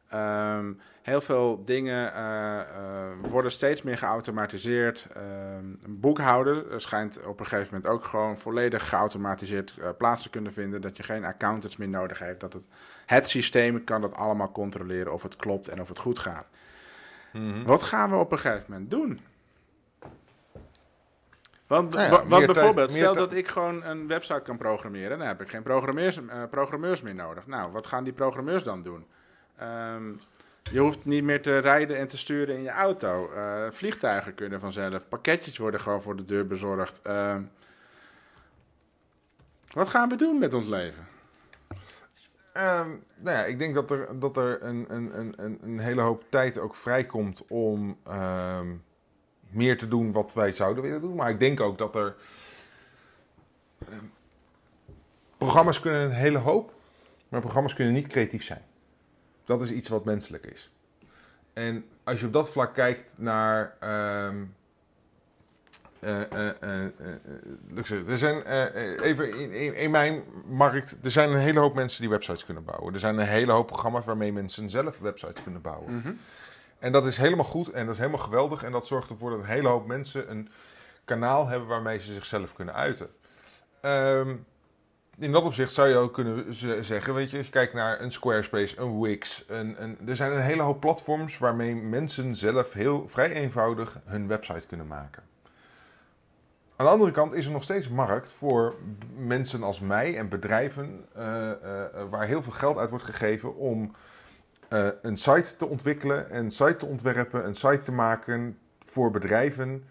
Ehm, 0.07 0.73
heel 1.01 1.21
veel 1.21 1.61
dingen 1.65 2.13
eh, 2.13 2.59
eh, 2.59 2.65
worden 3.29 3.51
steeds 3.51 3.81
meer 3.81 3.97
geautomatiseerd. 3.97 5.07
Ehm, 5.13 5.25
een 5.83 5.99
boekhouder 5.99 6.81
schijnt 6.81 7.25
op 7.25 7.39
een 7.39 7.45
gegeven 7.45 7.73
moment 7.73 7.91
ook 7.91 8.03
gewoon 8.03 8.37
volledig 8.37 8.89
geautomatiseerd 8.89 9.73
eh, 9.77 9.89
plaats 9.97 10.23
te 10.23 10.29
kunnen 10.29 10.53
vinden. 10.53 10.81
Dat 10.81 10.97
je 10.97 11.03
geen 11.03 11.25
accountants 11.25 11.77
meer 11.77 11.89
nodig 11.89 12.19
heeft. 12.19 12.39
Dat 12.39 12.53
het, 12.53 12.67
het 13.05 13.29
systeem 13.29 13.83
kan 13.83 14.01
dat 14.01 14.15
allemaal 14.15 14.51
controleren 14.51 15.13
of 15.13 15.23
het 15.23 15.35
klopt 15.35 15.67
en 15.67 15.81
of 15.81 15.87
het 15.87 15.99
goed 15.99 16.19
gaat. 16.19 16.45
Wat 17.65 17.83
gaan 17.83 18.09
we 18.09 18.15
op 18.15 18.31
een 18.31 18.39
gegeven 18.39 18.65
moment 18.67 18.91
doen? 18.91 19.19
Want, 21.67 21.93
Nou 21.93 22.05
ja, 22.05 22.09
want 22.09 22.29
tijd- 22.29 22.45
bijvoorbeeld, 22.45 22.91
stel 22.91 23.15
dat 23.15 23.33
ik 23.33 23.47
gewoon 23.47 23.83
een 23.83 24.07
website 24.07 24.41
kan 24.41 24.57
programmeren, 24.57 25.17
dan 25.17 25.27
heb 25.27 25.41
ik 25.41 25.49
geen 25.49 25.63
programmeurs, 25.63 26.19
programmeurs 26.49 27.01
meer 27.01 27.15
nodig. 27.15 27.47
Nou, 27.47 27.71
wat 27.71 27.87
gaan 27.87 28.03
die 28.03 28.13
programmeurs 28.13 28.63
dan 28.63 28.83
doen? 28.83 29.05
Ehm, 29.57 30.11
je 30.71 30.79
hoeft 30.79 31.05
niet 31.05 31.23
meer 31.23 31.41
te 31.41 31.57
rijden 31.57 31.97
en 31.97 32.07
te 32.07 32.17
sturen 32.17 32.55
in 32.55 32.61
je 32.63 32.69
auto. 32.69 33.31
Eh, 33.31 33.71
vliegtuigen 33.71 34.35
kunnen 34.35 34.59
vanzelf. 34.59 35.07
Pakketjes 35.07 35.57
worden 35.57 35.79
gewoon 35.79 36.01
voor 36.01 36.15
de 36.15 36.23
deur 36.25 36.47
bezorgd. 36.47 37.01
Ehm, 37.01 37.41
wat 39.73 39.87
gaan 39.87 40.09
we 40.09 40.15
doen 40.15 40.39
met 40.39 40.53
ons 40.53 40.67
leven? 40.67 41.07
Ehm, 42.53 42.89
nou 43.15 43.37
ja, 43.37 43.45
ik 43.45 43.59
denk 43.59 43.75
dat 43.75 43.91
er, 43.91 44.19
dat 44.19 44.37
er 44.37 44.63
een, 44.63 44.85
een, 44.89 45.19
een- 45.19 45.59
een, 45.61 45.79
hele 45.79 46.01
hoop 46.01 46.23
tijd 46.29 46.57
ook 46.57 46.75
vrijkomt 46.75 47.43
om 47.47 47.97
meer 49.49 49.77
te 49.77 49.87
doen 49.87 50.11
wat 50.11 50.33
wij 50.33 50.51
zouden 50.51 50.83
willen 50.83 51.01
doen. 51.01 51.15
Maar 51.15 51.29
ik 51.29 51.39
denk 51.39 51.59
ook 51.59 51.77
dat 51.77 51.95
er. 51.95 52.15
programma's 55.37 55.79
kunnen 55.79 56.01
een 56.01 56.11
hele 56.11 56.37
hoop, 56.37 56.73
maar 57.29 57.41
programma's 57.41 57.73
kunnen 57.73 57.93
niet 57.93 58.07
creatief 58.07 58.43
zijn. 58.43 58.61
Dat 59.47 59.61
is 59.61 59.71
iets 59.71 59.87
wat 59.87 60.05
menselijk 60.05 60.45
is. 60.45 60.71
En 61.53 61.85
als 62.03 62.19
je 62.19 62.25
op 62.25 62.33
dat 62.33 62.49
vlak 62.49 62.73
kijkt 62.73 63.13
naar. 63.15 63.75
ik 67.75 67.85
zeggen, 67.85 68.07
er 68.07 68.17
zijn 68.17 68.41
even 69.01 69.39
in, 69.39 69.51
in, 69.51 69.75
in 69.75 69.91
mijn 69.91 70.23
markt, 70.47 70.97
er 71.03 71.11
zijn 71.11 71.31
een 71.31 71.37
hele 71.37 71.59
hoop 71.59 71.75
mensen 71.75 72.01
die 72.01 72.09
websites 72.09 72.45
kunnen 72.45 72.63
bouwen. 72.63 72.93
Er 72.93 72.99
zijn 72.99 73.17
een 73.17 73.27
hele 73.27 73.51
hoop 73.51 73.67
programma's 73.67 74.05
waarmee 74.05 74.33
mensen 74.33 74.69
zelf 74.69 74.99
websites 74.99 75.43
kunnen 75.43 75.61
bouwen. 75.61 75.95
Mhm. 75.95 76.13
En 76.79 76.91
dat 76.91 77.05
is 77.05 77.17
helemaal 77.17 77.45
goed 77.45 77.69
en 77.69 77.85
dat 77.85 77.93
is 77.93 77.99
helemaal 77.99 78.25
geweldig. 78.25 78.63
En 78.63 78.71
dat 78.71 78.87
zorgt 78.87 79.09
ervoor 79.09 79.29
dat 79.29 79.39
een 79.39 79.45
hele 79.45 79.67
hoop 79.67 79.87
mensen 79.87 80.31
een 80.31 80.49
kanaal 81.05 81.47
hebben 81.47 81.67
waarmee 81.67 81.99
ze 81.99 82.13
zichzelf 82.13 82.53
kunnen 82.53 82.75
uiten. 82.75 83.09
Ehm, 83.81 84.35
in 85.19 85.31
dat 85.31 85.43
opzicht 85.43 85.73
zou 85.73 85.89
je 85.89 85.95
ook 85.95 86.13
kunnen 86.13 86.53
zeggen, 86.83 87.13
weet 87.13 87.31
je, 87.31 87.37
als 87.37 87.45
je 87.45 87.51
kijkt 87.51 87.73
naar 87.73 88.01
een 88.01 88.11
Squarespace, 88.11 88.79
een 88.79 89.01
Wix. 89.01 89.43
Een, 89.47 89.97
er 90.07 90.15
zijn 90.15 90.31
een 90.31 90.41
hele 90.41 90.61
hoop 90.61 90.79
platforms 90.79 91.37
waarmee 91.37 91.75
mensen 91.75 92.35
zelf 92.35 92.73
heel 92.73 93.07
vrij 93.07 93.31
eenvoudig 93.31 93.99
hun 94.05 94.27
website 94.27 94.67
kunnen 94.67 94.87
maken. 94.87 95.23
Aan 96.75 96.85
de 96.85 96.91
andere 96.91 97.11
kant 97.11 97.33
is 97.33 97.45
er 97.45 97.51
nog 97.51 97.63
steeds 97.63 97.89
markt 97.89 98.31
voor 98.31 98.75
mensen 99.15 99.63
als 99.63 99.79
mij 99.79 100.17
en 100.17 100.29
bedrijven 100.29 101.05
eh, 101.13 101.51
eh, 101.51 101.83
eh, 101.83 102.09
waar 102.09 102.25
heel 102.25 102.43
veel 102.43 102.51
geld 102.51 102.77
uit 102.77 102.89
wordt 102.89 103.05
gegeven 103.05 103.55
om 103.55 103.91
een 105.01 105.17
site 105.17 105.55
te 105.57 105.65
ontwikkelen, 105.65 106.37
een 106.37 106.51
site 106.51 106.75
te 106.75 106.85
ontwerpen, 106.85 107.45
een 107.45 107.55
site 107.55 107.81
te 107.83 107.91
maken 107.91 108.57
voor 108.85 109.11
bedrijven. 109.11 109.83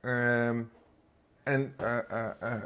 Ehm, 0.00 0.62
en, 1.48 1.74
eh, 1.76 1.98
eh, 1.98 2.30
eh, 2.40 2.52
eh, 2.52 2.60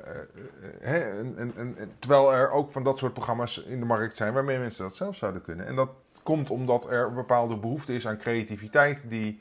hè, 0.80 0.98
en- 0.98 1.34
en- 1.36 1.52
en- 1.56 1.74
en- 1.78 1.92
terwijl 1.98 2.34
er 2.34 2.50
ook 2.50 2.70
van 2.70 2.84
dat 2.84 2.98
soort 2.98 3.12
programma's 3.12 3.58
in 3.58 3.78
de 3.78 3.86
markt 3.86 4.16
zijn 4.16 4.32
waarmee 4.32 4.58
mensen 4.58 4.82
dat 4.82 4.94
zelf 4.94 5.16
zouden 5.16 5.42
kunnen. 5.42 5.66
En 5.66 5.74
dat 5.74 5.90
komt 6.22 6.50
omdat 6.50 6.90
er 6.90 7.06
een 7.06 7.14
bepaalde 7.14 7.56
behoefte 7.56 7.94
is 7.94 8.06
aan 8.06 8.16
creativiteit 8.16 9.04
die, 9.08 9.40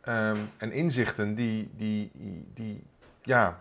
ehm, 0.00 0.38
en 0.58 0.72
inzichten 0.72 1.34
die, 1.34 1.70
die, 1.76 2.10
die, 2.54 2.82
ja, 3.22 3.60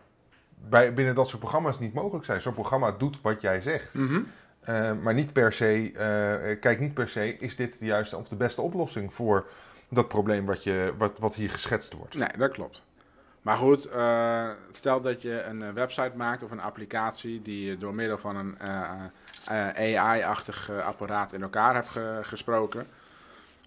bij, 0.70 0.94
binnen 0.94 1.16
dat 1.16 1.28
soort 1.28 1.40
programma's 1.40 1.80
niet 1.80 1.94
mogelijk 1.94 2.26
zijn. 2.26 2.42
Zo'n 2.42 2.54
programma 2.54 2.92
doet 2.92 3.22
wat 3.22 3.42
jij 3.42 3.62
zegt. 3.62 3.94
Mhm. 3.94 4.22
Uh, 4.70 4.92
maar 5.02 5.14
niet 5.14 5.34
per 5.34 5.54
se, 5.54 5.92
uh, 5.92 6.60
kijk 6.60 6.80
niet 6.80 6.94
per 6.94 7.10
se, 7.10 7.38
is 7.38 7.56
dit 7.56 7.80
de 7.80 7.86
juiste 7.86 8.18
of 8.18 8.28
de 8.28 8.36
beste 8.36 8.62
oplossing 8.62 9.14
voor 9.14 9.48
dat 9.90 10.08
probleem 10.08 10.46
wat, 10.46 10.64
je, 10.64 10.94
wat, 10.98 11.20
wat 11.20 11.36
hier 11.36 11.50
geschetst 11.50 11.94
wordt. 11.94 12.16
Nee, 12.18 12.38
dat 12.38 12.52
klopt. 12.52 12.84
Maar 13.44 13.58
goed, 13.58 13.88
uh, 13.96 14.50
stel 14.72 15.02
dat 15.02 15.22
je 15.22 15.42
een 15.42 15.62
uh, 15.62 15.70
website 15.70 16.12
maakt 16.16 16.44
of 16.44 16.52
een 16.52 16.62
applicatie 16.62 17.42
die 17.42 17.66
je 17.66 17.78
door 17.78 17.96
middel 17.96 18.18
van 18.18 18.36
een 18.36 18.58
uh, 18.62 19.98
AI-achtig 19.98 20.72
apparaat 20.72 21.34
in 21.34 21.42
elkaar 21.42 21.74
hebt 21.74 21.90
ge 21.90 22.20
gesproken. 22.22 22.88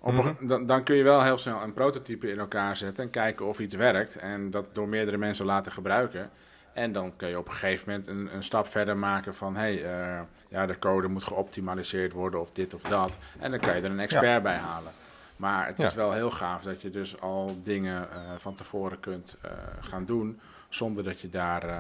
Op 0.01 0.13
mm 0.13 0.21
-hmm. 0.21 0.49
dan, 0.49 0.67
dan, 0.67 0.83
kun 0.83 0.97
je 0.97 1.03
wel 1.03 1.23
heel 1.23 1.39
snel 1.39 1.63
een 1.63 1.73
prototype 1.73 2.31
in 2.31 2.39
elkaar 2.39 2.77
zetten 2.77 3.05
en 3.05 3.11
kijken 3.11 3.47
of 3.47 3.59
iets 3.59 3.75
werkt. 3.75 4.17
En 4.17 4.51
dat 4.51 4.75
door 4.75 4.89
meerdere 4.89 5.17
mensen 5.17 5.47
laten 5.47 5.73
gebruiken. 5.73 6.31
En 6.73 6.93
dan 6.93 7.17
kun 7.17 7.29
je 7.29 7.39
op 7.39 7.47
een 7.47 7.53
gegeven 7.53 7.91
moment 7.91 8.09
een, 8.09 8.35
een 8.35 8.45
stap 8.45 8.69
verder 8.69 8.97
maken 8.97 9.35
van... 9.35 9.57
hé, 9.57 9.81
hey, 9.81 10.17
uh, 10.17 10.21
ja, 10.49 10.67
de 10.67 10.79
code 10.79 11.09
moet 11.09 11.25
geoptimaliseerd 11.25 12.13
worden 12.13 12.41
of 12.41 12.51
dit 12.51 12.75
of 12.75 12.83
dat. 12.83 13.19
En 13.39 13.51
dan 13.51 13.61
kan 13.61 13.77
je 13.77 13.83
er 13.83 13.91
een 13.91 14.01
expert 14.01 14.25
ja. 14.25 14.41
bij 14.41 14.57
halen. 14.57 14.93
Maar 15.37 15.67
het 15.67 15.79
ja. 15.79 15.87
is 15.87 15.95
wel 15.95 16.13
heel 16.13 16.31
gaaf 16.31 16.63
dat 16.63 16.83
je 16.83 16.91
dus 16.91 17.21
al 17.21 17.59
dingen 17.63 18.09
uh, 18.13 18.19
van 18.37 18.55
tevoren 18.55 19.01
kunt 19.01 19.37
uh, 19.45 19.51
gaan 19.81 20.05
doen... 20.05 20.41
zonder 20.69 21.05
dat 21.05 21.21
je 21.21 21.29
daar... 21.29 21.65
Uh, 21.65 21.71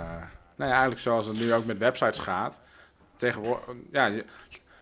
nou 0.57 0.71
ja, 0.71 0.77
eigenlijk 0.77 1.01
zoals 1.01 1.27
het 1.27 1.37
nu 1.39 1.55
ook 1.55 1.65
met 1.65 1.79
websites 1.79 2.19
gaat. 2.19 2.61
Tegenwoordig... 3.17 3.75
Ja, 3.93 4.07
je, 4.07 4.25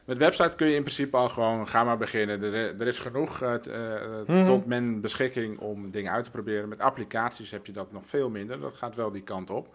met 0.04 0.18
website 0.18 0.54
kun 0.54 0.66
je 0.66 0.74
in 0.74 0.82
principe 0.82 1.16
al 1.16 1.28
gewoon... 1.28 1.68
ga 1.68 1.84
maar 1.84 1.98
beginnen. 1.98 2.42
Er, 2.42 2.80
er 2.80 2.86
is 2.86 2.98
genoeg 2.98 3.38
-hmm. 3.38 4.44
tot 4.44 4.66
men 4.66 5.00
beschikking 5.00 5.58
om 5.58 5.90
dingen 5.90 6.12
uit 6.12 6.24
te 6.24 6.30
proberen. 6.30 6.68
Met 6.68 6.80
applicaties 6.80 7.50
heb 7.50 7.66
je 7.66 7.72
dat 7.72 7.92
nog 7.92 8.02
veel 8.06 8.30
minder. 8.30 8.60
Dat 8.60 8.74
gaat 8.74 8.96
wel 8.96 9.10
die 9.10 9.22
kant 9.22 9.50
op. 9.50 9.74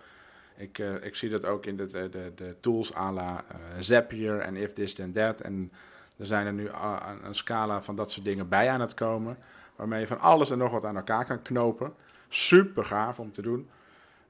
Ik, 0.60 0.80
eh, 0.80 0.93
ik 1.02 1.16
zie 1.16 1.30
dat 1.30 1.45
ook 1.45 1.66
in 1.66 1.78
de, 1.78 1.88
de, 1.88 2.32
de, 2.36 2.56
tools 2.60 2.95
à 2.95 3.12
la 3.12 3.43
eh, 3.47 3.58
Zapier 3.80 4.39
en 4.39 4.56
If 4.56 4.74
This 4.74 4.93
Then 4.93 5.12
That. 5.12 5.41
En 5.41 5.72
er 6.20 6.26
zijn 6.26 6.45
er 6.45 6.53
nu 6.53 6.67
een, 6.70 7.26
een 7.26 7.36
scala 7.36 7.82
van 7.82 7.95
dat 7.95 8.11
soort 8.11 8.26
dingen 8.26 8.49
bij 8.49 8.70
aan 8.70 8.82
het 8.82 8.93
komen. 8.93 9.38
Waarmee 9.76 9.99
je 9.99 10.07
van 10.07 10.20
alles 10.20 10.49
en 10.49 10.57
nog 10.57 10.72
wat 10.72 10.86
aan 10.86 10.95
elkaar 10.95 11.26
kan 11.26 11.41
knopen. 11.41 11.93
Super 12.28 12.84
gaaf 12.84 13.20
om 13.20 13.32
te 13.32 13.41
doen. 13.41 13.70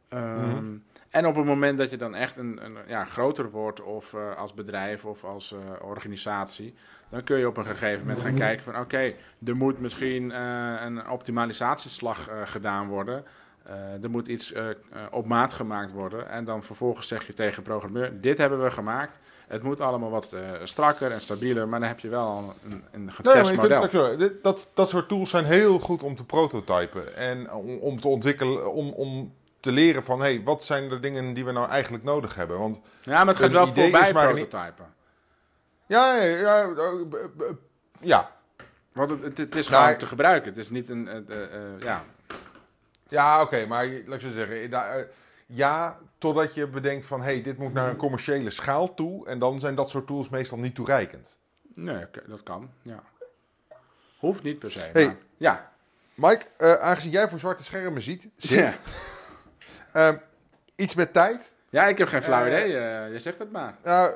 Ehm, 0.08 0.48
Mhm. 0.48 0.78
En 1.10 1.26
op 1.26 1.36
het 1.36 1.46
moment 1.46 1.78
dat 1.78 1.90
je 1.90 1.98
dan 1.98 2.16
echt 2.16 2.38
een, 2.38 2.66
een 2.66 2.78
ja, 2.88 3.06
groter 3.06 3.52
wordt, 3.52 3.82
of 3.82 4.14
eh, 4.14 4.36
als 4.36 4.54
bedrijf 4.54 5.06
of 5.06 5.24
als 5.24 5.54
eh, 5.54 5.60
organisatie, 5.88 6.74
dan 7.10 7.24
kun 7.24 7.38
je 7.38 7.48
op 7.48 7.58
een 7.58 7.66
gegeven 7.66 8.00
moment 8.00 8.20
gaan 8.20 8.36
kijken 8.36 8.64
van 8.64 8.80
oké, 8.80 9.14
er 9.46 9.56
moet 9.56 9.80
misschien 9.80 10.32
eh, 10.32 10.74
een 10.82 11.10
optimalisatieslag 11.10 12.30
gedaan 12.44 12.88
worden. 12.88 13.24
Eh, 13.70 14.04
er 14.04 14.10
moet 14.10 14.28
iets 14.28 14.52
eh, 14.52 14.70
eh, 14.70 14.76
op 15.12 15.26
maat 15.26 15.54
gemaakt 15.54 15.92
worden. 15.92 16.30
En 16.30 16.44
dan 16.46 16.64
vervolgens 16.64 17.08
zeg 17.08 17.28
je 17.28 17.34
tegen 17.34 17.56
de 17.64 17.70
programmeur, 17.70 18.22
dit 18.22 18.38
hebben 18.38 18.64
we 18.64 18.72
gemaakt. 18.72 19.18
Het 19.48 19.64
moet 19.64 19.82
allemaal 19.82 20.10
wat 20.10 20.36
strakker 20.64 21.12
en 21.12 21.22
stabieler, 21.22 21.68
maar 21.68 21.80
dan 21.80 21.88
heb 21.90 22.00
je 22.00 22.10
wel 22.10 22.54
een, 22.66 22.84
een 22.92 23.04
Nee, 23.06 23.14
getest 23.14 23.50
kunt, 23.58 23.82
model. 23.82 24.18
dit- 24.18 24.44
dat, 24.44 24.68
dat 24.74 24.90
soort 24.90 25.08
tools 25.08 25.30
zijn 25.30 25.46
heel 25.46 25.80
goed 25.80 26.04
om 26.04 26.16
te 26.16 26.24
prototypen. 26.24 27.16
En 27.16 27.52
om, 27.52 27.78
om 27.78 28.00
te 28.02 28.08
ontwikkelen, 28.08 28.74
om, 28.74 28.90
om 28.90 29.34
te 29.60 29.72
leren 29.72 30.04
van, 30.04 30.20
hé, 30.20 30.26
hey, 30.34 30.42
wat 30.44 30.64
zijn 30.64 30.90
de 30.90 31.00
dingen 31.00 31.34
die 31.34 31.46
we 31.46 31.52
nou 31.52 31.70
eigenlijk 31.70 32.04
nodig 32.04 32.36
hebben? 32.36 32.58
Want 32.58 32.80
Ja, 33.02 33.14
maar 33.18 33.28
het 33.28 33.38
gaat 33.38 33.52
wel 33.52 33.68
voorbij 33.68 34.14
maar 34.14 34.34
niet- 34.34 34.50
prototypen. 34.50 34.86
ja, 35.86 36.16
ja, 36.16 36.24
ja, 36.38 36.70
ja, 38.02 38.30
Want 38.92 39.10
het, 39.10 39.24
het, 39.24 39.38
het 39.38 39.56
is 39.56 39.70
Nou, 39.70 39.84
gewoon 39.84 39.98
te 39.98 40.06
gebruiken. 40.06 40.50
Het 40.50 40.58
is 40.58 40.70
niet 40.70 40.90
een, 40.90 41.26
ja, 41.80 42.04
Ja, 43.10 43.42
oké, 43.42 43.66
maar 43.66 43.88
laat 43.88 44.16
ik 44.16 44.22
zo 44.22 44.32
zeggen. 44.32 44.56
eh, 44.72 45.00
eh, 45.00 45.06
ja, 45.46 45.98
totdat 46.18 46.54
je 46.54 46.68
bedenkt 46.68 47.06
van, 47.06 47.20
hé, 47.22 47.26
hey, 47.34 47.42
dit 47.42 47.58
moet 47.58 47.74
naar 47.74 47.90
een 47.90 47.96
commerciële 47.96 48.50
schaal 48.50 48.94
toe. 48.94 49.28
En 49.28 49.40
dan 49.40 49.60
zijn 49.60 49.76
dat 49.76 49.90
soort 49.90 50.08
tools 50.08 50.30
meestal 50.30 50.58
niet 50.58 50.76
toereikend. 50.76 51.40
Nee, 51.74 52.06
dat 52.28 52.44
kan. 52.44 52.70
Ja. 52.82 53.04
Hoeft 54.20 54.44
niet 54.44 54.60
per 54.60 54.72
se. 54.72 54.80
Hey. 54.94 55.06
maar- 55.06 55.16
ja. 55.38 55.72
Mike, 56.16 56.46
eh, 56.58 56.74
aangezien 56.74 57.12
jij 57.12 57.30
voor 57.30 57.40
zwarte 57.40 57.64
schermen 57.64 58.02
ziet, 58.02 58.28
zit, 58.38 58.60
Ja. 58.60 58.74
ehm, 60.08 60.18
iets 60.76 60.96
met 60.96 61.14
tijd. 61.14 61.54
Ja, 61.70 61.88
ik 61.88 61.98
heb 61.98 62.08
geen 62.08 62.24
flauw 62.24 62.46
Eh, 62.46 62.48
idee. 62.48 62.78
eh, 62.78 63.12
je 63.12 63.20
zegt 63.20 63.40
het 63.40 63.52
maar. 63.52 63.74
Nou, 63.84 64.12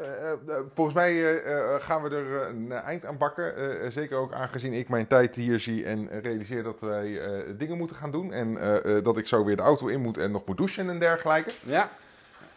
eh, 0.00 0.32
volgens 0.74 0.96
mij 0.96 1.42
gaan 1.80 2.02
we 2.02 2.08
er 2.16 2.42
een 2.48 2.72
eind 2.72 3.04
aan 3.06 3.18
bakken. 3.18 3.92
Zeker 3.92 4.16
ook 4.16 4.32
aangezien 4.32 4.72
ik 4.72 4.88
mijn 4.88 5.06
tijd 5.06 5.34
hier 5.34 5.60
zie 5.60 5.84
en 5.84 6.20
realiseer 6.20 6.62
dat 6.62 6.80
wij 6.80 7.20
dingen 7.56 7.76
moeten 7.78 7.96
gaan 7.96 8.10
doen. 8.10 8.32
En 8.32 8.58
dat 9.02 9.18
ik 9.18 9.26
zo 9.26 9.44
weer 9.44 9.56
de 9.56 9.62
auto 9.62 9.86
in 9.86 10.00
moet 10.00 10.18
en 10.18 10.30
nog 10.30 10.46
moet 10.46 10.56
douchen 10.56 10.88
en 10.88 10.98
dergelijke. 10.98 11.50
Ja. 11.62 11.90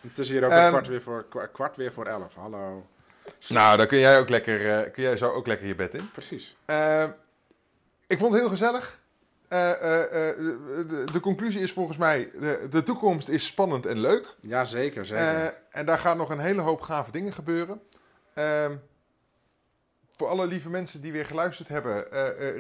Het 0.02 0.18
is 0.18 0.30
hier 0.30 0.46
ook 0.46 0.52
een 0.52 0.68
kwart 0.70 0.88
weer, 0.88 1.02
voor, 1.02 1.26
kwa- 1.30 1.46
kwart 1.46 1.76
weer 1.76 1.94
voor 1.94 2.06
elf. 2.06 2.36
Hallo. 2.36 2.86
Nou, 3.50 3.78
dan 3.78 3.88
kun 3.88 3.98
jij, 3.98 4.20
ook 4.20 4.30
lekker, 4.30 4.90
kun 4.90 5.04
jij 5.04 5.18
zo 5.18 5.32
ook 5.32 5.48
lekker 5.48 5.68
je 5.68 5.76
bed 5.76 5.94
in. 5.94 6.10
Precies. 6.12 6.56
Ik 8.08 8.18
vond 8.18 8.32
het 8.32 8.42
heel 8.42 8.50
gezellig. 8.50 9.00
Eh, 9.52 9.72
eh, 9.72 10.30
eh, 10.30 10.36
de, 10.90 11.04
de 11.12 11.20
conclusie 11.20 11.62
is 11.62 11.74
volgens 11.74 11.98
mij, 11.98 12.32
de, 12.40 12.68
de 12.70 12.84
toekomst 12.84 13.28
is 13.30 13.46
spannend 13.46 13.86
en 13.86 14.00
leuk. 14.00 14.36
Ja, 14.42 14.66
zeker. 14.66 15.06
zeker. 15.06 15.54
En 15.70 15.86
daar 15.86 15.98
gaan 16.00 16.18
nog 16.18 16.30
een 16.30 16.40
hele 16.40 16.62
hoop 16.62 16.82
gave 16.82 17.12
dingen 17.12 17.34
gebeuren. 17.34 17.82
Ehm, 18.34 18.76
voor 20.18 20.28
alle 20.28 20.48
lieve 20.48 20.70
mensen 20.70 21.02
die 21.02 21.12
weer 21.12 21.26
geluisterd 21.26 21.70
hebben, 21.70 22.10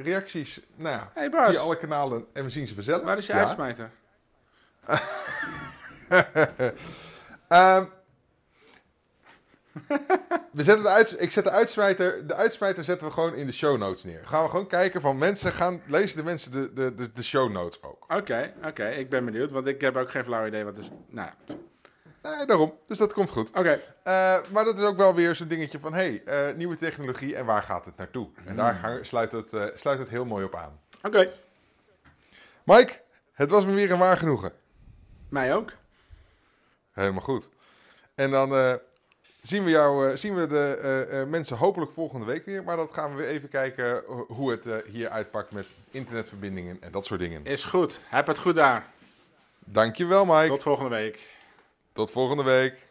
reacties 0.04 0.60
nou 0.76 0.96
ja, 0.96 1.12
hey 1.14 1.30
Bas, 1.30 1.50
via 1.56 1.60
alle 1.60 1.78
kanalen 1.78 2.26
en 2.34 2.44
we 2.44 2.50
zien 2.50 2.68
ze 2.68 2.74
vanzelf. 2.74 3.04
waar 3.04 3.18
is 3.18 3.26
je 3.28 3.34
Ja. 3.34 3.40
uitsmijter? 3.40 3.92
Ehm, 7.48 7.86
we 10.52 10.64
zetten 10.64 10.84
de 10.84 10.90
uits 10.90 11.16
ik 11.16 11.32
zet 11.32 11.44
de 11.44 11.50
uitsmijter, 11.50 12.28
de 12.28 12.36
uitsmijter 12.36 12.84
zetten 12.84 13.08
we 13.08 13.14
gewoon 13.14 13.34
in 13.36 13.46
de 13.46 13.52
show 13.52 13.78
notes 13.78 14.04
neer. 14.04 14.22
Gaan 14.28 14.44
we 14.44 14.50
gewoon 14.50 14.68
kijken 14.68 15.02
van 15.02 15.18
mensen, 15.18 15.54
gaan, 15.54 15.82
lezen 15.88 16.18
de 16.18 16.24
mensen 16.24 16.52
de, 16.52 16.74
de, 16.74 16.94
de, 16.94 17.12
de 17.12 17.24
show 17.24 17.52
notes 17.52 17.84
ook. 17.84 18.06
Oké, 18.08 18.54
oké. 18.66 18.88
Ik 18.90 19.10
ben 19.10 19.26
benieuwd, 19.26 19.52
want 19.52 19.68
ik 19.68 19.82
heb 19.82 19.96
ook 19.96 20.12
geen 20.12 20.24
flauw 20.24 20.46
idee 20.48 20.64
wat 20.64 20.78
is. 20.78 20.90
Nou, 21.08 21.30
ja. 21.46 21.56
Nee, 22.22 22.46
daarom, 22.46 22.74
dus 22.88 22.98
dat 22.98 23.14
komt 23.14 23.30
goed. 23.30 23.50
oké. 23.50 23.80
Eh, 24.04 24.38
maar 24.52 24.64
dat 24.66 24.78
is 24.78 24.84
ook 24.84 24.98
wel 24.98 25.16
weer 25.16 25.36
zo'n 25.36 25.48
dingetje 25.48 25.80
van, 25.80 25.94
hey, 25.94 26.22
eh, 26.26 26.56
nieuwe 26.56 26.78
technologie 26.78 27.36
en 27.36 27.46
waar 27.46 27.64
gaat 27.64 27.86
het 27.86 27.98
naartoe? 27.98 28.30
En 28.46 28.56
daar 28.56 28.76
hang- 28.80 29.06
sluit 29.06 29.32
het, 29.32 29.54
eh, 29.54 29.66
sluit 29.76 30.00
het 30.00 30.10
heel 30.10 30.26
mooi 30.26 30.46
op 30.46 30.56
aan. 30.56 30.80
Oké. 31.02 31.30
Mike, 32.64 32.94
het 33.34 33.50
was 33.50 33.66
me 33.66 33.74
weer 33.74 33.92
een 33.92 33.98
waar 34.00 34.18
genoegen. 34.18 34.52
Mij 35.30 35.56
ook. 35.56 35.72
Helemaal 36.92 37.22
goed. 37.22 37.50
En 38.16 38.32
dan 38.32 38.80
zien 39.42 39.64
we, 39.64 39.70
jou, 39.70 40.10
eh, 40.10 40.16
zien 40.16 40.36
we 40.36 40.48
de 40.48 40.78
eh, 40.82 41.22
eh, 41.22 41.28
mensen 41.28 41.58
hopelijk 41.58 41.92
volgende 41.92 42.26
week 42.26 42.46
weer. 42.46 42.64
Maar 42.64 42.76
dat 42.76 42.92
gaan 42.94 43.12
we 43.12 43.18
weer 43.18 43.28
even 43.28 43.50
kijken 43.50 44.04
ho- 44.08 44.26
hoe 44.28 44.52
het 44.52 44.68
hier 44.92 45.10
uitpakt 45.10 45.52
met 45.52 45.68
internetverbindingen 45.92 46.78
en 46.82 46.92
dat 46.92 47.06
soort 47.06 47.20
dingen. 47.20 47.46
Is 47.46 47.64
goed. 47.64 48.02
Heb 48.06 48.28
het 48.28 48.38
goed 48.38 48.56
daar. 48.56 48.86
Dankjewel 49.60 50.26
Mike. 50.26 50.48
Tot 50.48 50.64
volgende 50.64 50.90
week. 50.90 51.30
Tot 51.94 52.12
volgende 52.12 52.44
week. 52.44 52.86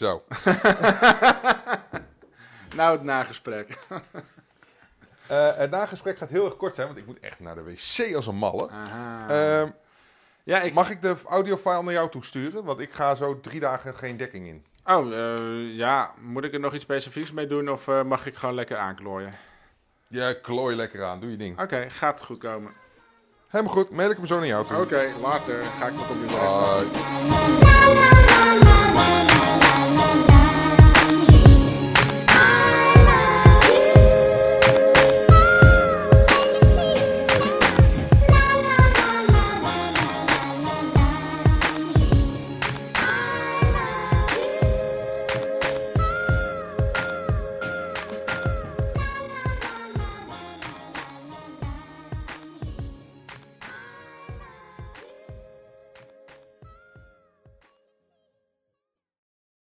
Zo. 0.00 0.22
Nou, 2.74 2.92
het 2.92 3.02
nagesprek. 3.02 3.78
Eh, 5.26 5.56
het 5.56 5.70
nagesprek 5.70 6.18
gaat 6.18 6.28
heel 6.28 6.44
erg 6.44 6.56
kort 6.56 6.74
zijn, 6.74 6.86
want 6.86 6.98
ik 6.98 7.06
moet 7.06 7.20
echt 7.20 7.40
naar 7.40 7.54
de 7.54 7.62
wc 7.62 8.14
als 8.14 8.26
een 8.26 8.36
malle. 8.36 8.68
Ehm, 9.28 9.68
ja, 10.42 10.60
ik... 10.60 10.74
Mag 10.74 10.90
ik 10.90 11.02
de 11.02 11.16
audiofile 11.26 11.82
naar 11.82 11.92
jou 11.92 12.10
toesturen? 12.10 12.64
Want 12.64 12.80
ik 12.80 12.92
ga 12.92 13.14
zo 13.14 13.40
drie 13.40 13.60
dagen 13.60 13.94
geen 13.94 14.16
dekking 14.16 14.46
in. 14.46 14.64
Oh, 14.84 15.12
eh, 15.12 15.76
ja. 15.76 16.14
Moet 16.20 16.44
ik 16.44 16.52
er 16.52 16.60
nog 16.60 16.74
iets 16.74 16.84
specifieks 16.84 17.32
mee 17.32 17.46
doen 17.46 17.70
of 17.70 17.88
eh, 17.88 18.02
mag 18.02 18.26
ik 18.26 18.34
gewoon 18.34 18.54
lekker 18.54 18.76
aanklooien? 18.76 19.32
Ja, 20.06 20.32
klooi 20.32 20.76
lekker 20.76 21.04
aan. 21.04 21.20
Doe 21.20 21.30
je 21.30 21.36
ding. 21.36 21.60
Oké, 21.60 21.90
gaat 21.90 22.22
goed 22.22 22.38
komen. 22.38 22.72
Helemaal 23.48 23.74
goed. 23.74 23.92
Mail 23.92 24.10
ik 24.10 24.16
hem 24.16 24.26
zo 24.26 24.38
naar 24.38 24.46
jou 24.46 24.66
toe. 24.66 24.80
Oké, 24.80 25.12
later 25.20 25.64
ga 25.64 25.86
ik 25.86 25.94
mijn 25.94 26.06
computer 26.06 26.38
Bye. 28.92 29.29